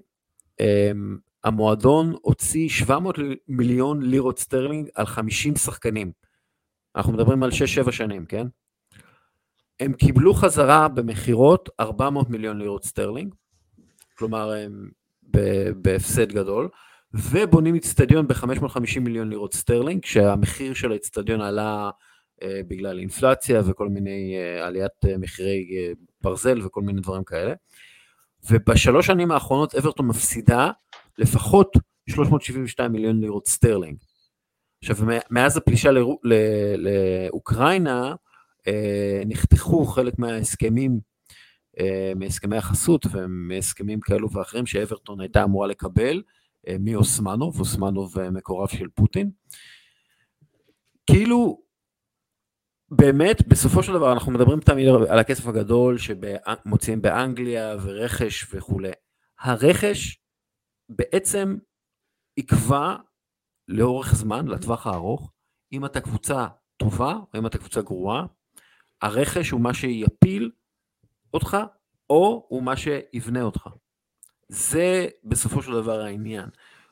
אמ, 0.60 1.18
המועדון 1.44 2.14
הוציא 2.22 2.68
700 2.68 3.16
מיליון 3.48 4.02
לירות 4.02 4.38
סטרלינג 4.38 4.88
על 4.94 5.06
50 5.06 5.56
שחקנים. 5.56 6.12
אנחנו 6.96 7.12
מדברים 7.12 7.42
על 7.42 7.50
6-7 7.86 7.92
שנים, 7.92 8.26
כן? 8.26 8.46
הם 9.80 9.92
קיבלו 9.92 10.34
חזרה 10.34 10.88
במכירות 10.88 11.68
400 11.80 12.30
מיליון 12.30 12.58
לירות 12.58 12.84
סטרלינג, 12.84 13.34
כלומר 14.18 14.52
הם 14.52 14.90
בהפסד 15.74 16.32
גדול, 16.32 16.68
ובונים 17.14 17.74
אצטדיון 17.74 18.26
ב-550 18.26 19.00
מיליון 19.00 19.30
לירות 19.30 19.54
סטרלינג, 19.54 20.02
כשהמחיר 20.02 20.74
של 20.74 20.92
האצטדיון 20.92 21.40
עלה 21.40 21.90
אה, 22.42 22.60
בגלל 22.68 22.98
אינפלציה 22.98 23.62
וכל 23.66 23.88
מיני 23.88 24.36
אה, 24.36 24.66
עליית 24.66 25.04
אה, 25.08 25.18
מחירי 25.18 25.68
אה, 25.76 25.92
ברזל 26.20 26.66
וכל 26.66 26.82
מיני 26.82 27.00
דברים 27.00 27.24
כאלה. 27.24 27.54
ובשלוש 28.50 29.06
שנים 29.06 29.30
האחרונות 29.30 29.74
אברטון 29.74 30.06
מפסידה 30.06 30.70
לפחות 31.18 31.76
372 32.10 32.92
מיליון 32.92 33.20
לירות 33.20 33.46
סטרלינג. 33.46 33.96
עכשיו, 34.82 34.96
מאז 35.30 35.56
הפלישה 35.56 35.90
לא, 35.90 36.18
לאוקראינה, 36.76 38.14
אה, 38.66 39.22
נחתכו 39.26 39.84
חלק 39.84 40.18
מההסכמים, 40.18 41.00
אה, 41.80 42.12
מהסכמי 42.16 42.56
החסות 42.56 43.06
ומהסכמים 43.12 44.00
כאלו 44.00 44.30
ואחרים 44.30 44.66
שאברטון 44.66 45.20
הייתה 45.20 45.44
אמורה 45.44 45.66
לקבל, 45.66 46.22
מאוסמנוב, 46.80 47.60
אוסמנוב 47.60 48.18
אה, 48.18 48.30
מקורב 48.30 48.68
של 48.68 48.88
פוטין. 48.88 49.30
כאילו, 51.06 51.62
באמת, 52.90 53.48
בסופו 53.48 53.82
של 53.82 53.92
דבר 53.92 54.12
אנחנו 54.12 54.32
מדברים 54.32 54.60
תמיד 54.60 54.88
על 54.88 55.18
הכסף 55.18 55.46
הגדול 55.46 55.98
שמוציאים 55.98 57.02
באנגליה 57.02 57.76
ורכש 57.82 58.54
וכולי. 58.54 58.90
הרכש 59.40 60.18
בעצם 60.88 61.56
יקבע 62.36 62.96
לאורך 63.68 64.14
זמן, 64.14 64.48
לטווח 64.48 64.86
הארוך, 64.86 65.32
אם 65.72 65.84
אתה 65.84 66.00
קבוצה 66.00 66.46
טובה 66.76 67.14
או 67.14 67.38
אם 67.38 67.46
אתה 67.46 67.58
קבוצה 67.58 67.82
גרועה, 67.82 68.26
הרכש 69.02 69.50
הוא 69.50 69.60
מה 69.60 69.74
שיפיל 69.74 70.50
אותך 71.34 71.56
או 72.10 72.46
הוא 72.48 72.62
מה 72.62 72.76
שיבנה 72.76 73.42
אותך. 73.42 73.68
זה 74.50 75.06
בסופו 75.24 75.62
של 75.62 75.72
דבר 75.72 76.00
העניין. 76.00 76.48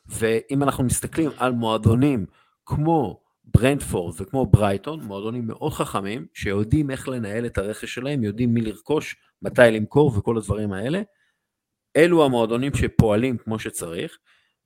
ואם 0.06 0.62
אנחנו 0.62 0.84
מסתכלים 0.84 1.30
על 1.36 1.52
מועדונים 1.52 2.26
כמו 2.66 3.20
ברנדפורד 3.44 4.20
וכמו 4.20 4.46
ברייטון, 4.46 5.00
מועדונים 5.00 5.46
מאוד 5.46 5.72
חכמים, 5.72 6.26
שיודעים 6.34 6.90
איך 6.90 7.08
לנהל 7.08 7.46
את 7.46 7.58
הרכש 7.58 7.94
שלהם, 7.94 8.24
יודעים 8.24 8.54
מי 8.54 8.60
לרכוש, 8.60 9.16
מתי 9.42 9.60
למכור 9.72 10.18
וכל 10.18 10.36
הדברים 10.36 10.72
האלה, 10.72 11.02
אלו 11.96 12.24
המועדונים 12.24 12.74
שפועלים 12.74 13.38
כמו 13.38 13.58
שצריך, 13.58 14.18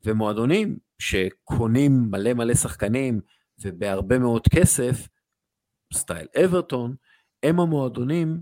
ומועדונים 0.05 0.79
שקונים 0.99 1.93
מלא 2.11 2.35
מלא 2.35 2.55
שחקנים 2.55 3.21
ובהרבה 3.65 4.19
מאוד 4.19 4.43
כסף, 4.55 5.09
style 5.95 6.27
אברטון, 6.45 6.95
הם 7.43 7.61
המועדונים 7.61 8.41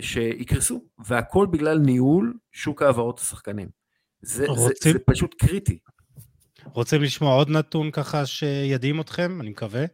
שיקרסו, 0.00 0.84
והכל 1.06 1.46
בגלל 1.50 1.78
ניהול 1.78 2.34
שוק 2.52 2.82
העברות 2.82 3.18
השחקנים. 3.18 3.68
זה, 4.22 4.46
רוצים... 4.46 4.92
זה, 4.92 4.92
זה 4.92 4.98
פשוט 5.06 5.34
קריטי. 5.38 5.78
רוצים 6.72 7.02
לשמוע 7.02 7.34
עוד 7.34 7.50
נתון 7.50 7.90
ככה 7.90 8.26
שידהים 8.26 9.00
אתכם? 9.00 9.40
אני 9.40 9.50
מקווה. 9.50 9.84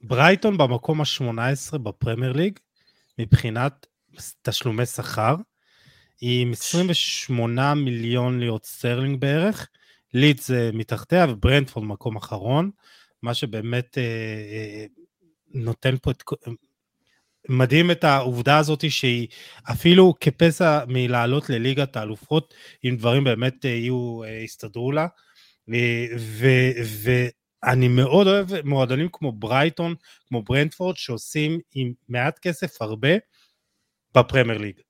ברייטון 0.00 0.58
במקום 0.58 1.00
ה-18 1.00 1.78
בפרמייר 1.78 2.32
ליג 2.32 2.58
מבחינת 3.18 3.86
תשלומי 4.42 4.86
שכר, 4.86 5.36
עם 6.20 6.52
28 6.52 7.74
מיליון 7.74 8.40
לירות 8.40 8.66
סטרלינג 8.66 9.20
בערך, 9.20 9.68
לידס 10.14 10.48
זה 10.48 10.70
מתחתיה 10.72 11.26
וברנדפורד 11.28 11.86
מקום 11.86 12.16
אחרון, 12.16 12.70
מה 13.22 13.34
שבאמת 13.34 13.98
אה, 13.98 14.02
אה, 14.02 14.86
נותן 15.54 15.96
פה 16.02 16.10
את... 16.10 16.22
מדהים 17.48 17.90
את 17.90 18.04
העובדה 18.04 18.58
הזאת 18.58 18.90
שהיא 18.90 19.28
אפילו 19.70 20.14
כפסע 20.20 20.84
מלעלות 20.88 21.50
לליגת 21.50 21.96
האלופות, 21.96 22.54
אם 22.84 22.96
דברים 22.98 23.24
באמת 23.24 23.64
אה, 23.64 23.70
יהיו, 23.70 24.22
אה, 24.24 24.30
יסתדרו 24.30 24.92
לה. 24.92 25.06
ואני 27.64 27.88
מאוד 27.88 28.26
אוהב 28.26 28.46
מועדונים 28.64 29.08
כמו 29.12 29.32
ברייטון, 29.32 29.94
כמו 30.28 30.42
ברנדפורד, 30.42 30.96
שעושים 30.96 31.60
עם 31.74 31.92
מעט 32.08 32.38
כסף 32.38 32.82
הרבה 32.82 33.08
בפרמייר 34.14 34.58
ליג. 34.58 34.80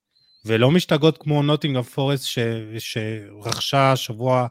ולא 0.45 0.71
משתגעות 0.71 1.19
כמו 1.19 1.43
נוטינגרם 1.43 1.83
פורסט 1.83 2.25
ש, 2.25 2.39
שרכשה 2.79 3.93
השבוע 3.93 4.47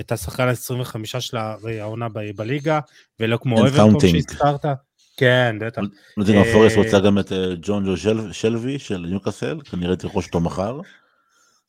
את 0.00 0.12
השחקן 0.12 0.48
ה-25 0.48 1.20
שלה 1.20 1.56
העונה 1.80 2.08
בליגה, 2.36 2.80
ולא 3.20 3.36
כמו 3.36 3.66
אברטון 3.66 4.00
שהזכרת. 4.00 4.64
כן, 5.16 5.56
בטח. 5.60 5.82
נוטינגרם 6.16 6.44
פורסט 6.52 6.76
רוצה 6.76 7.00
גם 7.00 7.18
את 7.18 7.32
אה, 7.32 7.54
ג'ון 7.62 7.84
ג'ו 7.84 7.96
שלוי 8.32 8.78
של 8.78 8.98
ניוקאסל, 8.98 9.60
כנראה 9.70 9.96
תרכוש 9.96 10.26
אותו 10.26 10.40
מחר. 10.40 10.80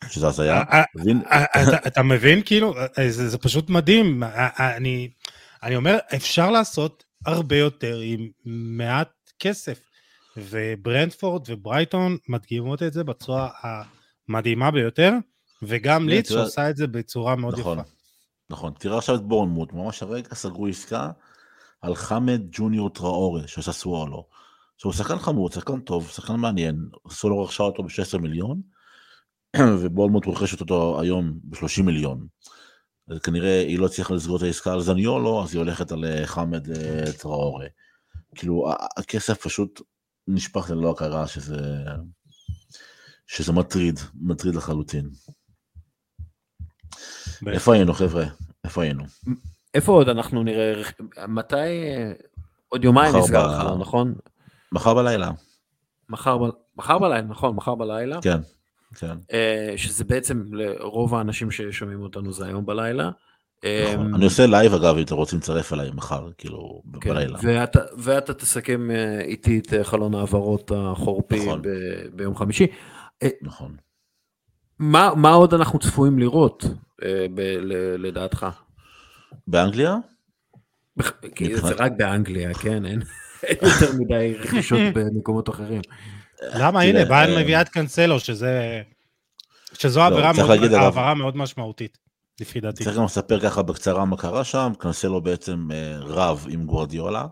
שזה 0.10 0.28
הזיה. 0.28 0.64
אה, 0.72 0.84
אה, 1.32 1.78
אתה 1.88 2.04
מבין 2.04 2.42
כאילו 2.46 2.74
זה 3.10 3.38
פשוט 3.38 3.70
מדהים 3.70 4.24
אני 4.58 5.10
אני 5.64 5.76
אומר 5.76 5.98
אפשר 6.16 6.52
לעשות 6.52 7.04
הרבה 7.26 7.58
יותר 7.58 8.00
עם 8.04 8.30
מעט 8.46 9.10
כסף 9.40 9.80
וברנטפורד 10.38 11.50
וברייטון 11.50 12.18
מדגימות 12.30 12.84
את 12.84 12.94
זה 12.94 13.04
בצורה 13.04 13.50
המדהימה 14.30 14.72
ביותר, 14.72 15.12
וגם 15.64 16.10
ליץ 16.10 16.30
שעושה 16.30 16.70
את 16.70 16.78
זה 16.78 16.88
בצורה 16.88 17.36
מאוד 17.36 17.60
נכון, 17.60 17.80
יפה. 17.80 17.90
נכון, 18.50 18.74
תראה 18.80 18.98
עכשיו 18.98 19.16
את 19.16 19.22
בורנמוט, 19.22 19.74
ממש 19.74 20.04
הרגע 20.04 20.36
סגרו 20.36 20.68
עסקה 20.68 21.10
על 21.82 21.96
חמד 21.96 22.42
ג'וניור 22.52 22.90
טראורי 22.90 23.48
של 23.48 23.72
ססואולו, 23.72 24.28
שהוא 24.78 24.94
שחקן 24.94 25.20
חמוד, 25.20 25.54
שחקן 25.54 25.80
טוב, 25.80 26.10
שחקן 26.10 26.36
מעניין, 26.36 26.90
ססואולו 27.10 27.44
רכשה 27.44 27.64
אותו 27.64 27.84
ב-16 27.84 28.18
מיליון, 28.18 28.62
ובורנמוט 29.82 30.26
רוכשת 30.26 30.62
אותו 30.62 31.02
היום 31.02 31.40
ב-30 31.44 31.84
מיליון. 31.84 32.28
אז 33.08 33.20
כנראה 33.20 33.62
היא 33.62 33.80
לא 33.80 33.86
הצליחה 33.86 34.14
לסגור 34.14 34.38
את 34.38 34.42
העסקה 34.42 34.74
על 34.74 34.82
זניולו, 34.82 35.44
אז 35.44 35.54
היא 35.54 35.60
הולכת 35.60 35.92
על 35.92 36.06
אה, 36.06 36.28
חמד 36.28 36.72
אה, 36.72 37.12
טראורי. 37.20 37.68
כאילו, 38.36 38.72
הכסף 38.98 39.42
פשוט 39.42 39.82
נשפך 40.28 40.70
ללא 40.70 40.92
הכרה 40.92 41.28
שזה, 41.28 41.84
שזה 43.28 43.54
מטריד, 43.54 44.00
מטריד 44.16 44.56
לחלוטין. 44.56 45.10
איפה 47.48 47.74
היינו 47.74 47.94
חבר'ה? 47.94 48.26
איפה 48.64 48.84
היינו? 48.84 49.04
איפה 49.76 49.92
עוד 49.92 50.10
אנחנו 50.10 50.44
נראה, 50.44 50.74
מתי, 51.28 51.58
עוד 52.70 52.84
יומיים 52.84 53.16
נסגר 53.16 53.50
החלון, 53.50 53.80
נכון? 53.80 54.16
מחר 54.72 54.94
בלילה. 54.94 55.32
מחר, 56.10 56.38
מחר 56.78 57.00
בלילה, 57.00 57.22
נכון, 57.22 57.56
מחר 57.56 57.76
בלילה. 57.76 58.22
כן, 58.22 58.38
כן. 58.96 59.18
אה, 59.34 59.74
שזה 59.78 60.04
בעצם 60.04 60.44
לרוב 60.52 61.16
האנשים 61.16 61.52
ששומעים 61.52 62.02
אותנו 62.02 62.34
זה 62.34 62.46
היום 62.46 62.66
בלילה. 62.66 63.04
נכון. 63.04 64.06
אמ, 64.06 64.16
אני 64.16 64.26
עושה 64.26 64.46
live 64.46 64.74
אגב, 64.74 64.98
אם 64.98 65.04
אתם 65.04 65.16
רוצים 65.16 65.40
לצרף 65.40 65.74
אליי 65.74 65.92
מחר, 65.92 66.30
כאילו, 66.38 66.82
כן. 67.02 67.10
בלילה. 67.10 67.40
ואתה 67.98 68.34
תסכם 68.34 68.92
אה, 68.92 69.22
איתי 69.22 69.60
את 69.60 69.74
אה, 69.74 69.84
חלון 69.84 70.16
העברות 70.16 70.72
החורפי 70.76 71.40
נכון. 71.40 71.62
ביום 72.14 72.36
חמישי. 72.36 72.68
אה, 73.24 73.30
נכון. 73.42 73.76
מה 74.80 75.32
עוד 75.34 75.54
אנחנו 75.54 75.80
צפויים 75.80 76.20
לראות, 76.20 76.66
לדעתך? 77.98 78.48
באנגליה? 79.48 79.96
זה 81.62 81.74
רק 81.78 81.92
באנגליה, 81.98 82.54
כן, 82.54 82.86
אין 82.86 83.02
יותר 83.50 83.94
מדי 84.00 84.36
רכישות 84.40 84.80
במקומות 84.96 85.50
אחרים. 85.50 85.82
למה? 86.42 86.82
הנה, 86.82 87.06
ביין 87.06 87.40
מביאה 87.40 87.62
את 87.62 87.70
קאנסלו, 87.70 88.20
שזו 88.20 88.46
לא, 90.00 90.06
העברה 90.78 91.14
מאוד 91.14 91.38
משמעותית. 91.38 91.98
לפי 92.40 92.60
דעתי. 92.60 92.84
צריך 92.84 92.98
גם 92.98 93.04
לספר 93.04 93.40
ככה 93.40 93.62
בקצרה 93.62 94.06
מה 94.06 94.18
קרה 94.18 94.44
שם, 94.44 94.72
קנסלו 94.80 95.22
בעצם 95.22 95.68
אה, 95.72 95.98
רב 96.00 96.46
עם 96.50 96.66
גוורדיולה 96.66 97.28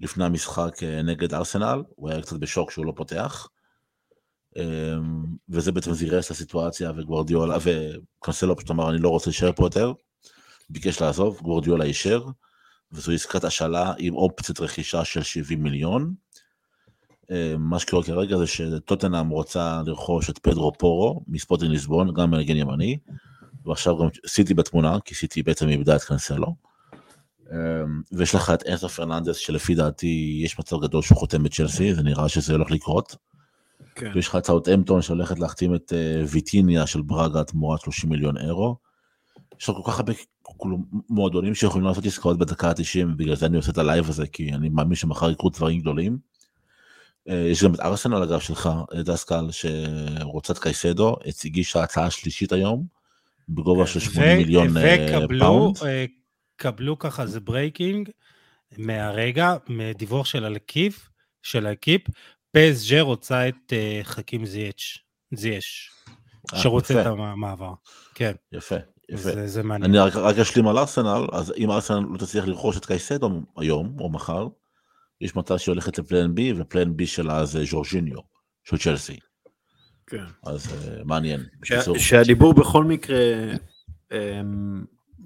לפני 0.00 0.24
המשחק 0.24 0.82
אה, 0.82 1.02
נגד 1.02 1.34
ארסנל, 1.34 1.82
הוא 1.96 2.10
היה 2.10 2.22
קצת 2.22 2.36
בשוק 2.36 2.70
שהוא 2.70 2.86
לא 2.86 2.92
פותח. 2.96 3.48
אמ, 4.56 5.24
וזה 5.48 5.72
בעצם 5.72 5.92
זירס 5.92 6.26
את 6.26 6.30
הסיטואציה 6.30 6.92
וגוורדיולה, 6.96 7.56
וקנסלו 7.62 8.56
פשוט 8.56 8.70
אמר 8.70 8.90
אני 8.90 8.98
לא 8.98 9.08
רוצה 9.08 9.30
להישאר 9.30 9.52
פה 9.52 9.66
יותר, 9.66 9.92
ביקש 10.70 11.02
לעזוב, 11.02 11.40
גוורדיולה 11.42 11.84
אישר, 11.84 12.26
וזו 12.92 13.12
עסקת 13.12 13.44
השאלה 13.44 13.92
עם 13.98 14.14
אופציית 14.14 14.60
רכישה 14.60 15.04
של 15.04 15.22
70 15.22 15.62
מיליון. 15.62 16.14
אמ, 17.30 17.36
מה 17.58 17.78
שקורה 17.78 18.04
כרגע 18.04 18.36
זה 18.36 18.46
שטוטנאם 18.46 19.28
רוצה 19.28 19.82
לרכוש 19.86 20.30
את 20.30 20.38
פדרו 20.38 20.72
פורו 20.78 21.24
מספוטינג 21.28 21.70
ליסבון, 21.70 22.14
גם 22.14 22.30
מנגן 22.30 22.56
ימני, 22.56 22.98
ועכשיו 23.64 23.98
גם 23.98 24.06
סיטי 24.26 24.54
בתמונה, 24.54 24.96
כי 25.04 25.14
סיטי 25.14 25.42
בעצם 25.42 25.68
איבדה 25.68 25.96
את 25.96 26.04
קנסלו. 26.04 26.54
אמ, 27.50 28.02
ויש 28.12 28.34
לך 28.34 28.50
את 28.50 28.66
אנסה 28.66 28.88
פרננדס, 28.88 29.36
שלפי 29.36 29.74
דעתי 29.74 30.40
יש 30.44 30.58
מצב 30.58 30.76
גדול 30.82 31.02
שהוא 31.02 31.18
חותם 31.18 31.42
בצ'לסי, 31.42 31.94
זה 31.94 32.02
נראה 32.02 32.28
שזה 32.28 32.52
הולך 32.52 32.70
לקרות. 32.70 33.16
כן. 33.94 34.10
ויש 34.14 34.28
לך 34.28 34.36
את 34.36 34.46
סאות'המפטון 34.46 35.02
שהולכת 35.02 35.38
להחתים 35.38 35.74
את 35.74 35.92
אה, 35.92 36.22
ויטיניה 36.28 36.86
של 36.86 37.02
ברגה 37.02 37.44
תמורת 37.44 37.80
30 37.80 38.10
מיליון 38.10 38.36
אירו. 38.36 38.76
יש 39.60 39.68
לך 39.68 39.76
כל 39.76 39.92
כך 39.92 39.98
הרבה 39.98 40.12
כאילו, 40.60 40.78
מועדונים 41.08 41.54
שיכולים 41.54 41.86
לעשות 41.86 42.04
עסקאות 42.06 42.38
בדקה 42.38 42.68
ה-90, 42.68 43.04
ובגלל 43.04 43.36
זה 43.36 43.46
אני 43.46 43.56
עושה 43.56 43.72
את 43.72 43.78
ה 43.78 43.84
live 43.84 44.08
הזה, 44.08 44.26
כי 44.26 44.52
אני 44.52 44.68
מאמין 44.68 44.94
שמחר 44.94 45.30
יקרו 45.30 45.50
דברים 45.50 45.80
גדולים. 45.80 46.18
אה, 47.28 47.34
יש 47.34 47.64
גם 47.64 47.74
את 47.74 47.80
ארסנל 47.80 48.22
אגב 48.22 48.40
שלך, 48.40 48.70
דסקל, 48.94 49.48
שרוצה 49.50 50.52
את 50.52 50.58
קייסדו, 50.58 51.16
הגישה 51.44 51.82
הצעה 51.82 52.10
שלישית 52.10 52.52
היום. 52.52 53.00
בגובה 53.48 53.86
של 53.86 54.00
80 54.00 54.38
מיליון 54.38 54.76
אה, 54.76 55.20
pound. 55.38 55.76
וקבלו 56.56 56.98
ככה, 56.98 57.26
זה 57.26 57.40
breaking 57.40 58.10
מהרגע, 58.78 59.56
מדיווח 59.68 60.26
של 60.26 60.44
הל'אקיפ, 60.44 61.10
של 61.42 61.66
ל'אקיפ, 61.66 62.02
פסז' 62.52 63.00
רוצה 63.00 63.48
את 63.48 63.72
חכים 64.02 64.46
זייש, 64.46 65.04
זייש, 65.34 65.90
שרוצה 66.54 67.00
את 67.00 67.06
המעבר. 67.06 67.72
כן. 68.14 68.32
יפה, 68.52 68.76
יפה. 69.10 69.22
זה, 69.22 69.46
זה 69.46 69.62
מעניין. 69.62 69.90
אני 69.90 69.98
רק, 69.98 70.16
רק 70.16 70.38
אשלים 70.38 70.68
על 70.68 70.78
ארסנל, 70.78 71.26
אז 71.32 71.52
אם 71.56 71.70
ארסנל 71.70 72.06
לא 72.10 72.18
תצליח 72.18 72.46
לרכוש 72.46 72.76
את 72.76 72.86
קייסדו 72.86 73.42
היום 73.56 73.96
או 74.00 74.10
מחר, 74.10 74.48
יש 75.20 75.36
מצב 75.36 75.56
שהיא 75.56 75.72
הולכת 75.72 75.98
ל 75.98 76.05
plan 76.05 76.34
B, 76.34 76.52
ו 76.56 76.64
plan 76.64 76.96
B 76.96 77.06
שלה 77.06 77.44
זה 77.44 77.64
ז'ורג'יניו, 77.64 78.18
של 78.64 78.78
צ'לסי. 78.78 79.18
כן. 80.06 80.24
אז 80.46 80.66
uh, 80.66 81.04
מעניין. 81.04 81.40
ש... 81.64 81.72
שהדיבור 81.98 82.54
בכל 82.54 82.84
מקרה, 82.84 83.16
um, 84.12 84.16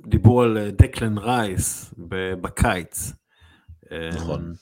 דיבור 0.07 0.43
על 0.43 0.59
אה, 0.59 0.71
דקלן 0.71 1.19
רייס 1.19 1.95
בקיץ. 2.41 3.13
נכון. 4.15 4.53
Um, 4.53 4.59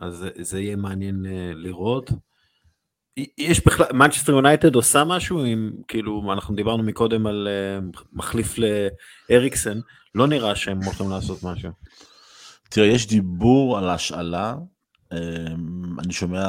אז 0.00 0.26
זה 0.40 0.60
יהיה 0.60 0.76
מעניין 0.76 1.26
uh, 1.26 1.28
לראות. 1.54 2.10
יש 3.38 3.64
בכלל, 3.66 3.86
מנצ'סטר 3.92 4.32
יונייטד 4.32 4.74
עושה 4.74 5.04
משהו 5.04 5.44
עם, 5.44 5.72
כאילו, 5.88 6.32
אנחנו 6.32 6.54
דיברנו 6.54 6.82
מקודם 6.82 7.26
על 7.26 7.48
uh, 7.94 8.00
מחליף 8.12 8.54
לאריקסן, 9.30 9.80
לא 10.14 10.26
נראה 10.26 10.56
שהם 10.56 10.82
הולכים 10.82 11.10
לעשות 11.10 11.42
משהו. 11.42 11.70
תראה, 12.70 12.86
יש 12.86 13.06
דיבור 13.06 13.78
על 13.78 13.88
השאלה 13.88 14.54
אמ, 15.12 16.00
אני 16.00 16.12
שומע 16.12 16.46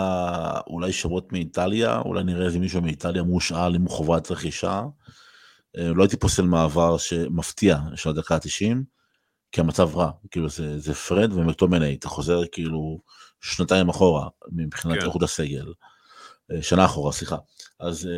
אולי 0.68 0.94
שמות 0.94 1.32
מאיטליה, 1.32 2.00
אולי 2.00 2.24
נראה 2.24 2.46
איזה 2.46 2.60
מישהו 2.60 2.82
מאיטליה 2.82 3.24
מושאל 3.24 3.76
עם 3.76 3.88
חובת 3.88 4.32
רכישה. 4.32 4.82
אה, 5.78 5.92
לא 5.96 6.04
הייתי 6.04 6.18
פוסל 6.18 6.46
מעבר 6.46 6.98
שמפתיע 6.98 7.78
של 7.96 8.10
הדקה 8.10 8.36
ה-90, 8.36 8.76
כי 9.52 9.62
המצב 9.62 9.96
רע, 9.96 10.12
כאילו 10.32 10.50
זה, 10.50 10.80
זה 10.80 10.94
פרד 10.94 11.34
ומקטומני, 11.34 11.96
אתה 11.96 12.08
חוזר 12.08 12.42
כאילו 12.52 13.00
שנתיים 13.42 13.90
אחורה 13.90 14.28
מבחינת 14.52 15.00
כן. 15.00 15.06
איכות 15.06 15.24
הסגל, 15.24 15.68
אה, 15.68 15.74
שנה 16.62 16.86
אחורה, 16.86 17.12
סליחה. 17.12 17.38
אז 17.80 18.10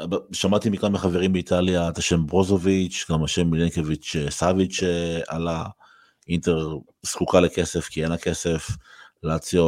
אה, 0.00 0.06
שמעתי 0.32 0.70
מכמה 0.70 0.98
חברים 0.98 1.32
באיטליה 1.32 1.88
את 1.88 1.98
השם 1.98 2.26
ברוזוביץ', 2.26 3.06
גם 3.10 3.24
השם 3.24 3.50
מילנקביץ' 3.50 4.16
סאביץ' 4.28 4.72
שעלה, 4.72 5.64
אינטר 6.28 6.76
זקוקה 7.02 7.40
לכסף 7.40 7.88
כי 7.88 8.02
אין 8.02 8.10
לה 8.10 8.18
כסף, 8.18 8.68
לאציו 9.22 9.64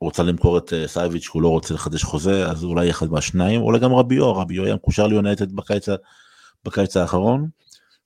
רוצה 0.00 0.22
למכור 0.22 0.58
את 0.58 0.72
אה, 0.72 0.88
סאביץ', 0.88 1.28
הוא 1.32 1.42
לא 1.42 1.48
רוצה 1.48 1.74
לחדש 1.74 2.02
חוזה, 2.02 2.50
אז 2.50 2.64
אולי 2.64 2.90
אחד 2.90 3.10
מהשניים, 3.10 3.62
אולי 3.62 3.78
גם 3.78 3.94
רביו, 3.94 4.34
רביו 4.34 4.64
היה 4.64 4.74
מקושר 4.74 5.06
ליונטד 5.06 5.52
בקיץ, 5.52 5.86
בקיץ 6.64 6.96
האחרון, 6.96 7.48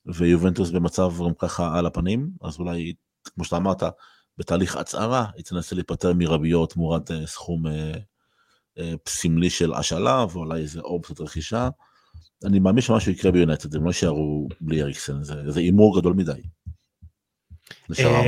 ויובנטוס 0.06 0.70
במצב 0.70 1.12
גם 1.18 1.34
ככה 1.38 1.78
על 1.78 1.86
הפנים, 1.86 2.30
אז 2.42 2.58
אולי, 2.58 2.94
כמו 3.34 3.44
שאתה 3.44 3.56
אמרת, 3.56 3.82
בתהליך 4.38 4.76
הצהרה, 4.76 5.26
היא 5.36 5.44
תנסה 5.44 5.74
להיפטר 5.74 6.12
מרביו 6.14 6.66
תמורת 6.66 7.10
אה, 7.10 7.26
סכום 7.26 7.66
אה, 7.66 7.92
אה, 8.78 8.92
סמלי 9.08 9.50
של 9.50 9.74
השאלה, 9.74 10.26
ואולי 10.32 10.60
איזה 10.60 10.80
אופציית 10.80 11.20
רכישה. 11.20 11.68
אני 12.44 12.58
מאמין 12.58 12.82
שמשהו 12.82 13.12
יקרה 13.12 13.32
ביונייטד, 13.32 13.76
הם 13.76 13.84
לא 13.84 13.88
יישארו 13.88 14.48
בלי 14.60 14.82
אריקסן, 14.82 15.22
זה 15.22 15.60
הימור 15.60 16.00
גדול 16.00 16.12
מדי. 16.12 16.42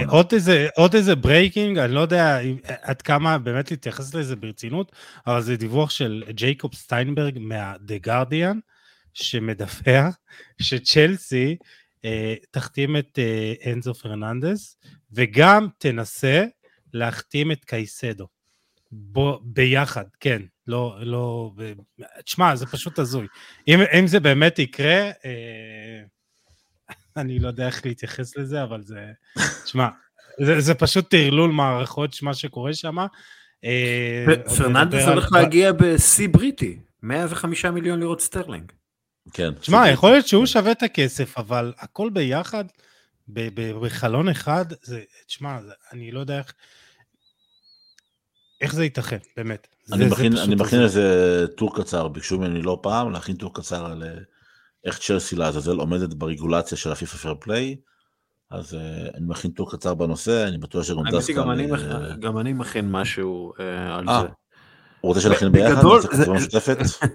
עוד 0.08 0.26
איזה, 0.32 0.68
עוד 0.76 0.94
איזה 0.94 1.16
breaking, 1.16 1.78
אני 1.78 1.92
לא 1.92 2.00
יודע 2.00 2.38
עד 2.82 3.02
כמה 3.02 3.38
באמת 3.38 3.70
להתייחס 3.70 4.14
לזה 4.14 4.36
ברצינות, 4.36 4.92
אבל 5.26 5.42
זה 5.42 5.56
דיווח 5.56 5.90
של 5.90 6.24
ג'ייקוב 6.30 6.74
סטיינברג 6.74 7.38
מה-The 7.38 8.06
Guardian, 8.06 8.56
שמדווח 9.14 10.16
שצ'לסי 10.62 11.56
אה, 12.04 12.34
תחתים 12.50 12.96
את 12.96 13.18
אה, 13.18 13.72
אנזו 13.72 13.94
פרננדס, 13.94 14.76
וגם 15.12 15.68
תנסה 15.78 16.44
להחתים 16.94 17.52
את 17.52 17.64
קייסדו. 17.64 18.26
בו, 18.92 19.40
ביחד, 19.44 20.04
כן, 20.20 20.42
לא, 20.66 20.96
לא, 21.00 21.52
תשמע, 22.24 22.56
זה 22.56 22.66
פשוט 22.66 22.98
הזוי. 22.98 23.26
אם, 23.68 23.78
אם 23.98 24.06
זה 24.06 24.20
באמת 24.20 24.58
יקרה, 24.58 25.10
אה, 25.24 26.00
אני 27.16 27.38
לא 27.38 27.48
יודע 27.48 27.66
איך 27.66 27.86
להתייחס 27.86 28.36
לזה, 28.36 28.62
אבל 28.62 28.82
זה, 28.82 29.12
תשמע, 29.64 29.88
זה, 30.44 30.60
זה 30.60 30.74
פשוט 30.74 31.10
טרלול 31.10 31.50
מערכות, 31.50 32.22
מה 32.22 32.34
שקורה 32.34 32.74
שם. 32.74 32.96
אה, 33.64 34.24
פרננדס 34.56 35.04
הולך 35.04 35.32
על- 35.32 35.42
להגיע 35.42 35.72
בשיא 35.72 36.28
בריטי, 36.28 36.78
105 37.02 37.64
מיליון 37.64 37.98
לירות 37.98 38.20
סטרלינג. 38.20 38.72
כן. 39.32 39.54
תשמע, 39.54 39.88
יכול 39.90 40.10
להיות 40.10 40.26
שהוא 40.28 40.46
שווה 40.46 40.72
את 40.72 40.82
הכסף, 40.82 41.38
אבל 41.38 41.72
הכל 41.78 42.10
ביחד, 42.10 42.64
בחלון 43.80 44.28
אחד, 44.28 44.64
זה, 44.82 45.00
תשמע, 45.26 45.62
זה- 45.62 45.72
אני 45.92 46.10
לא 46.12 46.20
יודע 46.20 46.38
איך... 46.38 46.52
איך 48.60 48.74
זה 48.74 48.84
ייתכן, 48.84 49.18
באמת. 49.36 49.66
אני 49.92 49.98
זה- 49.98 50.08
זה 50.08 50.14
מכין, 50.14 50.32
פשוט 50.32 50.44
אני 50.46 50.54
מכין. 50.54 50.82
איזה 50.82 51.04
טור 51.56 51.76
קצר, 51.82 52.08
ביקשו 52.08 52.38
ממני 52.38 52.62
לא 52.62 52.78
פעם 52.82 53.10
להכין 53.12 53.36
טור 53.36 53.54
קצר 53.54 53.86
על 53.86 54.02
אה, 54.02 54.08
איך 54.84 54.98
צ'לסי 54.98 55.36
לעזאזל 55.36 55.76
עומדת 55.76 56.14
ברגולציה 56.14 56.78
של 56.78 56.92
הפיפא 56.92 57.16
fair 57.16 57.34
play, 57.40 57.76
אז 58.50 58.74
אה, 58.74 58.80
אני 59.14 59.26
מכין 59.26 59.50
טור 59.50 59.70
קצר 59.70 59.94
בנושא, 59.94 60.48
אני 60.48 60.58
בטוח 60.58 60.82
שגם 60.84 61.02
דסקל... 61.12 61.34
גם 61.36 61.50
אני 61.50 61.66
מכ- 61.66 61.80
אה, 61.90 62.16
גם 62.16 62.38
אני 62.38 62.52
מכין 62.52 62.90
משהו 62.90 63.52
אה, 63.60 63.96
על 63.96 64.08
אה, 64.08 64.20
זה. 64.22 64.28
הוא 65.00 65.08
רוצה 65.08 65.20
שנכין 65.20 65.52
ביחד, 65.52 65.74
בגדול, 65.74 66.00
זה-? 66.00 66.24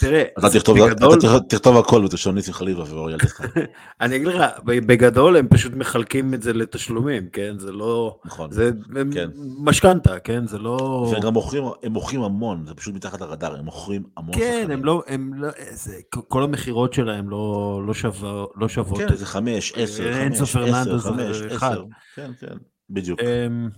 תראה, 0.00 0.22
אתה 0.38 0.50
תכתוב- 0.50 0.78
בגדול- 0.78 1.18
אתה 1.18 1.40
תכתוב- 1.48 1.76
הכל 1.76 2.04
ותרשום 2.04 2.34
ניסים 2.34 2.54
חליבה 2.54 2.82
ואוריאל 2.94 3.18
דסקל, 3.18 3.44
אני 4.00 4.16
אגיד 4.16 4.26
לך, 4.28 4.42
בגדול 4.64 5.36
הם 5.36 5.48
פשוט 5.48 5.72
מחלקים 5.72 6.34
את 6.34 6.42
זה 6.42 6.52
לתשלומים, 6.52 7.28
כן? 7.28 7.58
זה 7.58 7.72
לא... 7.72 8.18
נכון. 8.24 8.50
זה 8.52 8.70
כן. 9.12 9.30
משכנתה, 9.58 10.18
כן? 10.18 10.46
זה 10.46 10.58
לא... 10.58 11.08
והם 11.12 11.22
גם 11.22 11.32
מוכרים, 11.32 11.64
הם 11.82 11.92
מוכרים 11.92 12.22
המון, 12.22 12.64
זה 12.66 12.74
פשוט 12.74 12.94
מתחת 12.94 13.20
לרדאר, 13.20 13.58
הם 13.58 13.64
מוכרים 13.64 14.02
המון 14.16 14.34
כן. 14.34 14.68
הם 14.72 14.84
לא, 14.84 15.02
הם 15.06 15.34
לא, 15.34 15.48
זה, 15.70 15.96
כל 16.10 16.42
המכירות 16.42 16.92
שלהם 16.94 17.30
לא, 17.30 17.82
לא, 17.86 17.94
שווה, 17.94 18.44
לא 18.56 18.68
שוות. 18.68 18.98
כן, 18.98 19.14
זה 19.16 19.26
חמש, 19.26 19.72
עשר, 19.76 20.26
אנסו 20.26 20.46
חמש, 20.46 20.68
עשר, 20.70 20.98
חמש. 20.98 21.36
עשר, 21.50 21.84
כן, 22.14 22.30
כן, 22.40 22.56
בדיוק. 22.90 23.20
אמ, 23.20 23.68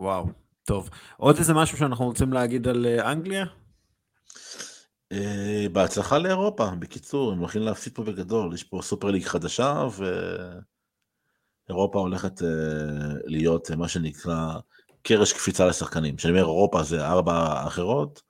וואו, 0.00 0.26
טוב. 0.66 0.90
עוד 1.16 1.36
איזה 1.36 1.54
משהו 1.54 1.78
שאנחנו 1.78 2.04
רוצים 2.04 2.32
להגיד 2.32 2.68
על 2.68 2.86
אה, 2.86 3.12
אנגליה? 3.12 3.44
אה, 5.12 5.66
בהצלחה 5.72 6.18
לאירופה, 6.18 6.70
בקיצור, 6.78 7.32
הם 7.32 7.38
הולכים 7.38 7.62
להפסיד 7.62 7.94
פה 7.94 8.04
בגדול, 8.04 8.54
יש 8.54 8.64
פה 8.64 8.80
סופר 8.82 9.10
ליג 9.10 9.24
חדשה, 9.24 9.86
ואירופה 11.68 11.98
הולכת 11.98 12.42
אה, 12.42 12.48
להיות 13.24 13.70
אה, 13.70 13.76
מה 13.76 13.88
שנקרא 13.88 14.54
קרש 15.02 15.32
קפיצה 15.32 15.66
לשחקנים. 15.66 16.16
כשאני 16.16 16.32
אומר 16.32 16.42
אירופה 16.42 16.82
זה 16.82 17.06
ארבע 17.06 17.32
האחרות, 17.32 18.22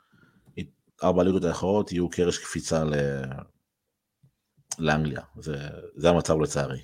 ארבע 1.04 1.22
הליגות 1.22 1.44
האחרות 1.44 1.92
יהיו 1.92 2.08
קרש 2.08 2.38
קפיצה 2.38 2.84
ל... 2.84 2.94
לאנגליה, 4.78 5.20
זה, 5.38 5.56
זה 5.96 6.10
המצב 6.10 6.40
לצערי. 6.40 6.80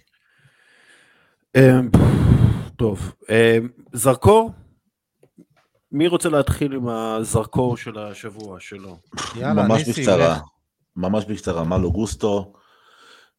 טוב, 2.77 3.13
זרקור? 3.93 4.51
מי 5.95 6.07
רוצה 6.07 6.29
להתחיל 6.29 6.73
עם 6.73 6.89
הזרקור 6.89 7.77
של 7.77 7.99
השבוע 7.99 8.61
שלו? 8.61 8.99
יאללה, 9.37 9.63
ממש 9.63 9.87
ניסי, 9.87 10.01
בקצרה, 10.01 10.33
לך. 10.33 10.41
ממש 10.97 11.25
בקצרה, 11.25 11.65
מלו 11.65 11.93
גוסטו. 11.93 12.53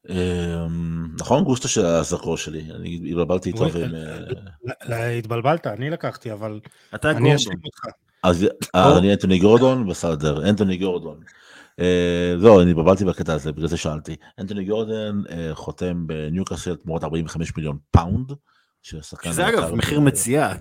אמ, 0.09 1.07
נכון 1.19 1.43
גוסטו 1.43 1.67
של 1.67 1.85
הזרקור 1.85 2.37
שלי, 2.37 2.71
אני 2.75 3.01
התבלבלתי 3.09 3.49
איתו. 3.49 3.73
ועם, 3.73 3.95
אה, 3.95 4.13
אה, 4.13 4.19
לא, 4.63 4.73
לא, 4.85 4.95
התבלבלת, 4.95 5.67
אני 5.67 5.89
לקחתי, 5.89 6.31
אבל 6.33 6.59
אתה 6.95 7.11
אנטוני 7.11 7.19
גורדון. 7.19 7.55
אז 8.23 8.47
אז 8.73 8.97
אני 8.97 9.13
אנטוני 9.13 9.39
גורדון, 9.39 9.87
בסדר, 9.87 10.49
אנטוני 10.49 10.77
גורדון. 10.77 11.19
אה, 11.79 12.35
זהו, 12.39 12.61
אני 12.61 12.71
התבלבלתי 12.71 13.05
בקטע 13.05 13.33
הזה, 13.33 13.51
בגלל 13.51 13.67
זה 13.67 13.77
שאלתי. 13.77 14.15
אנטוני 14.39 14.65
גורדון 14.65 15.23
אה, 15.29 15.49
חותם 15.53 16.07
בניוקאסל 16.07 16.75
תמורת 16.75 17.03
45 17.03 17.57
מיליון 17.57 17.77
pound. 17.91 18.31
שזה 18.81 19.49
אגב 19.49 19.75
מחיר 19.75 19.99
מציאה. 19.99 20.53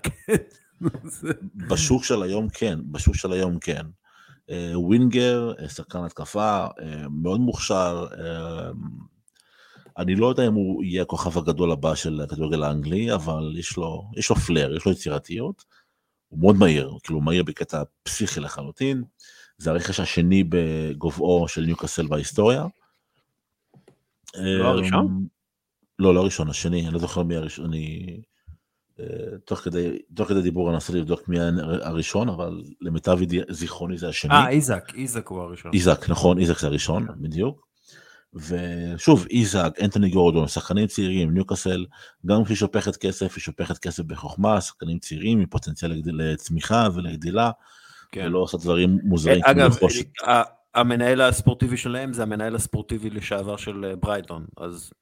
בשוק 1.68 2.04
של 2.04 2.22
היום 2.22 2.48
כן, 2.48 2.78
בשוק 2.90 3.14
של 3.14 3.32
היום 3.32 3.58
כן. 3.58 3.86
אה, 4.50 4.72
ווינגר, 4.74 5.52
אה, 5.58 5.68
שחקן 5.68 6.04
התקפה, 6.04 6.66
אה, 6.80 7.08
מאוד 7.10 7.40
מוכשר. 7.40 8.06
אני 9.98 10.14
לא 10.14 10.26
יודע 10.26 10.46
אם 10.46 10.54
הוא 10.54 10.84
יהיה 10.84 11.02
הכוכב 11.02 11.38
הגדול 11.38 11.72
הבא 11.72 11.94
של 11.94 12.20
הכדורגל 12.20 12.62
האנגלי, 12.62 13.14
אבל 13.14 13.54
יש 13.58 13.76
לו, 13.76 14.10
יש 14.16 14.30
לו 14.30 14.36
פלר, 14.36 14.76
יש 14.76 14.86
לו 14.86 14.92
יצירתיות. 14.92 15.64
הוא 16.28 16.40
מאוד 16.40 16.56
מהיר, 16.56 16.92
כאילו 17.02 17.18
הוא 17.18 17.24
מהיר 17.24 17.42
בקטע 17.42 17.82
פסיכי 18.02 18.40
לחלוטין. 18.40 19.04
זה 19.58 19.70
הרכש 19.70 20.00
השני 20.00 20.44
בגובהו 20.48 21.48
של 21.48 21.60
ניוקאסל 21.60 22.06
בהיסטוריה. 22.06 22.66
לא 24.34 24.68
הראשון? 24.68 25.06
אה, 25.06 25.28
לא, 25.98 26.14
לא 26.14 26.20
הראשון, 26.20 26.50
השני, 26.50 26.84
אני 26.86 26.94
לא 26.94 26.98
זוכר 26.98 27.22
מי 27.22 27.36
הראשון, 27.36 27.64
אני... 27.64 28.20
אה, 29.00 29.06
תוך 29.44 29.58
כדי, 29.58 29.98
תוך 30.14 30.28
כדי 30.28 30.42
דיבור 30.42 30.68
אני 30.68 30.74
אנסה 30.74 30.92
לבדוק 30.92 31.28
מי 31.28 31.36
הראשון, 31.82 32.28
אבל 32.28 32.62
למיטב 32.80 33.18
זיכרוני 33.50 33.98
זה 33.98 34.08
השני. 34.08 34.32
אה, 34.34 34.48
איזק, 34.48 34.92
איזק 34.94 35.28
הוא 35.28 35.40
הראשון. 35.40 35.72
איזק, 35.74 36.08
נכון, 36.08 36.38
איזק 36.38 36.58
זה 36.58 36.66
הראשון, 36.66 37.06
בדיוק. 37.16 37.66
ושוב, 38.34 39.26
איזק, 39.30 39.70
אנטוני 39.84 40.10
גורדון, 40.10 40.48
שחקנים 40.48 40.86
צעירים, 40.86 41.34
ניוקאסל, 41.34 41.86
גם 42.26 42.44
כשהיא 42.44 42.56
שופכת 42.56 42.96
כסף, 42.96 43.34
היא 43.36 43.42
שופכת 43.42 43.78
כסף 43.78 44.02
בחוכמה, 44.02 44.60
שחקנים 44.60 44.98
צעירים 44.98 45.40
עם 45.40 45.46
פוטנציאל 45.46 46.02
לצמיחה 46.06 46.88
ולגדילה, 46.94 47.50
כן. 48.12 48.26
ולא 48.26 48.38
עושה 48.38 48.58
דברים 48.58 48.98
מוזרים. 49.04 49.44
אה, 49.44 49.50
אגב, 49.50 49.72
כמו 49.74 49.88
לרכוש- 49.88 50.28
ה- 50.28 50.42
המנהל 50.80 51.20
הספורטיבי 51.20 51.76
שלהם 51.76 52.12
זה 52.12 52.22
המנהל 52.22 52.54
הספורטיבי 52.54 53.10
לשעבר 53.10 53.56
של 53.56 53.84
אה, 53.84 53.96
ברייטון, 53.96 54.46
אז... 54.56 54.92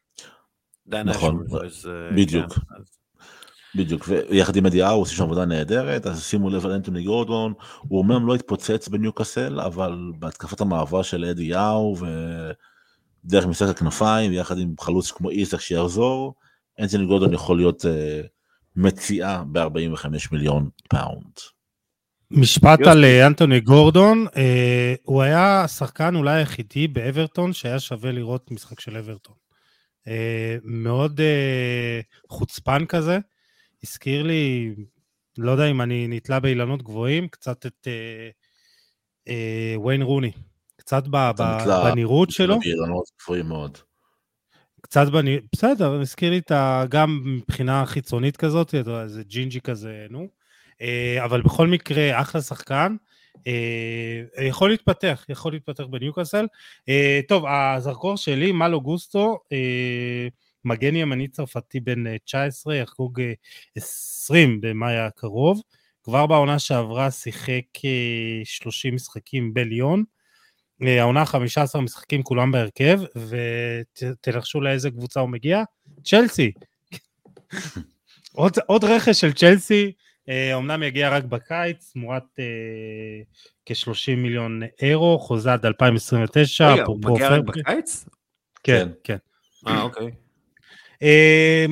נכון, 0.86 1.44
אה, 1.86 2.16
בדיוק. 2.16 2.52
כן, 2.52 2.60
אז- 2.80 2.98
בדיוק, 3.74 4.08
ויחד 4.08 4.56
עם 4.56 4.66
אדי 4.66 4.82
האו 4.82 4.98
עושים 4.98 5.16
שם 5.16 5.22
עבודה 5.22 5.44
נהדרת, 5.44 6.06
אז 6.06 6.24
שימו 6.24 6.50
לב 6.50 6.66
על 6.66 6.72
אנטוני 6.72 7.02
גורדון, 7.04 7.52
הוא 7.80 7.98
אומנם 7.98 8.26
לא 8.26 8.34
התפוצץ 8.34 8.88
בניוקאסל, 8.88 9.60
אבל 9.60 10.12
בהתקפת 10.18 10.60
המעבר 10.60 11.02
של 11.02 11.24
אדי 11.24 11.60
האו 11.60 11.96
ודרך 13.24 13.46
משחק 13.46 13.68
הכנפיים, 13.68 14.30
ויחד 14.30 14.58
עם 14.58 14.74
חלוץ 14.80 15.10
כמו 15.10 15.30
איסק 15.30 15.60
שיחזור, 15.60 16.34
אנטוני 16.80 17.06
גורדון 17.06 17.34
יכול 17.34 17.56
להיות 17.56 17.86
אה, 17.86 18.20
מציאה 18.76 19.42
ב-45 19.52 20.06
מיליון 20.32 20.68
פאונד. 20.88 21.32
משפט. 22.30 22.86
על 22.86 23.04
אה, 23.04 23.26
אנטוני 23.26 23.60
גורדון, 23.60 24.26
אה, 24.36 24.94
הוא 25.02 25.22
היה 25.22 25.64
השחקן 25.64 26.14
אולי 26.16 26.34
היחידי 26.34 26.88
באברטון 26.88 27.52
שהיה 27.52 27.80
שווה 27.80 28.12
לראות 28.12 28.50
משחק 28.50 28.80
של 28.80 28.96
אברטון. 28.96 29.34
אה, 30.08 30.56
מאוד 30.64 31.20
אה, 31.20 32.00
חוצפן 32.28 32.86
כזה, 32.86 33.18
הזכיר 33.84 34.22
לי, 34.22 34.74
לא 35.38 35.50
יודע 35.50 35.70
אם 35.70 35.80
אני 35.80 36.08
נתלה 36.08 36.40
באילנות 36.40 36.82
גבוהים, 36.82 37.28
קצת 37.28 37.66
את, 37.66 37.88
אה, 37.88 38.28
אה, 39.28 39.74
וויין 39.76 40.02
רוני. 40.02 40.32
קצת 40.76 41.04
ב, 41.06 41.30
ב, 41.38 41.42
נתלה- 41.42 41.90
בנראות 41.90 42.30
שלו, 42.30 42.58
באילנות 42.60 43.04
גבוהים 43.22 43.46
מאוד. 43.46 43.78
קצת 44.82 45.08
בנראות, 45.08 45.44
בסדר, 45.52 46.00
הזכיר 46.00 46.30
לי 46.30 46.38
את 46.38 46.50
ה... 46.50 46.84
גם 46.88 47.22
מבחינה 47.24 47.86
חיצונית 47.86 48.36
כזאת, 48.36 48.74
איזה 48.74 49.22
ג'ינג'י 49.24 49.60
כזה, 49.60 50.06
נו. 50.10 50.28
אה, 50.80 51.24
אבל 51.24 51.42
בכל 51.42 51.66
מקרה, 51.68 52.20
אחלה 52.20 52.40
שחקן. 52.40 52.96
אה, 53.46 54.22
יכול 54.46 54.70
להתפתח, 54.70 55.24
יכול 55.28 55.52
להתפתח 55.52 55.84
בניוקאסל. 55.84 56.46
אה, 56.88 57.20
טוב, 57.28 57.44
הזרקור 57.46 58.16
שלי, 58.16 58.52
מלו 58.52 58.80
גוסטו, 58.80 59.38
אה, 59.52 60.28
מגן 60.64 60.96
ימני 60.96 61.28
צרפתי 61.28 61.80
בן 61.80 62.06
אה, 62.06 62.16
19, 62.24 62.74
יחגוג 62.74 63.20
אה, 63.20 63.32
20 63.76 64.60
במאי 64.60 64.98
הקרוב. 64.98 65.62
כבר 66.02 66.26
בעונה 66.26 66.58
שעברה 66.58 67.10
שיחק 67.10 67.64
אה, 67.84 68.40
30 68.44 68.94
משחקים 68.94 69.54
בליון. 69.54 70.04
אה, 70.82 71.00
העונה 71.00 71.26
15 71.26 71.82
משחקים 71.82 72.22
כולם 72.22 72.52
בהרכב, 72.52 73.00
ותנחשו 73.28 74.60
לאיזה 74.60 74.90
קבוצה 74.90 75.20
הוא 75.20 75.28
מגיע? 75.28 75.62
צ'לסי. 76.04 76.52
עוד, 78.32 78.52
עוד 78.66 78.84
רכש 78.84 79.20
של 79.20 79.32
צ'לסי, 79.32 79.92
אה, 80.28 80.54
אומנם 80.54 80.82
יגיע 80.82 81.10
רק 81.10 81.24
בקיץ, 81.24 81.90
תמורת 81.92 82.22
אה, 82.38 82.44
כ-30 83.66 84.16
מיליון 84.16 84.62
אירו, 84.82 85.18
חוזה 85.18 85.52
עד 85.52 85.66
2029. 85.66 86.72
רגע, 86.72 86.82
הוא 86.82 86.98
מגיע 87.04 87.28
רק 87.28 87.44
בקיץ? 87.44 88.04
כן, 88.62 88.88
כן. 89.04 89.16
אה, 89.66 89.82
אוקיי. 89.82 90.21
אה, 91.02 91.66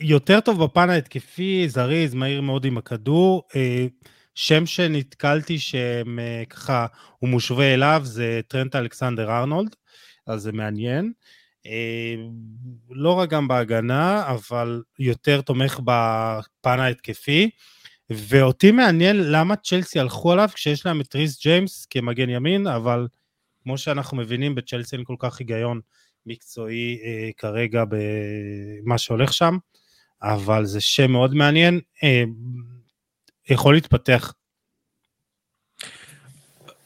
יותר 0.00 0.40
טוב 0.40 0.64
בפן 0.64 0.90
ההתקפי, 0.90 1.68
זריז, 1.68 2.14
מהיר 2.14 2.40
מאוד 2.40 2.64
עם 2.64 2.78
הכדור. 2.78 3.42
אה, 3.56 3.86
שם 4.34 4.66
שנתקלתי 4.66 5.58
שהם 5.58 6.18
אה, 6.18 6.42
ככה, 6.50 6.86
הוא 7.18 7.30
מושווה 7.30 7.74
אליו, 7.74 8.00
זה 8.04 8.40
טרנט 8.48 8.76
אלכסנדר 8.76 9.30
ארנולד, 9.30 9.76
אז 10.26 10.42
זה 10.42 10.52
מעניין. 10.52 11.12
אה, 11.66 12.14
לא 12.90 13.12
רק 13.12 13.30
גם 13.30 13.48
בהגנה, 13.48 14.30
אבל 14.30 14.82
יותר 14.98 15.40
תומך 15.40 15.80
בפן 15.84 16.80
ההתקפי. 16.80 17.50
ואותי 18.10 18.70
מעניין 18.70 19.32
למה 19.32 19.56
צ'לסי 19.56 20.00
הלכו 20.00 20.32
עליו 20.32 20.48
כשיש 20.54 20.86
להם 20.86 21.00
את 21.00 21.14
ריס 21.14 21.42
ג'יימס 21.42 21.86
כמגן 21.90 22.28
ימין, 22.30 22.66
אבל 22.66 23.06
כמו 23.62 23.78
שאנחנו 23.78 24.16
מבינים, 24.16 24.54
בצ'לסי 24.54 24.96
אין 24.96 25.04
כל 25.04 25.16
כך 25.18 25.38
היגיון 25.38 25.80
מקצועי 26.28 27.00
אה, 27.04 27.30
כרגע 27.36 27.84
במה 27.88 28.98
שהולך 28.98 29.32
שם, 29.32 29.56
אבל 30.22 30.64
זה 30.64 30.80
שם 30.80 31.10
מאוד 31.10 31.34
מעניין, 31.34 31.80
אה, 32.02 32.24
יכול 33.50 33.74
להתפתח. 33.74 34.32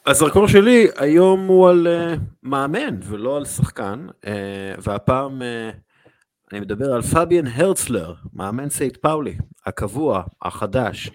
הזרקור 0.07 0.49
שלי 0.49 0.87
היום 0.97 1.47
הוא 1.47 1.69
על 1.69 1.87
uh, 1.87 2.21
מאמן 2.43 3.01
ולא 3.03 3.37
על 3.37 3.45
שחקן, 3.45 4.07
uh, 4.11 4.29
והפעם 4.83 5.43
uh, 5.43 5.77
אני 6.53 6.61
מדבר 6.61 6.93
על 6.93 7.03
פביאן 7.03 7.47
הרצלר, 7.47 8.15
מאמן 8.33 8.71
סנט 8.71 8.97
פאולי, 8.97 9.37
הקבוע, 9.67 10.23
החדש. 10.43 11.09
אה, 11.09 11.13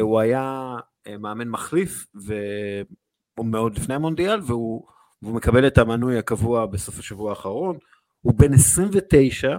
הוא 0.00 0.20
היה 0.20 0.76
אה, 1.08 1.10
מאמן 1.18 1.48
מחליף, 1.48 2.06
והוא 2.14 3.46
מאוד 3.46 3.76
לפני 3.78 3.94
המונדיאל, 3.94 4.40
והוא, 4.46 4.86
והוא 5.22 5.34
מקבל 5.34 5.66
את 5.66 5.78
המינוי 5.78 6.18
הקבוע 6.18 6.66
בסוף 6.66 6.98
השבוע 6.98 7.30
האחרון. 7.30 7.78
הוא 8.20 8.34
בן 8.34 8.54
29 8.54 9.58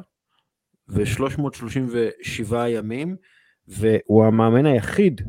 ו-337 0.89 2.55
ימים, 2.67 3.15
והוא 3.67 4.25
המאמן 4.25 4.65
היחיד 4.65 5.21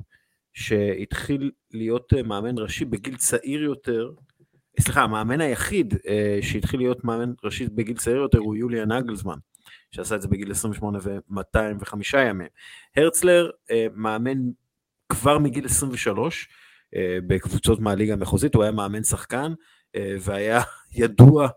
שהתחיל 0.52 1.50
להיות 1.70 2.12
אה, 2.14 2.22
מאמן 2.22 2.58
ראשי 2.58 2.84
בגיל 2.84 3.16
צעיר 3.16 3.62
יותר, 3.62 4.10
סליחה, 4.80 5.02
המאמן 5.02 5.40
היחיד 5.40 5.94
אה, 6.08 6.38
שהתחיל 6.42 6.80
להיות 6.80 7.04
מאמן 7.04 7.32
ראשי 7.44 7.66
בגיל 7.66 7.96
צעיר 7.96 8.16
יותר 8.16 8.38
הוא 8.38 8.56
יוליאן 8.56 8.84
נגלסמן, 8.84 9.38
שעשה 9.90 10.14
את 10.14 10.22
זה 10.22 10.28
בגיל 10.28 10.50
28 10.50 10.98
ו-205 11.02 11.94
ימים. 12.16 12.48
הרצלר 12.96 13.50
אה, 13.70 13.86
מאמן 13.94 14.38
כבר 15.08 15.38
מגיל 15.38 15.64
23 15.64 16.48
אה, 16.96 17.18
בקבוצות 17.26 17.80
מהליגה 17.80 18.12
המחוזית, 18.12 18.54
הוא 18.54 18.62
היה 18.62 18.72
מאמן 18.72 19.02
שחקן 19.02 19.52
אה, 19.52 19.54
והיה 19.96 20.62
ידוע 20.92 21.48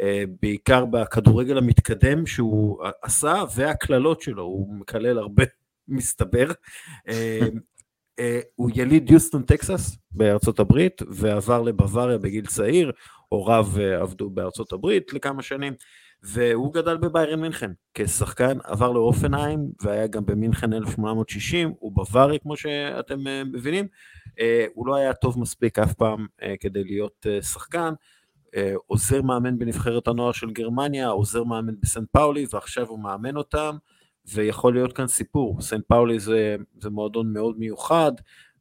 אה, 0.00 0.24
בעיקר 0.42 0.84
בכדורגל 0.84 1.58
המתקדם 1.58 2.26
שהוא 2.26 2.84
עשה 3.02 3.42
והקללות 3.56 4.20
שלו, 4.20 4.42
הוא 4.42 4.74
מקלל 4.76 5.18
הרבה 5.18 5.44
מסתבר. 5.88 6.46
אה, 7.08 7.40
אה, 8.18 8.40
הוא 8.54 8.70
יליד 8.74 9.10
יוסטון 9.10 9.42
טקסס 9.42 9.96
בארצות 10.10 10.60
הברית 10.60 11.02
ועבר 11.08 11.62
לבוואריה 11.62 12.18
בגיל 12.18 12.46
צעיר, 12.46 12.92
הוריו 13.28 13.66
אה, 13.80 14.00
עבדו 14.00 14.30
בארצות 14.30 14.72
הברית 14.72 15.12
לכמה 15.12 15.42
שנים 15.42 15.74
והוא 16.22 16.74
גדל 16.74 16.96
בביירן 16.96 17.40
מינכן 17.40 17.70
כשחקן, 17.94 18.58
עבר 18.64 18.92
לאופנהיים 18.92 19.60
והיה 19.82 20.06
גם 20.06 20.26
במינכן 20.26 20.72
1860, 20.72 21.72
הוא 21.78 21.92
בווארי 21.92 22.38
כמו 22.42 22.56
שאתם 22.56 23.26
אה, 23.26 23.42
מבינים, 23.44 23.84
אה, 23.84 23.90
הוא 24.74 24.86
לא 24.86 24.94
היה 24.96 25.14
טוב 25.14 25.38
מספיק 25.38 25.78
אף 25.78 25.92
פעם 25.92 26.26
אה, 26.42 26.54
כדי 26.60 26.84
להיות 26.84 27.26
אה, 27.30 27.42
שחקן, 27.42 27.94
אה, 28.56 28.72
עוזר 28.86 29.22
מאמן 29.22 29.58
בנבחרת 29.58 30.08
הנוער 30.08 30.32
של 30.32 30.50
גרמניה, 30.50 31.08
עוזר 31.08 31.44
מאמן 31.44 31.74
בסן 31.80 32.04
פאולי 32.12 32.46
ועכשיו 32.52 32.88
הוא 32.88 32.98
מאמן 32.98 33.36
אותם 33.36 33.76
ויכול 34.26 34.74
להיות 34.74 34.92
כאן 34.92 35.06
סיפור, 35.06 35.60
סן 35.60 35.80
פאולי 35.88 36.20
זה, 36.20 36.56
זה 36.80 36.90
מועדון 36.90 37.32
מאוד 37.32 37.58
מיוחד 37.58 38.12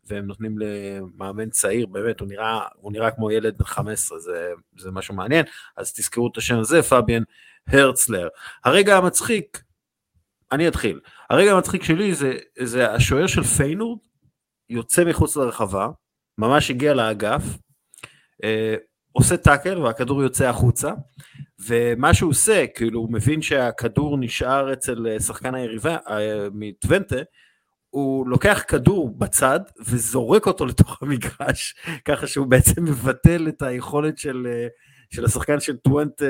והם 0.05 0.25
נותנים 0.25 0.55
למאמן 0.59 1.49
צעיר, 1.49 1.85
באמת, 1.85 2.19
הוא 2.19 2.27
נראה, 2.27 2.59
הוא 2.75 2.91
נראה 2.91 3.11
כמו 3.11 3.31
ילד 3.31 3.57
בן 3.57 3.65
15, 3.65 4.19
זה, 4.19 4.51
זה 4.77 4.91
משהו 4.91 5.15
מעניין, 5.15 5.45
אז 5.77 5.93
תזכרו 5.93 6.27
את 6.27 6.37
השם 6.37 6.59
הזה, 6.59 6.81
פביאן 6.81 7.23
הרצלר. 7.67 8.27
הרגע 8.65 8.97
המצחיק, 8.97 9.63
אני 10.51 10.67
אתחיל, 10.67 10.99
הרגע 11.29 11.51
המצחיק 11.51 11.83
שלי 11.83 12.13
זה, 12.13 12.37
זה 12.59 12.91
השוער 12.91 13.27
של 13.27 13.43
פיינורד, 13.43 13.99
יוצא 14.69 15.03
מחוץ 15.03 15.35
לרחבה, 15.35 15.89
ממש 16.37 16.71
הגיע 16.71 16.93
לאגף, 16.93 17.43
אה, 18.43 18.75
עושה 19.11 19.37
טאקל 19.37 19.81
והכדור 19.81 20.23
יוצא 20.23 20.47
החוצה, 20.49 20.91
ומה 21.59 22.13
שהוא 22.13 22.29
עושה, 22.29 22.65
כאילו 22.75 22.99
הוא 22.99 23.13
מבין 23.13 23.41
שהכדור 23.41 24.17
נשאר 24.17 24.73
אצל 24.73 25.19
שחקן 25.19 25.55
היריבה 25.55 25.97
אה, 26.09 26.47
מטוונטה, 26.53 27.15
הוא 27.89 28.27
לוקח 28.27 28.63
כדור 28.67 29.17
בצד 29.17 29.59
וזורק 29.85 30.47
אותו 30.47 30.65
לתוך 30.65 31.01
המגרש, 31.01 31.75
ככה 32.07 32.27
שהוא 32.27 32.47
בעצם 32.47 32.83
מבטל 32.83 33.47
את 33.47 33.61
היכולת 33.61 34.17
של, 34.17 34.47
אה, 34.51 34.67
של 35.09 35.25
השחקן 35.25 35.59
של 35.59 35.77
טוונטה 35.77 36.25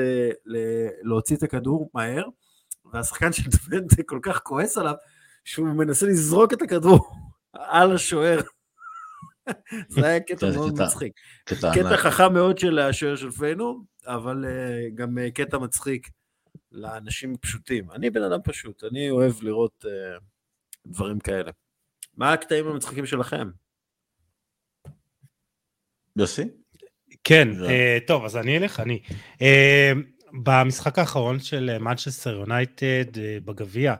להוציא 1.02 1.36
את 1.36 1.42
הכדור 1.42 1.90
מהר, 1.94 2.24
והשחקן 2.92 3.32
של 3.32 3.50
טוונטה 3.50 4.02
כל 4.06 4.18
כך 4.22 4.40
כועס 4.42 4.78
עליו, 4.78 4.94
שהוא 5.44 5.68
מנסה 5.68 6.06
לזרוק 6.06 6.52
את 6.52 6.62
הכדור 6.62 7.12
על 7.66 7.94
השוער. 7.94 8.40
זה 9.88 10.06
היה 10.06 10.20
קטע 10.20 10.46
מאוד 10.54 10.82
מצחיק. 10.82 11.12
קטע. 11.44 11.96
חכם 11.96 12.32
מאוד 12.32 12.58
של 12.58 12.78
השוער 12.78 13.16
של 13.16 13.30
פיינור, 13.30 13.84
אבל 14.06 14.44
uh, 14.44 14.94
גם 14.94 15.18
uh, 15.18 15.30
קטע 15.30 15.58
מצחיק 15.58 16.10
לאנשים 16.72 17.36
פשוטים. 17.36 17.90
אני 17.90 18.10
בן 18.10 18.22
אדם 18.22 18.38
פשוט, 18.44 18.84
אני 18.84 19.10
אוהב 19.10 19.32
לראות 19.42 19.84
אה, 19.84 20.20
דברים 20.86 21.18
כאלה. 21.18 21.50
מה 22.16 22.32
הקטעים 22.32 22.66
המצחיקים 22.66 23.06
שלכם? 23.06 23.50
יוסי? 26.16 26.44
כן, 27.24 27.48
אה, 27.64 27.98
טוב, 28.06 28.24
אז 28.24 28.36
אני 28.36 28.58
אלך, 28.58 28.80
אני. 28.80 29.02
אה, 29.42 29.92
במשחק 30.42 30.98
האחרון 30.98 31.38
של 31.38 31.78
מנצ'סטר 31.78 32.30
יונייטד 32.30 33.18
אה, 33.18 33.38
בגביע 33.44 33.90
אה, 33.90 33.96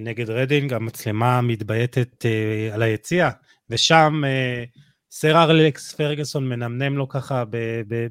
נגד 0.00 0.30
רדינג, 0.30 0.72
המצלמה 0.72 1.40
מתבייתת 1.40 2.26
אה, 2.26 2.74
על 2.74 2.82
היציע, 2.82 3.30
ושם 3.70 4.22
אה, 4.26 4.64
סר 5.10 5.42
אלכס 5.42 5.92
פרגוסון 5.94 6.48
מנמנם 6.48 6.96
לו 6.96 7.08
ככה 7.08 7.44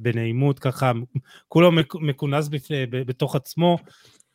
בנעימות, 0.01 0.59
ככה, 0.59 0.91
כולו 1.47 1.71
מכונס 2.01 2.47
בפני- 2.47 2.86
בתוך 2.89 3.36
עצמו, 3.36 3.78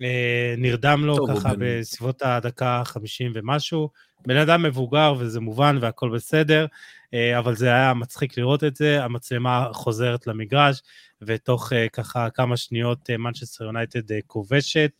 אה, 0.03 0.55
נרדם 0.59 1.03
לו 1.05 1.17
ככה 1.27 1.55
בן- 1.55 1.81
בסביבות 1.81 2.23
הדקה 2.23 2.69
ה-50 2.69 3.31
ומשהו. 3.35 3.91
בן 4.27 4.37
אדם 4.37 4.63
מבוגר 4.63 5.15
וזה 5.19 5.41
מובן 5.41 5.79
והכל 5.81 6.11
בסדר, 6.15 6.67
אה, 7.15 7.39
אבל 7.39 7.57
זה 7.57 7.67
היה 7.67 7.95
מצחיק 7.95 8.39
לראות 8.39 8.65
את 8.65 8.77
זה, 8.77 9.05
המצלמה 9.05 9.69
חוזרת 9.73 10.27
למגרש, 10.27 10.83
ותוך 11.23 11.73
אה, 11.73 11.87
ככה 11.89 12.31
כמה 12.31 12.57
שניות 12.57 13.11
מנצ'סטר 13.11 13.65
יונייטד 13.65 14.13
אה, 14.13 14.19
כובשת, 14.27 14.91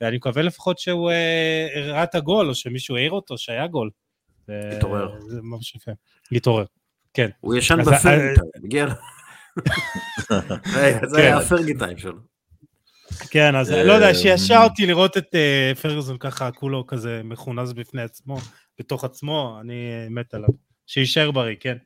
ואני 0.00 0.16
מקווה 0.16 0.42
לפחות 0.42 0.78
שהוא 0.78 1.10
אה, 1.10 1.68
הראה 1.74 2.02
את 2.04 2.14
הגול, 2.14 2.48
או 2.48 2.54
שמישהו 2.54 2.96
העיר 2.96 3.10
אותו 3.10 3.38
שהיה 3.38 3.66
גול. 3.66 3.90
זה- 4.46 4.70
התעורר. 4.76 5.20
זה 5.28 5.40
ממש 5.42 5.74
יפה. 5.74 5.90
התעורר. 6.32 6.64
כן. 7.14 7.28
הוא 7.40 7.54
ישן 7.54 7.80
אז- 7.80 7.88
ב 7.88 7.90
Fergie 7.90 8.02
time, 8.34 8.50
הגיע 8.64 8.86
לו. 8.86 8.92
זה- 11.08 11.18
היה 11.18 11.32
כן. 11.32 11.44
ה 11.44 11.49
Fergie 11.49 11.78
time 11.78 11.98
שלו. 11.98 12.18
כן, 13.30 13.56
אז 13.56 13.72
אה, 13.72 13.84
לא 13.84 13.92
יודע, 13.92 14.14
שעשע 14.14 14.60
אותי 14.64 14.86
לראות 14.86 15.16
את 15.16 15.34
אה, 15.34 15.72
פרגוסון 15.82 16.18
ככה, 16.18 16.50
כולו 16.50 16.86
כזה 16.86 17.20
מכונס 17.24 17.72
בפני 17.72 18.02
עצמו, 18.02 18.38
בתוך 18.78 19.04
עצמו, 19.04 19.58
אני 19.60 19.74
אה, 19.74 20.06
מת 20.10 20.34
עליו. 20.34 20.48
שיישאר 20.86 21.30
בריא, 21.30 21.56
כן. 21.60 21.76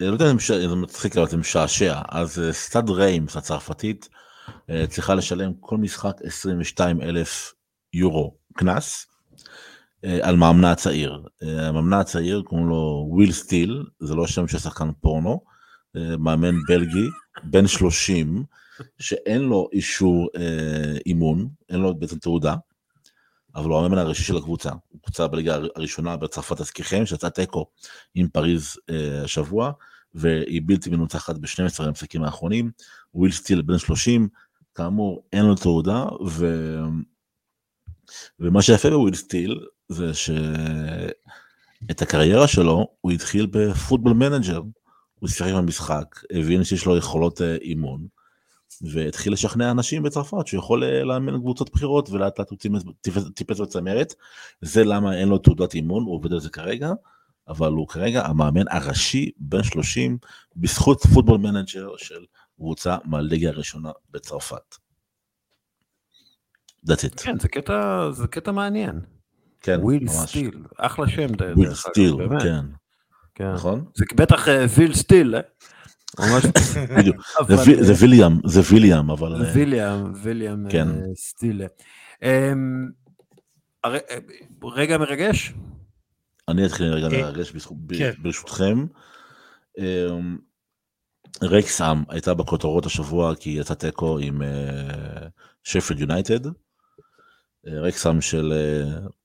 לא 0.00 0.06
יודע 0.06 0.30
אם 0.30 0.36
זה 0.68 0.76
מצחיק, 0.76 1.16
אבל 1.16 1.26
זה 1.28 1.36
משעשע. 1.36 2.00
אז 2.08 2.42
סטאד 2.52 2.90
ריימס 2.90 3.36
הצרפתית 3.36 4.08
צריכה 4.88 5.14
לשלם 5.14 5.52
כל 5.60 5.76
משחק 5.76 6.16
22 6.22 7.02
אלף 7.02 7.54
יורו 7.92 8.34
קנס 8.54 9.06
על 10.22 10.36
מאמנה 10.36 10.72
הצעיר. 10.72 11.22
המאמנה 11.42 12.00
הצעיר 12.00 12.42
קוראים 12.42 12.68
לו 12.68 13.06
וויל 13.10 13.32
סטיל, 13.32 13.84
זה 14.00 14.14
לא 14.14 14.26
שם 14.26 14.48
של 14.48 14.58
שחקן 14.58 14.90
פורנו, 15.00 15.40
מאמן 15.94 16.54
בלגי, 16.68 17.08
בן 17.44 17.66
30, 17.66 18.44
שאין 18.98 19.42
לו 19.42 19.68
אישור 19.72 20.28
אימון, 21.06 21.48
אין 21.68 21.80
לו 21.80 21.94
בעצם 21.94 22.18
תעודה. 22.18 22.54
אבל 23.54 23.70
הוא 23.70 23.78
המאמן 23.78 23.98
הראשי 23.98 24.22
של 24.22 24.36
הקבוצה. 24.36 24.70
הוא 24.88 25.00
קבוצה 25.02 25.26
בליגה 25.26 25.58
הראשונה 25.76 26.16
בצרפת 26.16 26.58
להזכירכם, 26.58 27.06
שיצאה 27.06 27.30
תיקו 27.30 27.66
עם 28.14 28.28
פריז 28.28 28.76
אה, 28.90 29.22
השבוע, 29.24 29.72
והיא 30.14 30.62
בלתי 30.64 30.90
מנוצחת 30.90 31.38
ב-12 31.38 31.82
המשחקים 31.82 32.22
האחרונים. 32.22 32.70
וויל 33.14 33.32
סטיל 33.32 33.62
בן 33.62 33.78
30, 33.78 34.28
כאמור 34.74 35.22
אין 35.32 35.44
לו 35.44 35.54
תעודה, 35.54 36.04
ו... 36.26 36.76
ומה 38.40 38.62
שיפה 38.62 38.90
בוויל 38.90 39.14
סטיל 39.14 39.60
זה 39.88 40.14
שאת 40.14 41.12
הקריירה 42.02 42.48
שלו 42.48 42.86
הוא 43.00 43.12
התחיל 43.12 43.46
בפוטבול 43.46 44.12
מנג'ר. 44.12 44.62
הוא 45.18 45.28
שיחק 45.28 45.52
במשחק, 45.52 46.22
הבין 46.32 46.64
שיש 46.64 46.86
לו 46.86 46.96
יכולות 46.96 47.42
אה, 47.42 47.56
אימון, 47.56 48.06
והתחיל 48.82 49.32
לשכנע 49.32 49.70
אנשים 49.70 50.02
בצרפת 50.02 50.46
שהוא 50.46 50.58
יכול 50.58 50.84
אה, 50.84 51.04
לאמן 51.04 51.38
קבוצות 51.40 51.70
בכירות 51.72 52.10
ולאט 52.10 52.38
לאט 52.38 52.50
הוא 52.50 52.58
טיפס 53.34 53.60
בצמרת. 53.60 54.14
זה 54.60 54.84
למה 54.84 55.18
אין 55.18 55.28
לו 55.28 55.38
תעודת 55.38 55.74
אימון, 55.74 56.04
הוא 56.04 56.14
עובד 56.14 56.32
על 56.32 56.40
זה 56.40 56.50
כרגע, 56.50 56.92
אבל 57.48 57.72
הוא 57.72 57.88
כרגע 57.88 58.26
המאמן 58.26 58.68
הראשי 58.70 59.30
בן 59.38 59.62
30 59.62 60.18
בזכות 60.56 61.02
פוטבול 61.14 61.38
מנג'ר 61.38 61.96
של 61.96 62.24
קבוצה 62.56 62.96
מהליגה 63.04 63.48
הראשונה 63.48 63.90
בצרפת. 64.10 64.76
That's 66.86 67.04
it. 67.04 67.22
כן, 67.22 67.38
זה 67.38 67.48
קטע, 67.48 68.10
זה 68.10 68.26
קטע 68.26 68.52
מעניין. 68.52 69.00
כן, 69.60 69.78
וויל 69.82 70.08
סטיל, 70.08 70.64
אחלה 70.76 71.08
שם. 71.08 71.26
וויל 71.56 71.74
סטיל, 71.74 72.16
כן. 72.40 72.64
כן. 73.34 73.52
נכון? 73.52 73.84
זה 73.94 74.04
בטח 74.14 74.46
ויל 74.76 74.94
סטיל, 74.94 75.34
אה? 75.36 75.40
ממש, 76.18 76.44
בדיוק, 76.98 77.16
זה 77.80 77.92
ויליאם, 78.00 78.32
זה 78.46 78.60
ויליאם, 78.72 79.10
אבל... 79.10 79.34
אה, 79.34 79.52
ויליאם, 79.54 80.12
ויליאם 80.22 80.68
כן. 80.70 80.88
אה, 80.88 80.94
סטילה. 81.16 81.66
אמ, 82.22 82.88
רגע 84.64 84.98
מרגש? 84.98 85.54
אני 86.48 86.66
אתחיל 86.66 86.86
רגע 86.86 87.08
מרגש 87.08 87.52
כן. 87.98 88.12
ברשותכם. 88.22 88.86
אמ, 89.78 90.38
רקסאם 91.42 92.02
הייתה 92.08 92.34
בכותרות 92.34 92.86
השבוע 92.86 93.34
כי 93.34 93.50
יצא 93.50 93.74
תיקו 93.74 94.18
עם 94.18 94.42
שפילד 95.62 95.98
יונייטד. 96.00 96.40
רקסאם 97.66 98.20
של, 98.20 98.52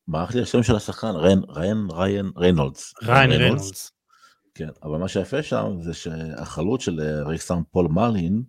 מה 0.08 0.26
לי 0.36 0.42
השם 0.42 0.64
של 0.64 0.76
השחקן? 0.76 1.16
ריין, 1.16 1.44
ריין, 1.50 1.88
ריין, 1.92 2.32
ריינולדס. 2.38 2.94
ריין 3.04 3.32
ריינולדס. 3.32 3.92
כן, 4.56 4.70
אבל 4.84 4.98
מה 4.98 5.08
שיפה 5.08 5.44
שם 5.44 5.78
זה 5.82 5.94
שהחלוץ 5.94 6.82
של 6.82 7.00
אה, 7.00 7.24
רקסאם 7.24 7.62
פול 7.72 7.88
מאלין 7.88 8.44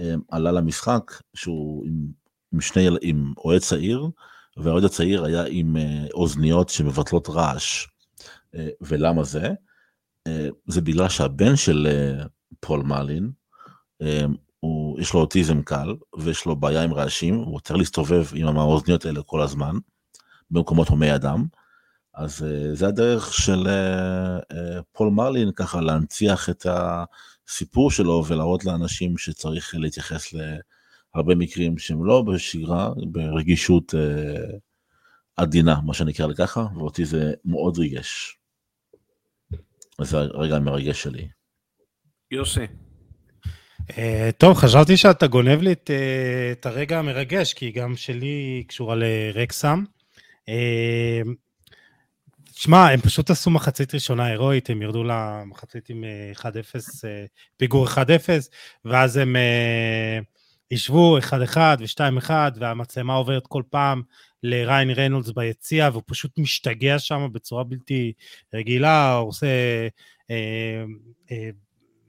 אה, 0.00 0.14
עלה 0.28 0.52
למשחק 0.52 1.12
שהוא 1.34 1.86
עם, 1.86 2.06
עם 2.52 2.60
שני, 2.60 2.88
עם 3.02 3.32
אוהד 3.38 3.60
צעיר, 3.60 4.08
והאוהד 4.62 4.84
הצעיר 4.84 5.24
היה 5.24 5.44
עם 5.48 5.76
אה, 5.76 6.06
אוזניות 6.14 6.68
שמבטלות 6.68 7.28
רעש. 7.28 7.86
ולמה 8.80 9.24
זה? 9.24 9.48
זה 10.66 10.80
בגלל 10.80 11.08
שהבן 11.08 11.56
של 11.56 11.88
פול 12.60 12.82
מרלין, 12.82 13.30
הוא, 14.60 15.00
יש 15.00 15.12
לו 15.14 15.20
אוטיזם 15.20 15.62
קל, 15.62 15.94
ויש 16.18 16.44
לו 16.46 16.56
בעיה 16.56 16.82
עם 16.82 16.94
רעשים, 16.94 17.34
הוא 17.34 17.60
צריך 17.60 17.78
להסתובב 17.78 18.26
עם 18.34 18.58
האוזניות 18.58 19.04
האלה 19.04 19.22
כל 19.22 19.42
הזמן, 19.42 19.76
במקומות 20.50 20.88
הומי 20.88 21.14
אדם. 21.14 21.46
אז 22.14 22.42
אה, 22.42 22.74
זה 22.74 22.88
הדרך 22.88 23.32
של 23.32 23.66
אה, 23.66 24.36
אה, 24.36 24.82
פול 24.92 25.10
מרלין 25.10 25.52
ככה 25.52 25.80
להנציח 25.80 26.50
את 26.50 26.66
הסיפור 26.68 27.90
שלו 27.90 28.24
ולהראות 28.26 28.64
לאנשים 28.64 29.18
שצריך 29.18 29.74
להתייחס 29.78 30.34
להרבה 31.14 31.34
מקרים 31.34 31.78
שהם 31.78 32.04
לא 32.04 32.22
בשגרה, 32.22 32.90
ברגישות 33.06 33.94
עדינה, 35.36 35.80
מה 35.84 35.94
שנקרא 35.94 36.26
לככה, 36.26 36.66
ואותי 36.76 37.04
זה 37.04 37.32
מאוד 37.44 37.78
ריגש. 37.78 38.38
זה 40.00 40.18
הרגע 40.18 40.56
המרגש 40.56 41.02
שלי. 41.02 41.28
יוסי. 42.30 42.66
Uh, 43.88 43.92
טוב, 44.38 44.56
חשבתי 44.56 44.96
שאתה 44.96 45.26
גונב 45.26 45.62
לי 45.62 45.72
את, 45.72 45.90
uh, 45.90 46.58
את 46.58 46.66
הרגע 46.66 46.98
המרגש, 46.98 47.54
כי 47.54 47.70
גם 47.70 47.96
שלי 47.96 48.64
קשורה 48.68 48.94
לרקסם. 48.96 49.84
Uh, 50.46 51.28
שמע, 52.60 52.88
הם 52.90 53.00
פשוט 53.00 53.30
עשו 53.30 53.50
מחצית 53.50 53.94
ראשונה 53.94 54.26
הירואית, 54.26 54.70
הם 54.70 54.82
ירדו 54.82 55.04
למחצית 55.04 55.90
עם 55.90 56.04
1-0, 56.36 56.44
אה, 56.44 56.50
אה, 57.04 57.24
פיגור 57.56 57.86
1-0, 57.88 57.98
ואז 58.84 59.16
הם 59.16 59.36
ישבו 60.70 61.16
אה, 61.16 61.22
1-1 61.22 61.56
ו-2-1, 61.78 62.30
והמצלמה 62.56 63.14
עוברת 63.14 63.46
כל 63.46 63.62
פעם 63.70 64.02
לריין 64.42 64.90
ריינולדס 64.90 65.30
ביציע, 65.30 65.88
והוא 65.92 66.02
פשוט 66.06 66.38
משתגע 66.38 66.98
שם 66.98 67.28
בצורה 67.32 67.64
בלתי 67.64 68.12
רגילה, 68.54 69.14
הוא 69.14 69.28
עושה... 69.28 69.46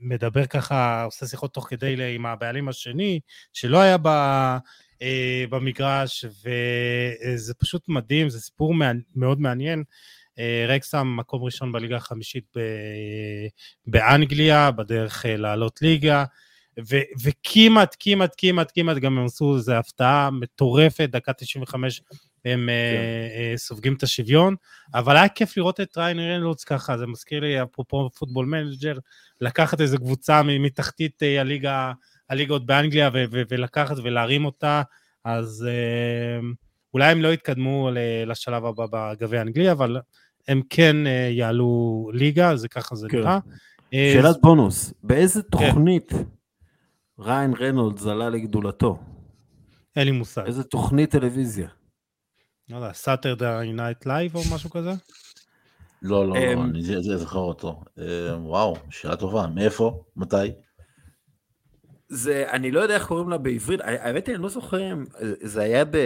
מדבר 0.02 0.46
ככה, 0.46 1.04
עושה 1.04 1.28
שיחות 1.28 1.54
תוך 1.54 1.68
כדי 1.70 2.16
עם 2.16 2.26
הבעלים 2.26 2.70
השני, 2.70 3.20
שלא 3.54 3.82
היה 3.82 3.98
ב, 4.02 4.10
במגרש, 5.50 6.26
וזה 6.26 7.54
פשוט 7.54 7.90
מדהים, 7.90 8.30
זה 8.30 8.40
סיפור 8.40 8.74
מאוד 9.16 9.42
מעניין. 9.42 9.84
אה, 10.40 10.66
רקסם 10.68 11.14
מקום 11.18 11.44
ראשון 11.44 11.72
בליגה 11.72 11.96
החמישית 11.96 12.54
באנגליה, 13.86 14.72
בדרך 14.72 15.26
אה, 15.26 15.38
לעלות 15.38 15.82
ליגה, 15.82 16.26
ו- 16.80 17.24
וכמעט, 17.24 17.96
כמעט, 18.00 18.36
כמעט, 18.38 18.72
כמעט 18.74 18.98
גם 18.98 19.18
הם 19.18 19.26
עשו 19.26 19.56
איזו 19.56 19.74
הפתעה 19.74 20.30
מטורפת, 20.32 21.10
דקה 21.12 21.34
95 21.34 22.02
הם 22.46 22.60
כן. 22.60 22.66
אה, 22.66 23.56
אה, 23.56 23.58
סופגים 23.58 23.94
את 23.94 24.04
השוויון, 24.04 24.56
אבל 24.94 25.18
היה 25.18 25.30
כיף 25.30 25.58
לראות 25.58 25.80
את 25.80 25.98
ריין 25.98 26.20
ריינולדס 26.20 26.64
ככה, 26.64 26.98
זה 26.98 27.08
מזכיר 27.08 27.40
לי, 27.40 27.64
אפרופו 27.64 28.10
פוטבול 28.20 28.46
מנג'ר, 28.46 28.98
לקחת 29.42 29.82
איזו 29.82 29.98
קבוצה 29.98 30.42
מתחתית 30.44 31.24
אה, 31.24 31.42
הליגה, 31.42 31.92
הליגות 32.30 32.66
באנגליה 32.66 33.10
ו- 33.14 33.24
ו- 33.32 33.42
ולקחת 33.50 33.96
ולהרים 34.04 34.46
אותה, 34.46 34.82
אז 35.26 35.68
אה, 35.68 36.46
אולי 36.94 37.12
הם 37.12 37.22
לא 37.22 37.34
יתקדמו 37.34 37.90
לשלב 38.26 38.66
הבא 38.66 38.86
בגביע 38.92 39.40
האנגלי, 39.40 39.72
אבל 39.72 39.98
הם 40.48 40.62
כן 40.70 41.08
אה, 41.08 41.30
יעלו 41.32 42.10
ליגה, 42.14 42.56
זה 42.56 42.68
ככה 42.68 42.96
זה 42.96 43.08
כן. 43.10 43.18
נראה. 43.18 43.40
אה, 43.94 44.12
שאלת 44.14 44.36
בונוס, 44.42 44.94
באיזה 45.04 45.42
כן. 45.60 45.72
ריין 47.22 47.54
רנולדס 47.54 48.06
עלה 48.06 48.30
לגדולתו? 48.30 49.00
אין 49.96 50.06
לי 50.06 50.12
מושג. 50.12 50.46
איזה 50.46 50.64
תוכנית 50.64 51.12
טלוויזיה? 51.12 51.70
לא 52.70 52.76
יודע, 52.76 52.94
סאטרדי 52.94 53.72
נייט 53.74 54.06
לייב 54.06 54.36
או 54.36 54.42
משהו 54.56 54.70
כזה? 54.70 54.92
לא, 56.02 56.28
לא, 56.28 56.36
לא, 56.36 56.54
אמ, 56.54 56.62
אני 56.62 57.18
זוכר 57.18 57.40
אותו. 57.40 57.84
אה, 58.00 58.38
וואו, 58.40 58.76
שאלה 58.90 59.16
טובה, 59.16 59.48
מאיפה? 59.48 60.04
מתי? 60.16 60.52
זה, 62.10 62.46
אני 62.52 62.72
לא 62.72 62.80
יודע 62.80 62.96
איך 62.96 63.08
קוראים 63.08 63.30
לה 63.30 63.38
בעברית, 63.38 63.80
האמת 63.84 64.28
היא, 64.28 64.36
אני 64.36 64.44
לא 64.44 64.50
זוכר, 64.50 64.94
זה 65.42 65.62
היה 65.62 65.86
ב... 65.86 65.98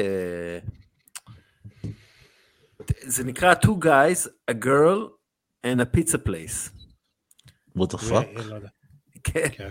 זה 3.01 3.23
נקרא 3.23 3.53
Two 3.53 3.83
Guys, 3.83 4.27
a 4.51 4.53
Girl 4.53 5.09
and 5.65 5.79
a 5.79 5.97
Pizza 5.97 6.17
Place. 6.17 6.69
what 7.77 7.89
the 7.89 7.97
fuck? 7.97 8.27
כן. 9.35 9.47
כן. 9.51 9.69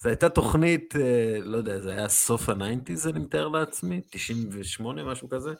זו 0.00 0.08
הייתה 0.08 0.28
תוכנית, 0.28 0.96
אה, 0.96 1.38
לא 1.42 1.56
יודע, 1.56 1.80
זה 1.80 1.92
היה 1.92 2.08
סוף 2.08 2.48
ה 2.48 2.54
nineties, 2.54 3.06
אני 3.06 3.18
מתאר 3.18 3.48
לעצמי, 3.48 4.00
98, 4.10 5.04
משהו 5.04 5.28
כזה, 5.28 5.50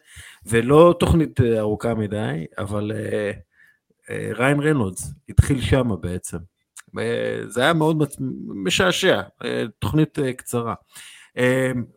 ולא 0.46 0.94
תוכנית 1.00 1.40
אה, 1.40 1.58
ארוכה 1.58 1.94
מדי, 1.94 2.46
אבל 2.58 2.92
אה, 2.92 3.30
ריין 4.34 4.60
ריינולדס 4.60 5.12
התחיל 5.28 5.60
שם 5.60 5.88
בעצם. 6.00 6.38
זה 7.48 7.60
היה 7.60 7.72
מאוד 7.72 8.02
משעשע, 8.64 9.20
תוכנית 9.78 10.18
קצרה. 10.36 10.74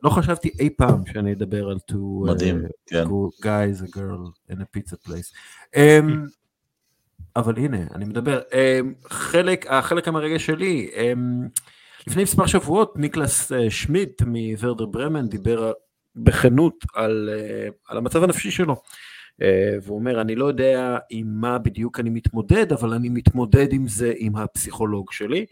לא 0.03 0.09
חשבתי 0.09 0.49
אי 0.59 0.69
פעם 0.69 1.05
שאני 1.13 1.33
אדבר 1.33 1.69
על 1.69 1.77
two 1.91 2.27
מדהים, 2.31 2.65
uh, 2.65 2.69
כן. 2.85 3.03
guys, 3.41 3.81
a 3.81 3.95
girl 3.95 4.53
in 4.53 4.55
a 4.55 4.77
pizza 4.77 5.07
place. 5.07 5.33
אבל 7.35 7.57
הנה, 7.57 7.77
אני 7.95 8.05
מדבר. 8.05 8.41
Um, 8.51 9.09
חלק, 9.09 9.65
החלק 9.69 10.07
המרגש 10.07 10.45
שלי, 10.45 10.89
um, 10.93 11.59
לפני 12.07 12.23
מספר 12.23 12.45
שבועות 12.45 12.97
ניקלס 12.97 13.51
uh, 13.51 13.55
שמיט 13.69 14.21
מוורדר 14.21 14.85
ברמן 14.85 15.29
דיבר 15.29 15.71
בכנות 16.15 16.85
על, 16.93 17.29
uh, 17.31 17.73
על 17.87 17.97
המצב 17.97 18.23
הנפשי 18.23 18.51
שלו, 18.51 18.81
והוא 19.83 19.99
אומר, 19.99 20.21
אני 20.21 20.35
לא 20.35 20.45
יודע 20.45 20.97
עם 21.09 21.27
מה 21.27 21.57
בדיוק 21.57 21.99
אני 21.99 22.09
מתמודד, 22.09 22.73
אבל 22.73 22.93
אני 22.93 23.09
מתמודד 23.09 23.73
עם 23.73 23.87
זה 23.87 24.13
עם 24.17 24.35
הפסיכולוג 24.35 25.11
שלי, 25.11 25.45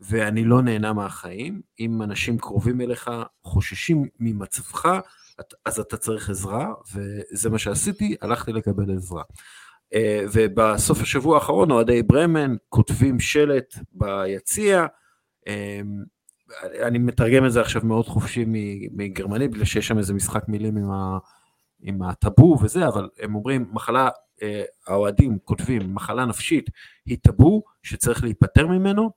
ואני 0.00 0.44
לא 0.44 0.62
נהנה 0.62 0.92
מהחיים. 0.92 1.60
אם 1.80 2.02
אנשים 2.02 2.38
קרובים 2.38 2.80
אליך 2.80 3.10
חוששים 3.44 4.08
ממצבך, 4.20 5.00
אז 5.64 5.80
אתה 5.80 5.96
צריך 5.96 6.30
עזרה, 6.30 6.72
וזה 6.94 7.50
מה 7.50 7.58
שעשיתי, 7.58 8.16
הלכתי 8.20 8.52
לקבל 8.52 8.96
עזרה. 8.96 9.22
ובסוף 10.32 11.02
השבוע 11.02 11.34
האחרון 11.34 11.70
אוהדי 11.70 12.02
ברמן 12.02 12.54
כותבים 12.68 13.20
שלט 13.20 13.74
ביציע, 13.92 14.86
אני 16.62 16.98
מתרגם 16.98 17.46
את 17.46 17.52
זה 17.52 17.60
עכשיו 17.60 17.82
מאוד 17.84 18.06
חופשי 18.06 18.44
מגרמנית, 18.92 19.50
בגלל 19.50 19.64
שיש 19.64 19.88
שם 19.88 19.98
איזה 19.98 20.14
משחק 20.14 20.48
מילים 20.48 20.76
עם, 20.76 20.90
ה, 20.90 21.18
עם 21.82 22.02
הטאבו 22.02 22.58
וזה, 22.62 22.88
אבל 22.88 23.08
הם 23.20 23.34
אומרים, 23.34 23.66
מחלה, 23.72 24.08
אה, 24.42 24.62
האוהדים 24.86 25.38
כותבים, 25.44 25.94
מחלה 25.94 26.24
נפשית 26.24 26.70
היא 27.06 27.18
טאבו 27.22 27.62
שצריך 27.82 28.24
להיפטר 28.24 28.66
ממנו, 28.66 29.10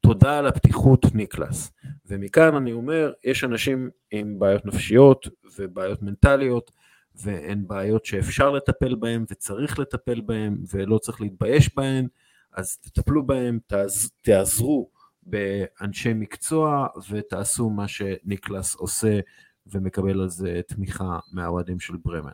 תודה 0.00 0.38
על 0.38 0.46
הפתיחות 0.46 1.14
ניקלס. 1.14 1.72
ומכאן 2.06 2.54
אני 2.54 2.72
אומר, 2.72 3.12
יש 3.24 3.44
אנשים 3.44 3.90
עם 4.10 4.38
בעיות 4.38 4.66
נפשיות 4.66 5.28
ובעיות 5.58 6.02
מנטליות, 6.02 6.70
והן 7.14 7.64
בעיות 7.66 8.04
שאפשר 8.04 8.50
לטפל 8.50 8.94
בהן 8.94 9.24
וצריך 9.30 9.78
לטפל 9.78 10.20
בהן 10.20 10.56
ולא 10.70 10.98
צריך 10.98 11.20
להתבייש 11.20 11.74
בהן, 11.76 12.06
אז 12.52 12.76
תטפלו 12.76 13.26
בהן, 13.26 13.58
תעז, 13.66 14.10
תעזרו 14.22 14.90
באנשי 15.22 16.12
מקצוע 16.14 16.86
ותעשו 17.10 17.70
מה 17.70 17.88
שניקלס 17.88 18.74
עושה 18.74 19.20
ומקבל 19.66 20.20
על 20.20 20.28
זה 20.28 20.60
תמיכה 20.68 21.18
מהאוהדים 21.32 21.80
של 21.80 21.94
ברמן. 22.04 22.30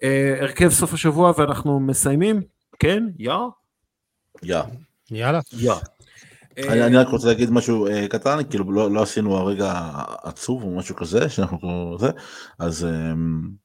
Uh, 0.00 0.04
הרכב 0.40 0.68
סוף 0.68 0.92
השבוע 0.92 1.32
ואנחנו 1.38 1.80
מסיימים, 1.80 2.42
כן? 2.78 3.04
יא? 3.18 3.32
יא. 4.42 4.58
יאללה. 5.10 5.40
יא. 5.52 5.72
אני, 6.58 6.86
אני 6.86 6.96
רק 6.96 7.08
רוצה 7.08 7.26
להגיד 7.26 7.50
משהו 7.50 7.88
uh, 7.88 8.08
קטן, 8.08 8.38
כאילו 8.50 8.72
לא, 8.72 8.90
לא 8.90 9.02
עשינו 9.02 9.36
הרגע 9.36 9.90
עצוב 10.22 10.62
או 10.62 10.76
משהו 10.76 10.96
כזה, 10.96 11.28
שאנחנו 11.28 11.96
זה, 11.98 12.10
אז 12.58 12.86
um, 12.86 13.61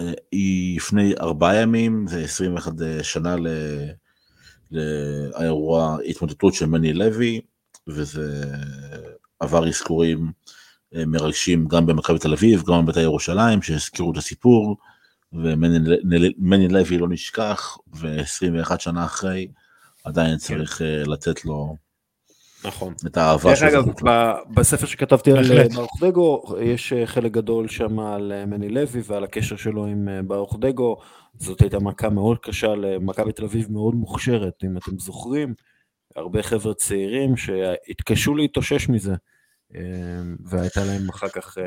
uh, 0.00 0.02
לפני 0.76 1.14
ארבעה 1.20 1.56
ימים, 1.56 2.06
זה 2.08 2.20
21 2.24 2.72
שנה 3.02 3.36
ל... 3.36 3.46
לאירוע 4.72 5.98
התמודדות 6.08 6.54
של 6.54 6.66
מני 6.66 6.92
לוי, 6.92 7.40
וזה 7.88 8.44
עבר 9.40 9.68
אזכורים 9.68 10.32
מרגשים 10.92 11.68
גם 11.68 11.86
במכבי 11.86 12.18
תל 12.18 12.32
אביב, 12.32 12.62
גם 12.66 12.84
בבית"ר 12.84 13.00
ירושלים, 13.00 13.62
שהזכירו 13.62 14.12
את 14.12 14.16
הסיפור, 14.16 14.76
ומני 15.32 16.68
לוי 16.68 16.98
לא 16.98 17.08
נשכח, 17.08 17.78
ו-21 17.94 18.78
שנה 18.78 19.04
אחרי, 19.04 19.48
עדיין 20.04 20.36
צריך 20.36 20.78
כן. 20.78 21.02
לתת 21.06 21.44
לו 21.44 21.76
נכון. 22.64 22.94
את 23.06 23.16
האהבה 23.16 23.50
דרך 23.50 23.62
אגב, 23.62 23.84
בספר 24.54 24.86
שכתבתי 24.86 25.32
על 25.32 25.68
ברוך 25.74 26.02
דגו, 26.02 26.42
יש 26.60 26.92
חלק 27.04 27.32
גדול 27.32 27.68
שם 27.68 27.98
על 28.00 28.44
מני 28.46 28.68
לוי 28.68 29.00
ועל 29.04 29.24
הקשר 29.24 29.56
שלו 29.56 29.86
עם 29.86 30.08
ברוך 30.26 30.56
דגו. 30.60 30.96
זאת 31.38 31.60
הייתה 31.60 31.78
מכה 31.78 32.08
מאוד 32.08 32.38
קשה 32.38 32.74
למכבי 32.74 33.32
תל 33.32 33.44
אביב 33.44 33.72
מאוד 33.72 33.94
מוכשרת, 33.94 34.54
אם 34.64 34.76
אתם 34.76 34.98
זוכרים, 34.98 35.54
הרבה 36.16 36.42
חבר'ה 36.42 36.74
צעירים 36.74 37.36
שהתקשו 37.36 38.34
להתאושש 38.34 38.88
מזה, 38.88 39.14
והייתה 40.44 40.84
להם 40.84 41.08
אחר 41.08 41.28
כך, 41.28 41.58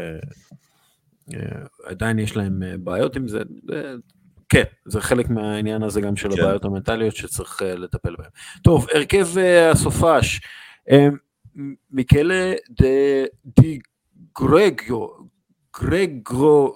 עדיין 1.85 2.19
יש 2.19 2.37
להם 2.37 2.61
בעיות 2.79 3.15
עם 3.15 3.27
זה, 3.27 3.39
כן, 4.49 4.63
זה 4.85 5.01
חלק 5.01 5.29
מהעניין 5.29 5.83
הזה 5.83 6.01
גם 6.01 6.15
של 6.15 6.29
כן. 6.35 6.41
הבעיות 6.41 6.65
המנטליות 6.65 7.15
שצריך 7.15 7.61
לטפל 7.61 8.15
בהן. 8.15 8.29
טוב, 8.63 8.87
הרכב 8.93 9.27
הסופש, 9.71 10.41
מיקלה 11.91 12.53
די 13.45 13.79
גרגו, 14.39 15.27
גרגו, 15.81 16.73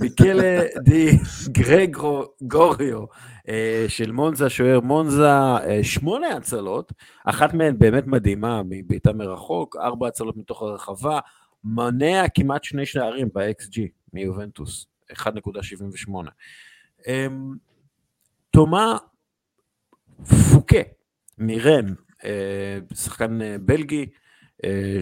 מיקלה 0.00 0.62
די 0.84 1.10
גרגו 1.48 2.24
גוריו 2.42 3.04
אה, 3.48 3.84
של 3.88 4.12
מונזה, 4.12 4.50
שוער 4.50 4.80
מונזה, 4.80 5.28
אה, 5.30 5.78
שמונה 5.82 6.28
הצלות, 6.36 6.92
אחת 7.24 7.54
מהן 7.54 7.78
באמת 7.78 8.06
מדהימה, 8.06 8.62
מבעיטה 8.68 9.12
מרחוק, 9.12 9.76
ארבע 9.76 10.08
הצלות 10.08 10.36
מתוך 10.36 10.62
הרחבה, 10.62 11.18
מונע 11.64 12.24
כמעט 12.34 12.64
שני 12.64 12.86
שערים 12.86 13.28
ב-XG 13.34 13.80
מיובנטוס, 14.12 14.86
1.78. 15.12 16.30
תומה 18.50 18.96
פוקה 20.52 20.78
מרם, 21.38 21.94
אה, 22.24 22.78
שחקן 22.94 23.38
בלגי, 23.66 24.06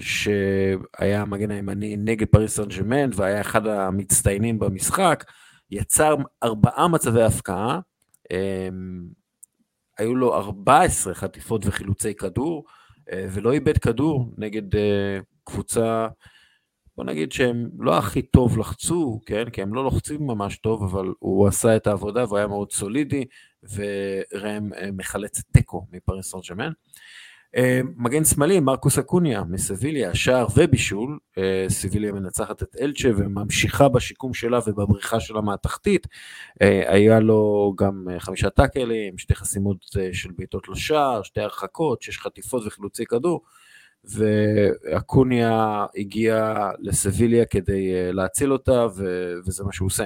שהיה 0.00 1.22
המגן 1.22 1.50
הימני 1.50 1.96
נגד 1.96 2.26
פריס 2.26 2.56
סן 2.56 2.68
ג'מנט 2.68 3.14
והיה 3.16 3.40
אחד 3.40 3.66
המצטיינים 3.66 4.58
במשחק, 4.58 5.24
יצר 5.70 6.16
ארבעה 6.42 6.88
מצבי 6.88 7.22
הפקעה, 7.22 7.80
היו 9.98 10.14
לו 10.14 10.34
14 10.34 11.14
חטיפות 11.14 11.66
וחילוצי 11.66 12.14
כדור, 12.14 12.64
אה, 13.12 13.26
ולא 13.30 13.52
איבד 13.52 13.78
כדור 13.78 14.34
נגד 14.38 14.76
אה, 14.76 15.18
קבוצה, 15.44 16.08
בוא 16.98 17.04
נגיד 17.04 17.32
שהם 17.32 17.68
לא 17.78 17.98
הכי 17.98 18.22
טוב 18.22 18.58
לחצו, 18.58 19.20
כן? 19.26 19.50
כי 19.50 19.62
הם 19.62 19.74
לא 19.74 19.84
לוחצים 19.84 20.26
ממש 20.26 20.56
טוב, 20.56 20.82
אבל 20.82 21.12
הוא 21.18 21.46
עשה 21.46 21.76
את 21.76 21.86
העבודה 21.86 22.24
והוא 22.24 22.38
היה 22.38 22.46
מאוד 22.46 22.72
סולידי, 22.72 23.24
ורם 23.62 24.72
אה, 24.74 24.90
מחלץ 24.92 25.42
תיקו 25.52 25.86
מפריס 25.92 26.26
סן. 26.26 26.70
אה, 27.56 27.80
מגן 27.96 28.24
שמאלי, 28.24 28.60
מרקוס 28.60 28.98
אקוניה 28.98 29.44
מסביליה, 29.44 30.14
שער 30.14 30.46
ובישול, 30.56 31.18
אה, 31.38 31.64
סביליה 31.68 32.12
מנצחת 32.12 32.62
את 32.62 32.76
אלצ'ה 32.80 33.08
וממשיכה 33.16 33.88
בשיקום 33.88 34.34
שלה 34.34 34.58
ובבריחה 34.66 35.20
שלה 35.20 35.40
מהתחתית, 35.40 36.06
היה 36.86 37.20
לו 37.20 37.74
גם 37.78 38.06
חמישה 38.18 38.50
טאקלים, 38.50 39.18
שתי 39.18 39.34
חסימות 39.34 39.76
של 40.12 40.30
בעיטות 40.36 40.68
לשער, 40.68 41.22
שתי 41.22 41.40
הרחקות, 41.40 42.02
שש 42.02 42.18
חטיפות 42.18 42.66
וחילוצי 42.66 43.06
כדור, 43.06 43.40
ואקוניה 44.04 45.86
הגיע 45.96 46.68
לסביליה 46.78 47.44
כדי 47.44 48.12
להציל 48.12 48.52
אותה, 48.52 48.86
וזה 49.46 49.64
מה 49.64 49.72
שהוא 49.72 49.86
עושה. 49.86 50.04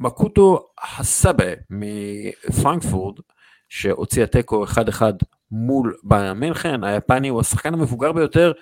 מקוטו 0.00 0.66
הסאבה 0.98 1.52
מפרנקפורד, 1.70 3.20
שהוציאה 3.68 4.26
תיקו 4.26 4.64
1-1 4.64 5.02
מול 5.50 5.96
ביירן 6.04 6.38
מינכן, 6.38 6.84
היפני 6.84 7.28
הוא 7.28 7.40
השחקן 7.40 7.74
המבוגר 7.74 8.12
ביותר 8.12 8.52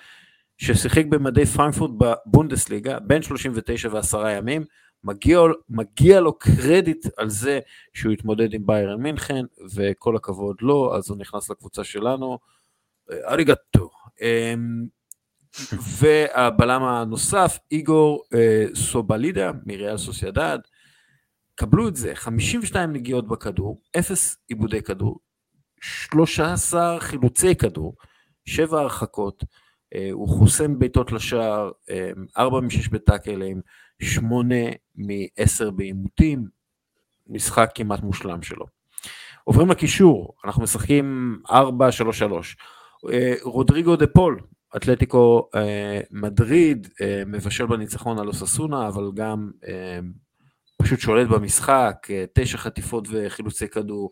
ששיחק 0.57 1.05
במדי 1.05 1.45
פרנקפורט 1.45 1.91
בבונדסליגה, 1.97 2.99
בין 2.99 3.21
39 3.21 3.89
ועשרה 3.91 4.31
ימים, 4.31 4.63
מגיע, 5.03 5.39
מגיע 5.69 6.19
לו 6.19 6.39
קרדיט 6.39 7.05
על 7.17 7.29
זה 7.29 7.59
שהוא 7.93 8.13
התמודד 8.13 8.53
עם 8.53 8.65
ביירן 8.65 9.01
מינכן, 9.01 9.45
וכל 9.75 10.15
הכבוד 10.15 10.55
לו, 10.61 10.95
אז 10.95 11.09
הוא 11.09 11.17
נכנס 11.17 11.49
לקבוצה 11.49 11.83
שלנו, 11.83 12.39
אריגטו. 13.11 13.89
אמ, 14.21 14.85
והבלם 15.99 16.83
הנוסף, 16.83 17.59
איגור 17.71 18.23
אה, 18.33 18.65
סובלידה 18.75 19.51
מריאל 19.65 19.97
סוסיידד, 19.97 20.59
קבלו 21.55 21.87
את 21.87 21.95
זה, 21.95 22.15
52 22.15 22.93
נגיעות 22.93 23.27
בכדור, 23.27 23.81
0 23.99 24.37
עיבודי 24.47 24.81
כדור, 24.81 25.19
13 25.81 26.99
חילוצי 26.99 27.55
כדור, 27.55 27.95
7 28.45 28.79
הרחקות, 28.79 29.43
אה, 29.95 30.09
הוא 30.11 30.29
חוסם 30.29 30.79
בעיטות 30.79 31.11
לשער, 31.11 31.71
4 32.37 32.59
מ-6 32.61 32.89
בטאקלים, 32.91 33.61
8 34.01 34.55
מ-10 34.95 35.71
בעימותים, 35.75 36.47
משחק 37.27 37.71
כמעט 37.75 37.99
מושלם 38.03 38.41
שלו. 38.41 38.65
עוברים 39.43 39.69
לקישור, 39.69 40.33
אנחנו 40.45 40.63
משחקים 40.63 41.37
4-3-3. 41.49 41.53
אה, 43.11 43.33
רודריגו 43.41 43.95
דה 43.95 44.07
פול, 44.07 44.39
אתלטיקו 44.75 45.49
אה, 45.55 45.99
מדריד, 46.11 46.87
מבשל 47.25 47.65
בניצחון 47.65 48.19
על 48.19 48.27
אוססונה, 48.27 48.87
אבל 48.87 49.11
גם 49.15 49.51
פשוט 50.83 50.99
שולט 50.99 51.27
במשחק, 51.27 52.07
אה, 52.09 52.25
תשע 52.33 52.57
חטיפות 52.57 53.07
וחילוצי 53.11 53.67
כדור, 53.67 54.09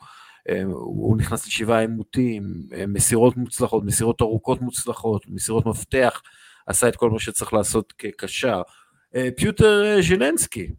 אה, 0.49 0.64
הוא 0.74 1.18
נכנס 1.18 1.48
לשבעה 1.48 1.80
עימותים, 1.80 2.44
אה, 2.74 2.88
מסירות 2.88 3.38
מוצלחות, 3.38 3.84
מסירות 3.84 4.22
ארוכות 4.22 4.62
מוצלחות, 4.62 5.26
מסירות 5.28 5.66
מפתח, 5.66 6.22
עשה 6.68 6.88
את 6.88 6.95
כל 6.95 7.10
מה 7.10 7.20
שצריך 7.20 7.53
לעשות 7.53 7.94
כקשר. 7.98 8.62
פיוטר 9.38 10.01
ז'ילנסקי, 10.01 10.71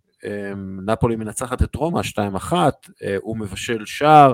נפולי 0.86 1.16
מנצחת 1.16 1.62
את 1.62 1.74
רומא 1.74 2.00
2-1, 2.00 2.52
הוא 3.22 3.36
מבשל 3.36 3.86
שער, 3.86 4.32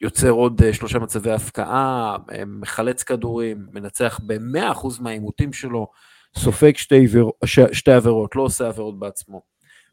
יוצר 0.00 0.30
עוד 0.30 0.62
אה, 0.62 0.72
שלושה 0.74 0.98
מצבי 0.98 1.30
הפקעה, 1.30 2.16
אה, 2.32 2.44
מחלץ 2.44 3.02
כדורים, 3.02 3.66
מנצח 3.72 4.20
ב-100% 4.26 4.86
מהעימותים 5.00 5.52
שלו, 5.52 5.86
סופג 6.36 6.76
שתי, 6.76 7.06
שתי 7.72 7.92
עבירות, 7.92 8.36
לא 8.36 8.42
עושה 8.42 8.68
עבירות 8.68 8.98
בעצמו. 8.98 9.42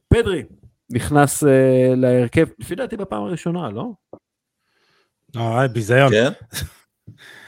פדרי 0.07 0.43
נכנס 0.89 1.43
uh, 1.43 1.47
להרכב, 1.95 2.47
לפי 2.59 2.75
דעתי 2.75 2.97
בפעם 2.97 3.23
הראשונה, 3.23 3.69
לא? 3.69 3.91
אוי, 5.35 5.67
ביזיון. 5.67 6.11
כן? 6.11 6.29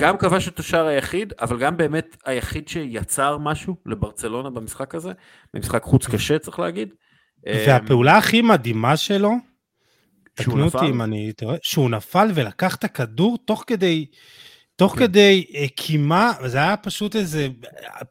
גם 0.00 0.18
כבש 0.18 0.48
את 0.48 0.58
השער 0.58 0.86
היחיד, 0.86 1.32
אבל 1.40 1.58
גם 1.58 1.76
באמת 1.76 2.16
היחיד 2.24 2.68
שיצר 2.68 3.38
משהו 3.38 3.76
לברצלונה 3.86 4.50
במשחק 4.50 4.94
הזה, 4.94 5.12
במשחק 5.54 5.82
חוץ 5.82 6.06
קשה 6.06 6.38
צריך 6.38 6.58
להגיד. 6.58 6.94
והפעולה 7.46 8.18
הכי 8.18 8.42
מדהימה 8.42 8.96
שלו, 8.96 9.30
תקנו 10.34 10.64
אותי 10.64 10.86
אם 10.86 11.02
אני 11.02 11.32
טועה, 11.32 11.56
שהוא 11.62 11.90
נפל 11.90 12.30
ולקח 12.34 12.74
את 12.74 12.84
הכדור 12.84 13.38
תוך 13.44 13.64
כדי, 13.66 14.06
תוך 14.76 14.92
כן. 14.92 14.98
כדי 14.98 15.44
אה, 15.54 15.68
קימה, 15.76 16.32
זה 16.46 16.58
היה 16.58 16.76
פשוט 16.76 17.16
איזה 17.16 17.48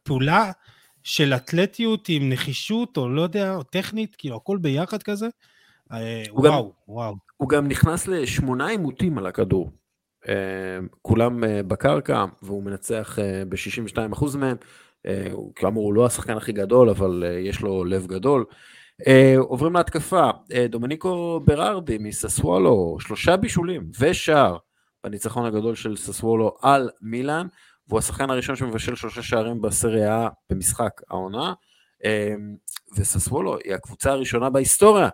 פעולה 0.03 0.51
של 1.03 1.33
אתלטיות 1.33 2.09
עם 2.09 2.29
נחישות, 2.29 2.97
או 2.97 3.09
לא 3.09 3.21
יודע, 3.21 3.55
או 3.55 3.63
טכנית, 3.63 4.15
כאילו 4.15 4.35
הכל 4.35 4.57
ביחד 4.57 5.03
כזה. 5.03 5.27
אה, 5.91 6.23
וואו, 6.29 6.43
גם, 6.43 6.69
וואו. 6.87 7.15
הוא 7.37 7.49
גם 7.49 7.67
נכנס 7.67 8.07
לשמונה 8.07 8.67
עימותים 8.67 9.17
על 9.17 9.25
הכדור. 9.25 9.71
אה, 10.29 10.79
כולם 11.01 11.43
בקרקע, 11.67 12.25
והוא 12.41 12.63
מנצח 12.63 13.17
ב-62% 13.49 14.37
מהם. 14.37 14.57
כאמור, 15.55 15.85
הוא 15.85 15.93
לא 15.93 16.05
השחקן 16.05 16.37
הכי 16.37 16.51
גדול, 16.51 16.89
אבל 16.89 17.23
יש 17.39 17.61
לו 17.61 17.85
לב 17.85 18.07
גדול. 18.07 18.45
עוברים 19.37 19.73
להתקפה, 19.73 20.29
דומניקו 20.69 21.39
ברארדי 21.45 21.97
מססוולו, 21.97 22.97
שלושה 22.99 23.37
בישולים 23.37 23.91
ושער 23.99 24.57
בניצחון 25.03 25.45
הגדול 25.45 25.75
של 25.75 25.97
ססוולו 25.97 26.57
על 26.61 26.89
מילאן, 27.01 27.47
והוא 27.87 27.99
השחקן 27.99 28.29
הראשון 28.29 28.55
שמבשל 28.55 28.95
שלושה 28.95 29.21
שערים 29.21 29.61
בסריה 29.61 30.29
במשחק 30.49 31.01
העונה, 31.09 31.53
וססוולו 32.97 33.57
היא 33.57 33.73
הקבוצה 33.73 34.11
הראשונה 34.11 34.49
בהיסטוריה 34.49 35.09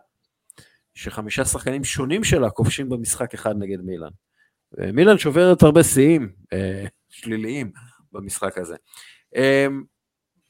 שחמישה 0.95 1.45
שחקנים 1.45 1.83
שונים 1.83 2.23
שלה 2.23 2.49
כובשים 2.49 2.89
במשחק 2.89 3.33
אחד 3.33 3.55
נגד 3.59 3.81
מילאן. 3.81 4.09
מילאן 4.93 5.17
שוברת 5.17 5.63
הרבה 5.63 5.83
שיאים 5.83 6.29
uh, 6.43 6.57
שליליים 7.09 7.71
במשחק 8.11 8.57
הזה. 8.57 8.75
Uh, 9.35 9.39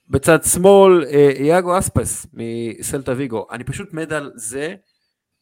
בצד 0.10 0.44
שמאל, 0.44 1.06
אה, 1.06 1.32
יאגו 1.40 1.80
אספס 1.80 2.28
מסלטה 2.34 3.14
ויגו. 3.18 3.48
אני 3.52 3.64
פשוט 3.64 3.94
מת 3.94 4.12
על 4.12 4.32
זה 4.36 4.76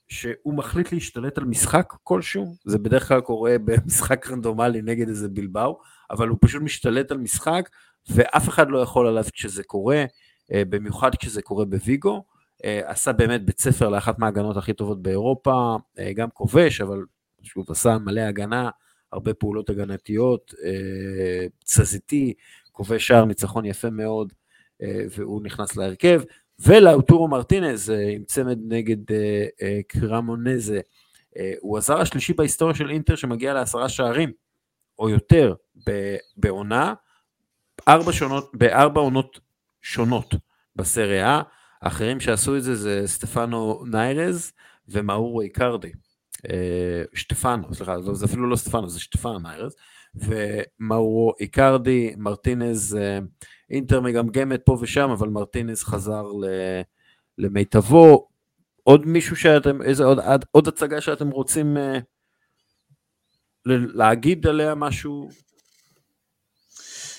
שהוא 0.08 0.54
מחליט 0.54 0.92
להשתלט 0.92 1.38
על 1.38 1.46
משחק 1.46 1.94
כלשהו, 2.04 2.56
זה 2.66 2.78
בדרך 2.78 3.08
כלל 3.08 3.22
קורה 3.22 3.56
במשחק 3.66 4.28
רנדומלי 4.32 4.82
נגד 4.82 5.08
איזה 5.08 5.30
בלבאו, 5.30 5.80
אבל 6.12 6.28
הוא 6.28 6.38
פשוט 6.42 6.62
משתלט 6.62 7.12
על 7.12 7.18
משחק, 7.18 7.70
ואף 8.10 8.50
אחד 8.50 8.70
לא 8.70 8.80
יכול 8.80 9.08
עליו 9.08 9.24
כשזה 9.34 9.64
קורה, 9.64 10.06
אה, 10.54 10.64
במיוחד 10.70 11.16
כשזה 11.16 11.42
קורה 11.42 11.66
בוויגו. 11.66 12.24
אה, 12.66 12.82
עשה 12.86 13.14
באמת 13.14 13.46
בית 13.46 13.60
ספר 13.60 13.90
לאחת 13.90 14.20
מההגנות 14.20 14.58
הכי 14.58 14.74
טובות 14.74 15.02
באירופה, 15.02 15.76
גם 16.16 16.30
כובש, 16.30 16.82
אבל 16.82 17.02
שוב 17.46 17.72
עשה 17.72 17.98
מלא 17.98 18.22
הגנה, 18.22 18.70
הרבה 19.12 19.34
פעולות 19.34 19.70
הגנתיות, 19.70 20.54
תזזיתי, 21.66 22.34
כובש 22.72 23.08
שער 23.08 23.26
ניצחון 23.26 23.66
יפה 23.66 23.90
מאוד. 23.90 24.34
אה, 24.82 25.06
והוא 25.10 25.42
נכנס 25.44 25.76
להרכב, 25.76 26.22
ולאוטורו 26.60 27.28
מרטינז 27.28 27.90
אה, 27.90 28.10
עם 28.10 28.24
צמד 28.24 28.60
נגד 28.68 29.12
אה, 29.12 29.80
קרמונזה, 29.88 30.80
הוא 31.60 31.78
הזר 31.78 32.02
השלישי 32.02 32.34
בהיסטוריה 32.34 32.76
של 32.76 32.90
אינטר 32.90 33.16
שמגיע 33.16 33.54
לעשרה 33.54 33.90
שערים, 33.90 34.32
או 35.00 35.10
יותר, 35.10 35.54
בעונה, 36.38 36.94
ארבע 37.88 38.12
שונות, 38.14 38.52
בארבע 38.54 39.02
עונות 39.02 39.40
שונות 39.82 40.36
בסריה, 40.76 41.42
האחרים 41.82 42.20
שעשו 42.20 42.58
את 42.58 42.64
זה 42.64 42.76
זה 42.76 43.04
סטפנו 43.06 43.84
ניירז 43.92 44.52
ומאורו 44.88 45.42
איקרדי. 45.42 45.92
שטפנו, 47.14 47.74
סליחה, 47.74 48.02
זה 48.02 48.26
אפילו 48.26 48.50
לא 48.50 48.56
סטפנו, 48.56 48.90
זה 48.90 49.00
שטפנו 49.00 49.40
ניירז, 49.40 49.76
ומאורו 50.16 51.34
איקרדי, 51.40 52.14
מרטינז 52.18 52.98
אינטר 53.70 54.02
מגמגמת 54.02 54.62
פה 54.66 54.78
ושם, 54.82 55.10
אבל 55.10 55.30
מרטינס 55.30 55.84
חזר 55.84 56.26
למיטבו. 57.38 58.28
עוד 58.84 59.06
מישהו 59.06 59.36
שאתם, 59.36 59.82
איזה 59.82 60.04
עוד, 60.04 60.20
עוד 60.52 60.68
הצגה 60.68 61.02
שאתם 61.02 61.30
רוצים 61.30 61.78
אה, 61.78 62.00
להגיד 63.66 64.48
עליה 64.48 64.76
משהו 64.76 65.30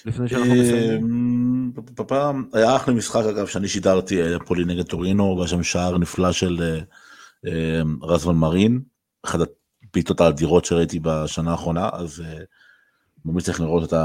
לפני 0.05 0.29
שאנחנו 0.29 0.53
אה, 0.53 0.61
מסיימים? 0.61 1.73
בפעם, 1.75 2.49
היה 2.53 2.77
אחלה 2.77 2.95
משחק 2.95 3.25
אגב 3.25 3.47
שאני 3.47 3.69
שידרתי 3.69 4.23
אה, 4.23 4.39
פולי 4.39 4.65
נגד 4.65 4.87
טורינו, 4.87 5.37
והיה 5.37 5.49
שם 5.49 5.63
שער 5.63 5.99
נפלא 5.99 6.33
של 6.33 6.83
רזמן 8.03 8.35
מרין, 8.35 8.81
אחת 9.27 9.39
הפעיטות 9.85 10.21
האדירות 10.21 10.65
שראיתי 10.65 11.01
בשנה 11.03 11.51
האחרונה, 11.51 11.89
אז 11.93 12.23
ממליץ 13.25 13.49
לך 13.49 13.61
לראות 13.61 13.93
את 13.93 13.99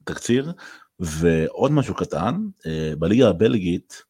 התקציר. 0.00 0.52
ועוד 1.00 1.72
משהו 1.72 1.94
קטן, 1.94 2.34
אה, 2.66 2.92
בליגה 2.98 3.28
הבלגית 3.28 4.02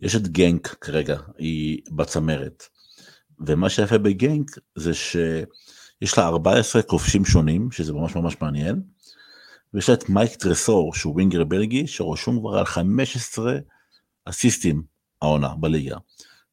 יש 0.00 0.16
את 0.16 0.28
גנק 0.28 0.76
כרגע, 0.80 1.18
היא 1.38 1.82
בצמרת. 1.90 2.62
ומה 3.46 3.70
שיפה 3.70 3.98
בגנק 3.98 4.50
זה 4.74 4.94
שיש 4.94 6.18
לה 6.18 6.26
14 6.26 6.82
כובשים 6.82 7.24
שונים, 7.24 7.70
שזה 7.70 7.92
ממש 7.92 8.16
ממש 8.16 8.36
מעניין. 8.40 8.82
ויש 9.74 9.88
לה 9.88 9.94
את 9.94 10.08
מייק 10.08 10.34
טרסור, 10.34 10.94
שהוא 10.94 11.14
ווינגר 11.14 11.44
בלגי, 11.44 11.86
שרושם 11.86 12.40
כבר 12.40 12.58
על 12.58 12.64
15 12.64 13.58
אסיסטים 14.24 14.82
העונה 15.22 15.54
בליגה, 15.60 15.96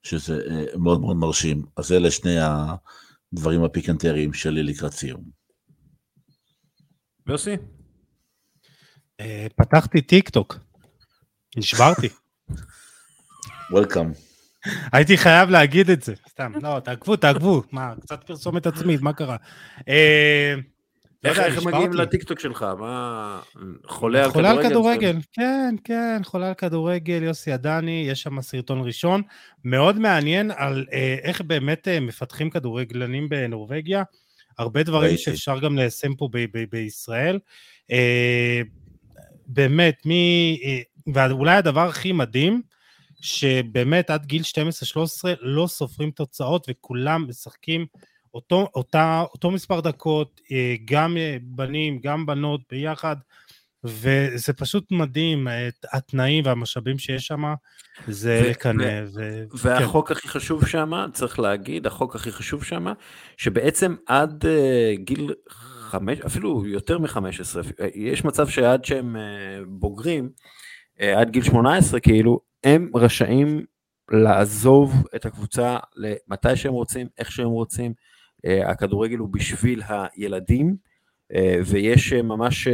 שזה 0.10 0.42
אה, 0.50 0.78
מאוד 0.78 1.02
מאוד 1.02 1.18
מרשים. 1.18 1.66
אז 1.78 1.92
אלה 1.92 2.12
שני 2.12 2.36
הדברים 3.34 3.64
הפיקנטריים 3.64 4.34
שלי 4.34 4.64
לקראת 4.64 4.94
סיום. 4.94 5.24
יוסי? 7.28 7.56
אה, 9.20 9.48
פתחתי 9.56 10.02
טיק 10.02 10.30
טוק, 10.30 10.56
נשברתי. 11.58 12.10
Welcome. 13.72 14.12
הייתי 14.94 15.18
חייב 15.18 15.50
להגיד 15.50 15.90
את 15.90 16.04
זה, 16.04 16.14
סתם, 16.30 16.52
לא, 16.62 16.80
תעקבו, 16.80 17.16
תעקבו, 17.16 17.64
מה, 17.72 17.94
קצת 18.02 18.24
פרסומת 18.24 18.68
עצמית, 18.68 19.02
מה 19.02 19.14
קרה? 19.14 19.38
אה, 21.26 21.31
לא 21.34 21.41
איך 21.44 21.57
הם 21.57 21.68
מגיעים 21.68 21.94
לטיקטוק 21.94 22.39
שלך? 22.39 22.65
מה, 22.80 23.39
חולה 23.85 24.23
על 24.23 24.31
כדורגל? 24.31 24.49
חולה 24.49 24.52
על 24.52 24.69
כדורגל, 24.69 25.18
כן, 25.34 25.76
כן, 25.84 26.22
חולה 26.23 26.48
על 26.48 26.53
כדורגל, 26.53 27.23
יוסי 27.23 27.52
עדני, 27.52 28.06
יש 28.07 28.22
שם 28.22 28.41
סרטון 28.41 28.81
ראשון, 28.85 29.22
מאוד 29.64 29.99
מעניין 29.99 30.52
על 30.56 30.85
אה, 30.94 31.15
איך 31.23 31.41
באמת 31.41 31.88
מפתחים 32.02 32.49
כדורגלנים 32.49 33.30
בנורבגיה, 33.30 34.03
הרבה 34.57 34.84
דברים 34.84 35.18
שאפשר 35.18 35.60
גם 35.60 35.77
ליישם 35.77 36.15
פה 36.15 36.30
בישראל. 36.69 37.39
באמת, 39.48 40.06
מי... 40.06 40.60
ואולי 41.14 41.56
הדבר 41.56 41.88
הכי 41.88 42.11
מדהים, 42.11 42.61
שבאמת 43.22 44.10
עד 44.10 44.26
גיל 44.26 44.41
12-13 44.41 45.27
לא 45.41 45.68
סופרים 45.68 46.11
תוצאות 46.11 46.68
וכולם 46.69 47.26
משחקים 47.30 47.85
אותו, 48.34 48.68
אותה, 48.76 49.24
אותו 49.34 49.52
מספר 49.52 49.82
דקות, 49.82 50.41
אה, 50.52 50.76
גם 50.86 51.18
בנים, 51.41 51.99
גם 52.04 52.26
בנות 52.26 52.62
ביחד, 52.72 53.16
וזה 53.84 54.54
פשוט 54.58 54.91
מדהים, 54.91 55.48
התנאים 55.94 56.45
והמשאבים 56.45 56.99
שיש 56.99 57.28
שם, 57.28 57.44
זה 58.08 58.48
לקנא. 58.49 59.02
ו... 59.16 59.44
והחוק 59.54 60.08
כן. 60.08 60.14
הכי 60.14 60.28
חשוב 60.28 60.68
שם, 60.68 60.91
צריך 61.14 61.40
להגיד, 61.40 61.88
החוק 61.88 62.16
הכי 62.16 62.32
חשוב 62.32 62.64
שם, 62.64 62.86
שבעצם 63.38 63.95
עד 64.06 64.45
uh, 64.45 65.02
גיל 65.04 65.34
חמש, 65.88 66.20
אפילו 66.20 66.66
יותר 66.66 66.99
מ-15, 66.99 67.84
יש 67.95 68.26
מצב 68.26 68.48
שעד 68.48 68.86
שהם 68.86 69.16
אה, 69.16 69.22
בוגרים, 69.68 70.30
אה, 71.02 71.20
עד 71.20 71.30
גיל 71.30 71.44
18 71.44 71.99
כאילו, 71.99 72.40
הם 72.64 72.91
רשאים 72.95 73.66
לעזוב 74.12 74.94
את 75.16 75.26
הקבוצה 75.26 75.78
למתי 75.95 76.56
שהם 76.56 76.74
רוצים, 76.74 77.08
איך 77.18 77.32
שהם 77.32 77.48
רוצים. 77.48 77.94
אה, 78.48 78.72
הכדורגל 78.72 79.18
הוא 79.18 79.30
בשביל 79.32 79.82
הילדים, 79.88 80.76
ויש 81.65 82.14
ממש, 82.14 82.68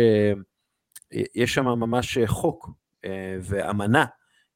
יש 1.36 1.54
שם 1.54 1.66
ממש 1.66 2.18
חוק 2.26 2.70
ואמנה 3.42 4.06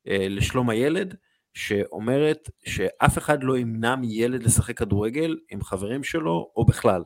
לשלום 0.06 0.70
הילד, 0.70 1.16
שאומרת 1.58 2.50
שאף 2.66 3.18
אחד 3.18 3.44
לא 3.44 3.58
ימנע 3.58 3.96
מילד 3.96 4.44
לשחק 4.44 4.78
כדורגל 4.78 5.38
עם 5.52 5.64
חברים 5.64 6.04
שלו 6.04 6.52
או 6.56 6.66
בכלל. 6.66 7.02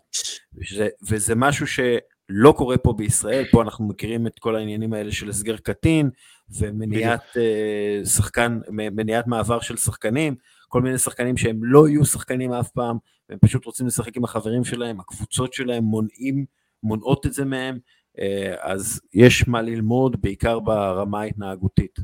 וזה, 0.53 0.87
וזה 1.09 1.35
משהו 1.35 1.67
שלא 1.67 2.53
קורה 2.57 2.77
פה 2.77 2.93
בישראל, 2.93 3.45
פה 3.51 3.61
אנחנו 3.61 3.87
מכירים 3.87 4.27
את 4.27 4.39
כל 4.39 4.55
העניינים 4.55 4.93
האלה 4.93 5.11
של 5.11 5.29
הסגר 5.29 5.57
קטין 5.57 6.09
ומניעת 6.49 7.23
uh, 7.33 8.09
שחקן, 8.09 8.59
מניעת 8.69 9.27
מעבר 9.27 9.59
של 9.59 9.77
שחקנים, 9.77 10.35
כל 10.67 10.81
מיני 10.81 10.97
שחקנים 10.97 11.37
שהם 11.37 11.63
לא 11.63 11.87
יהיו 11.87 12.05
שחקנים 12.05 12.53
אף 12.53 12.69
פעם, 12.69 12.97
והם 13.31 13.39
פשוט 13.39 13.65
רוצים 13.65 13.87
לשחק 13.87 14.17
עם 14.17 14.23
החברים 14.23 14.63
שלהם, 14.63 14.99
הקבוצות 14.99 15.53
שלהם 15.53 15.83
מונעים, 15.83 16.45
מונעות 16.83 17.25
את 17.25 17.33
זה 17.33 17.45
מהם, 17.45 17.79
אה, 18.19 18.55
אז 18.61 19.01
יש 19.13 19.47
מה 19.47 19.61
ללמוד, 19.61 20.21
בעיקר 20.21 20.59
ברמה 20.59 21.21
ההתנהגותית. 21.21 21.99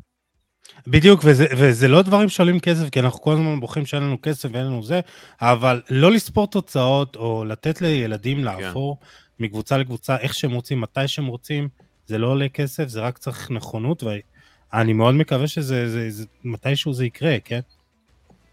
בדיוק, 0.87 1.21
וזה, 1.23 1.45
וזה 1.57 1.87
לא 1.87 2.01
דברים 2.01 2.29
שעולים 2.29 2.59
כסף, 2.59 2.89
כי 2.89 2.99
אנחנו 2.99 3.21
כל 3.21 3.33
הזמן 3.33 3.59
בוכים 3.59 3.85
שאין 3.85 4.03
לנו 4.03 4.17
כסף 4.21 4.49
ואין 4.53 4.65
לנו 4.65 4.83
זה, 4.83 4.99
אבל 5.41 5.81
לא 5.89 6.11
לספור 6.11 6.47
תוצאות, 6.47 7.15
או 7.15 7.45
לתת 7.45 7.81
לילדים 7.81 8.43
לעבור 8.43 8.97
כן. 8.99 9.45
מקבוצה 9.45 9.77
לקבוצה, 9.77 10.17
איך 10.17 10.33
שהם 10.33 10.51
רוצים, 10.51 10.81
מתי 10.81 11.07
שהם 11.07 11.25
רוצים, 11.25 11.69
זה 12.05 12.17
לא 12.17 12.27
עולה 12.27 12.49
כסף, 12.49 12.87
זה 12.87 13.01
רק 13.01 13.17
צריך 13.17 13.51
נכונות, 13.51 14.03
ואני 14.03 14.93
מאוד 14.93 15.15
מקווה 15.15 15.47
שזה, 15.47 15.89
זה, 15.89 16.09
זה, 16.09 16.25
מתישהו 16.43 16.93
זה 16.93 17.05
יקרה, 17.05 17.37
כן? 17.45 17.59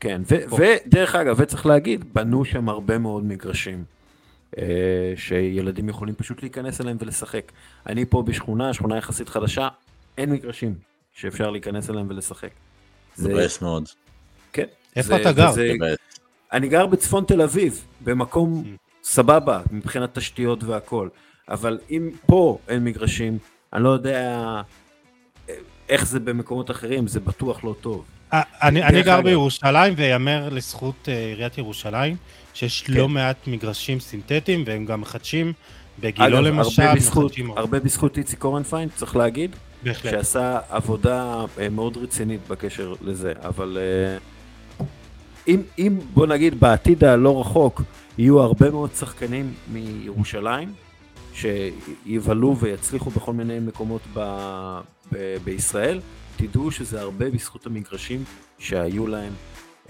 כן, 0.05 0.23
ו- 0.31 0.57
ודרך 0.57 1.15
אגב, 1.15 1.37
וצריך 1.39 1.67
להגיד, 1.67 2.15
בנו 2.15 2.45
שם 2.45 2.69
הרבה 2.69 2.99
מאוד 2.99 3.25
מגרשים. 3.25 3.85
אה, 4.59 5.13
שילדים 5.17 5.89
יכולים 5.89 6.15
פשוט 6.15 6.43
להיכנס 6.43 6.81
אליהם 6.81 6.97
ולשחק. 7.01 7.53
אני 7.87 8.05
פה 8.07 8.23
בשכונה, 8.23 8.75
שכונה 8.75 8.97
יחסית 8.97 9.29
חדשה, 9.29 9.69
אין 10.19 10.31
מגרשים 10.31 10.75
שאפשר 11.13 11.51
להיכנס 11.51 11.91
אליהם 11.91 12.07
ולשחק. 12.09 12.51
זה 13.17 13.29
מבאס 13.29 13.63
מאוד. 13.63 13.89
כן. 14.53 14.65
איפה 14.97 15.09
זה, 15.09 15.21
אתה 15.21 15.33
גר? 15.33 15.53
זה... 15.53 15.73
אני 16.53 16.69
גר 16.69 16.87
בצפון 16.87 17.25
תל 17.25 17.43
אביב, 17.43 17.85
במקום 18.05 18.63
mm. 18.65 18.79
סבבה 19.05 19.63
מבחינת 19.71 20.19
תשתיות 20.19 20.65
והכל, 20.65 21.09
אבל 21.49 21.79
אם 21.91 22.11
פה 22.27 22.59
אין 22.69 22.85
מגרשים, 22.85 23.39
אני 23.73 23.83
לא 23.83 23.89
יודע 23.89 24.61
איך 25.89 26.07
זה 26.07 26.21
במקומות 26.21 26.71
אחרים, 26.71 27.07
זה 27.07 27.21
בטוח 27.21 27.65
לא 27.65 27.75
טוב. 27.81 28.05
אה, 28.35 28.43
אני, 28.63 28.83
אני 28.83 29.03
גר 29.03 29.21
בירושלים, 29.21 29.95
ויאמר 29.97 30.49
לזכות 30.49 31.09
אה, 31.09 31.27
עיריית 31.27 31.59
ירושלים, 31.59 32.17
שיש 32.55 32.83
כן. 32.83 32.93
לא 32.93 33.09
מעט 33.09 33.37
מגרשים 33.47 34.01
סינתטיים, 34.01 34.65
והם 34.67 34.85
גם 34.85 35.01
מחדשים, 35.01 35.53
בגילו 36.01 36.27
אגב, 36.27 36.37
למשל, 36.37 36.83
הרבה 36.83 36.95
בזכות, 36.95 37.33
הרבה 37.57 37.81
בזכות 37.81 38.19
איציק 38.19 38.39
קורנפיין, 38.39 38.89
צריך 38.95 39.17
להגיד, 39.17 39.57
בהחלט. 39.83 40.13
שעשה 40.13 40.59
עבודה 40.71 41.45
אה, 41.59 41.69
מאוד 41.69 41.97
רצינית 41.97 42.41
בקשר 42.49 42.95
לזה, 43.03 43.33
אבל 43.43 43.79
אם, 45.49 45.63
אם 45.79 45.99
בוא 46.15 46.27
נגיד 46.27 46.61
בעתיד 46.61 47.05
הלא 47.05 47.41
רחוק, 47.41 47.83
יהיו 48.19 48.41
הרבה 48.41 48.71
מאוד 48.71 48.91
שחקנים 48.95 49.53
מירושלים, 49.73 50.73
שיבלו 51.35 52.57
ויצליחו 52.57 53.11
בכל 53.11 53.33
מיני 53.33 53.59
מקומות 53.61 54.03
ב, 54.15 54.21
ב, 55.13 55.37
בישראל, 55.45 56.01
תדעו 56.37 56.71
שזה 56.71 57.01
הרבה 57.01 57.31
בזכות 57.31 57.67
המגרשים 57.67 58.25
שהיו 58.59 59.07
להם, 59.07 59.33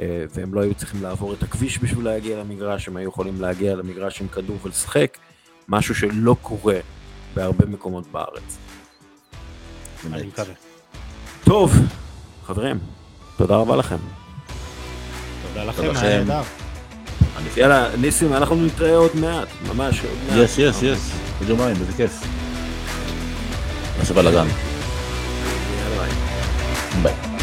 אה, 0.00 0.24
והם 0.34 0.54
לא 0.54 0.60
היו 0.60 0.74
צריכים 0.74 1.02
לעבור 1.02 1.32
את 1.32 1.42
הכביש 1.42 1.78
בשביל 1.78 2.04
להגיע 2.04 2.38
למגרש, 2.38 2.88
הם 2.88 2.96
היו 2.96 3.08
יכולים 3.08 3.40
להגיע 3.40 3.76
למגרש 3.76 4.20
עם 4.20 4.28
כדור 4.28 4.56
ולשחק, 4.62 5.18
משהו 5.68 5.94
שלא 5.94 6.36
קורה 6.42 6.78
בהרבה 7.34 7.66
מקומות 7.66 8.06
בארץ. 8.12 8.58
אני 10.12 10.26
מקווה. 10.26 10.54
טוב, 11.44 11.72
חברים, 12.46 12.78
תודה 13.36 13.56
רבה 13.56 13.76
לכם. 13.76 13.96
תודה 15.48 15.64
לכם, 15.64 15.82
היה 15.96 16.18
נהדר. 16.24 16.42
יאללה, 17.56 17.96
ניסים, 17.96 18.32
אנחנו 18.32 18.56
נתראה 18.66 18.96
עוד 18.96 19.10
מעט, 19.14 19.48
ממש 19.68 20.00
עוד 20.04 20.18
מעט. 20.28 20.38
yes, 20.44 20.58
yes, 20.58 20.82
yes, 20.82 21.10
עוד 21.40 21.48
יומיים, 21.48 21.76
איזה 21.76 21.92
כיף. 21.92 22.22
נעשה 23.98 24.14
בלאגן. 24.14 24.73
ביי. 27.02 27.12
ביי. 27.12 27.33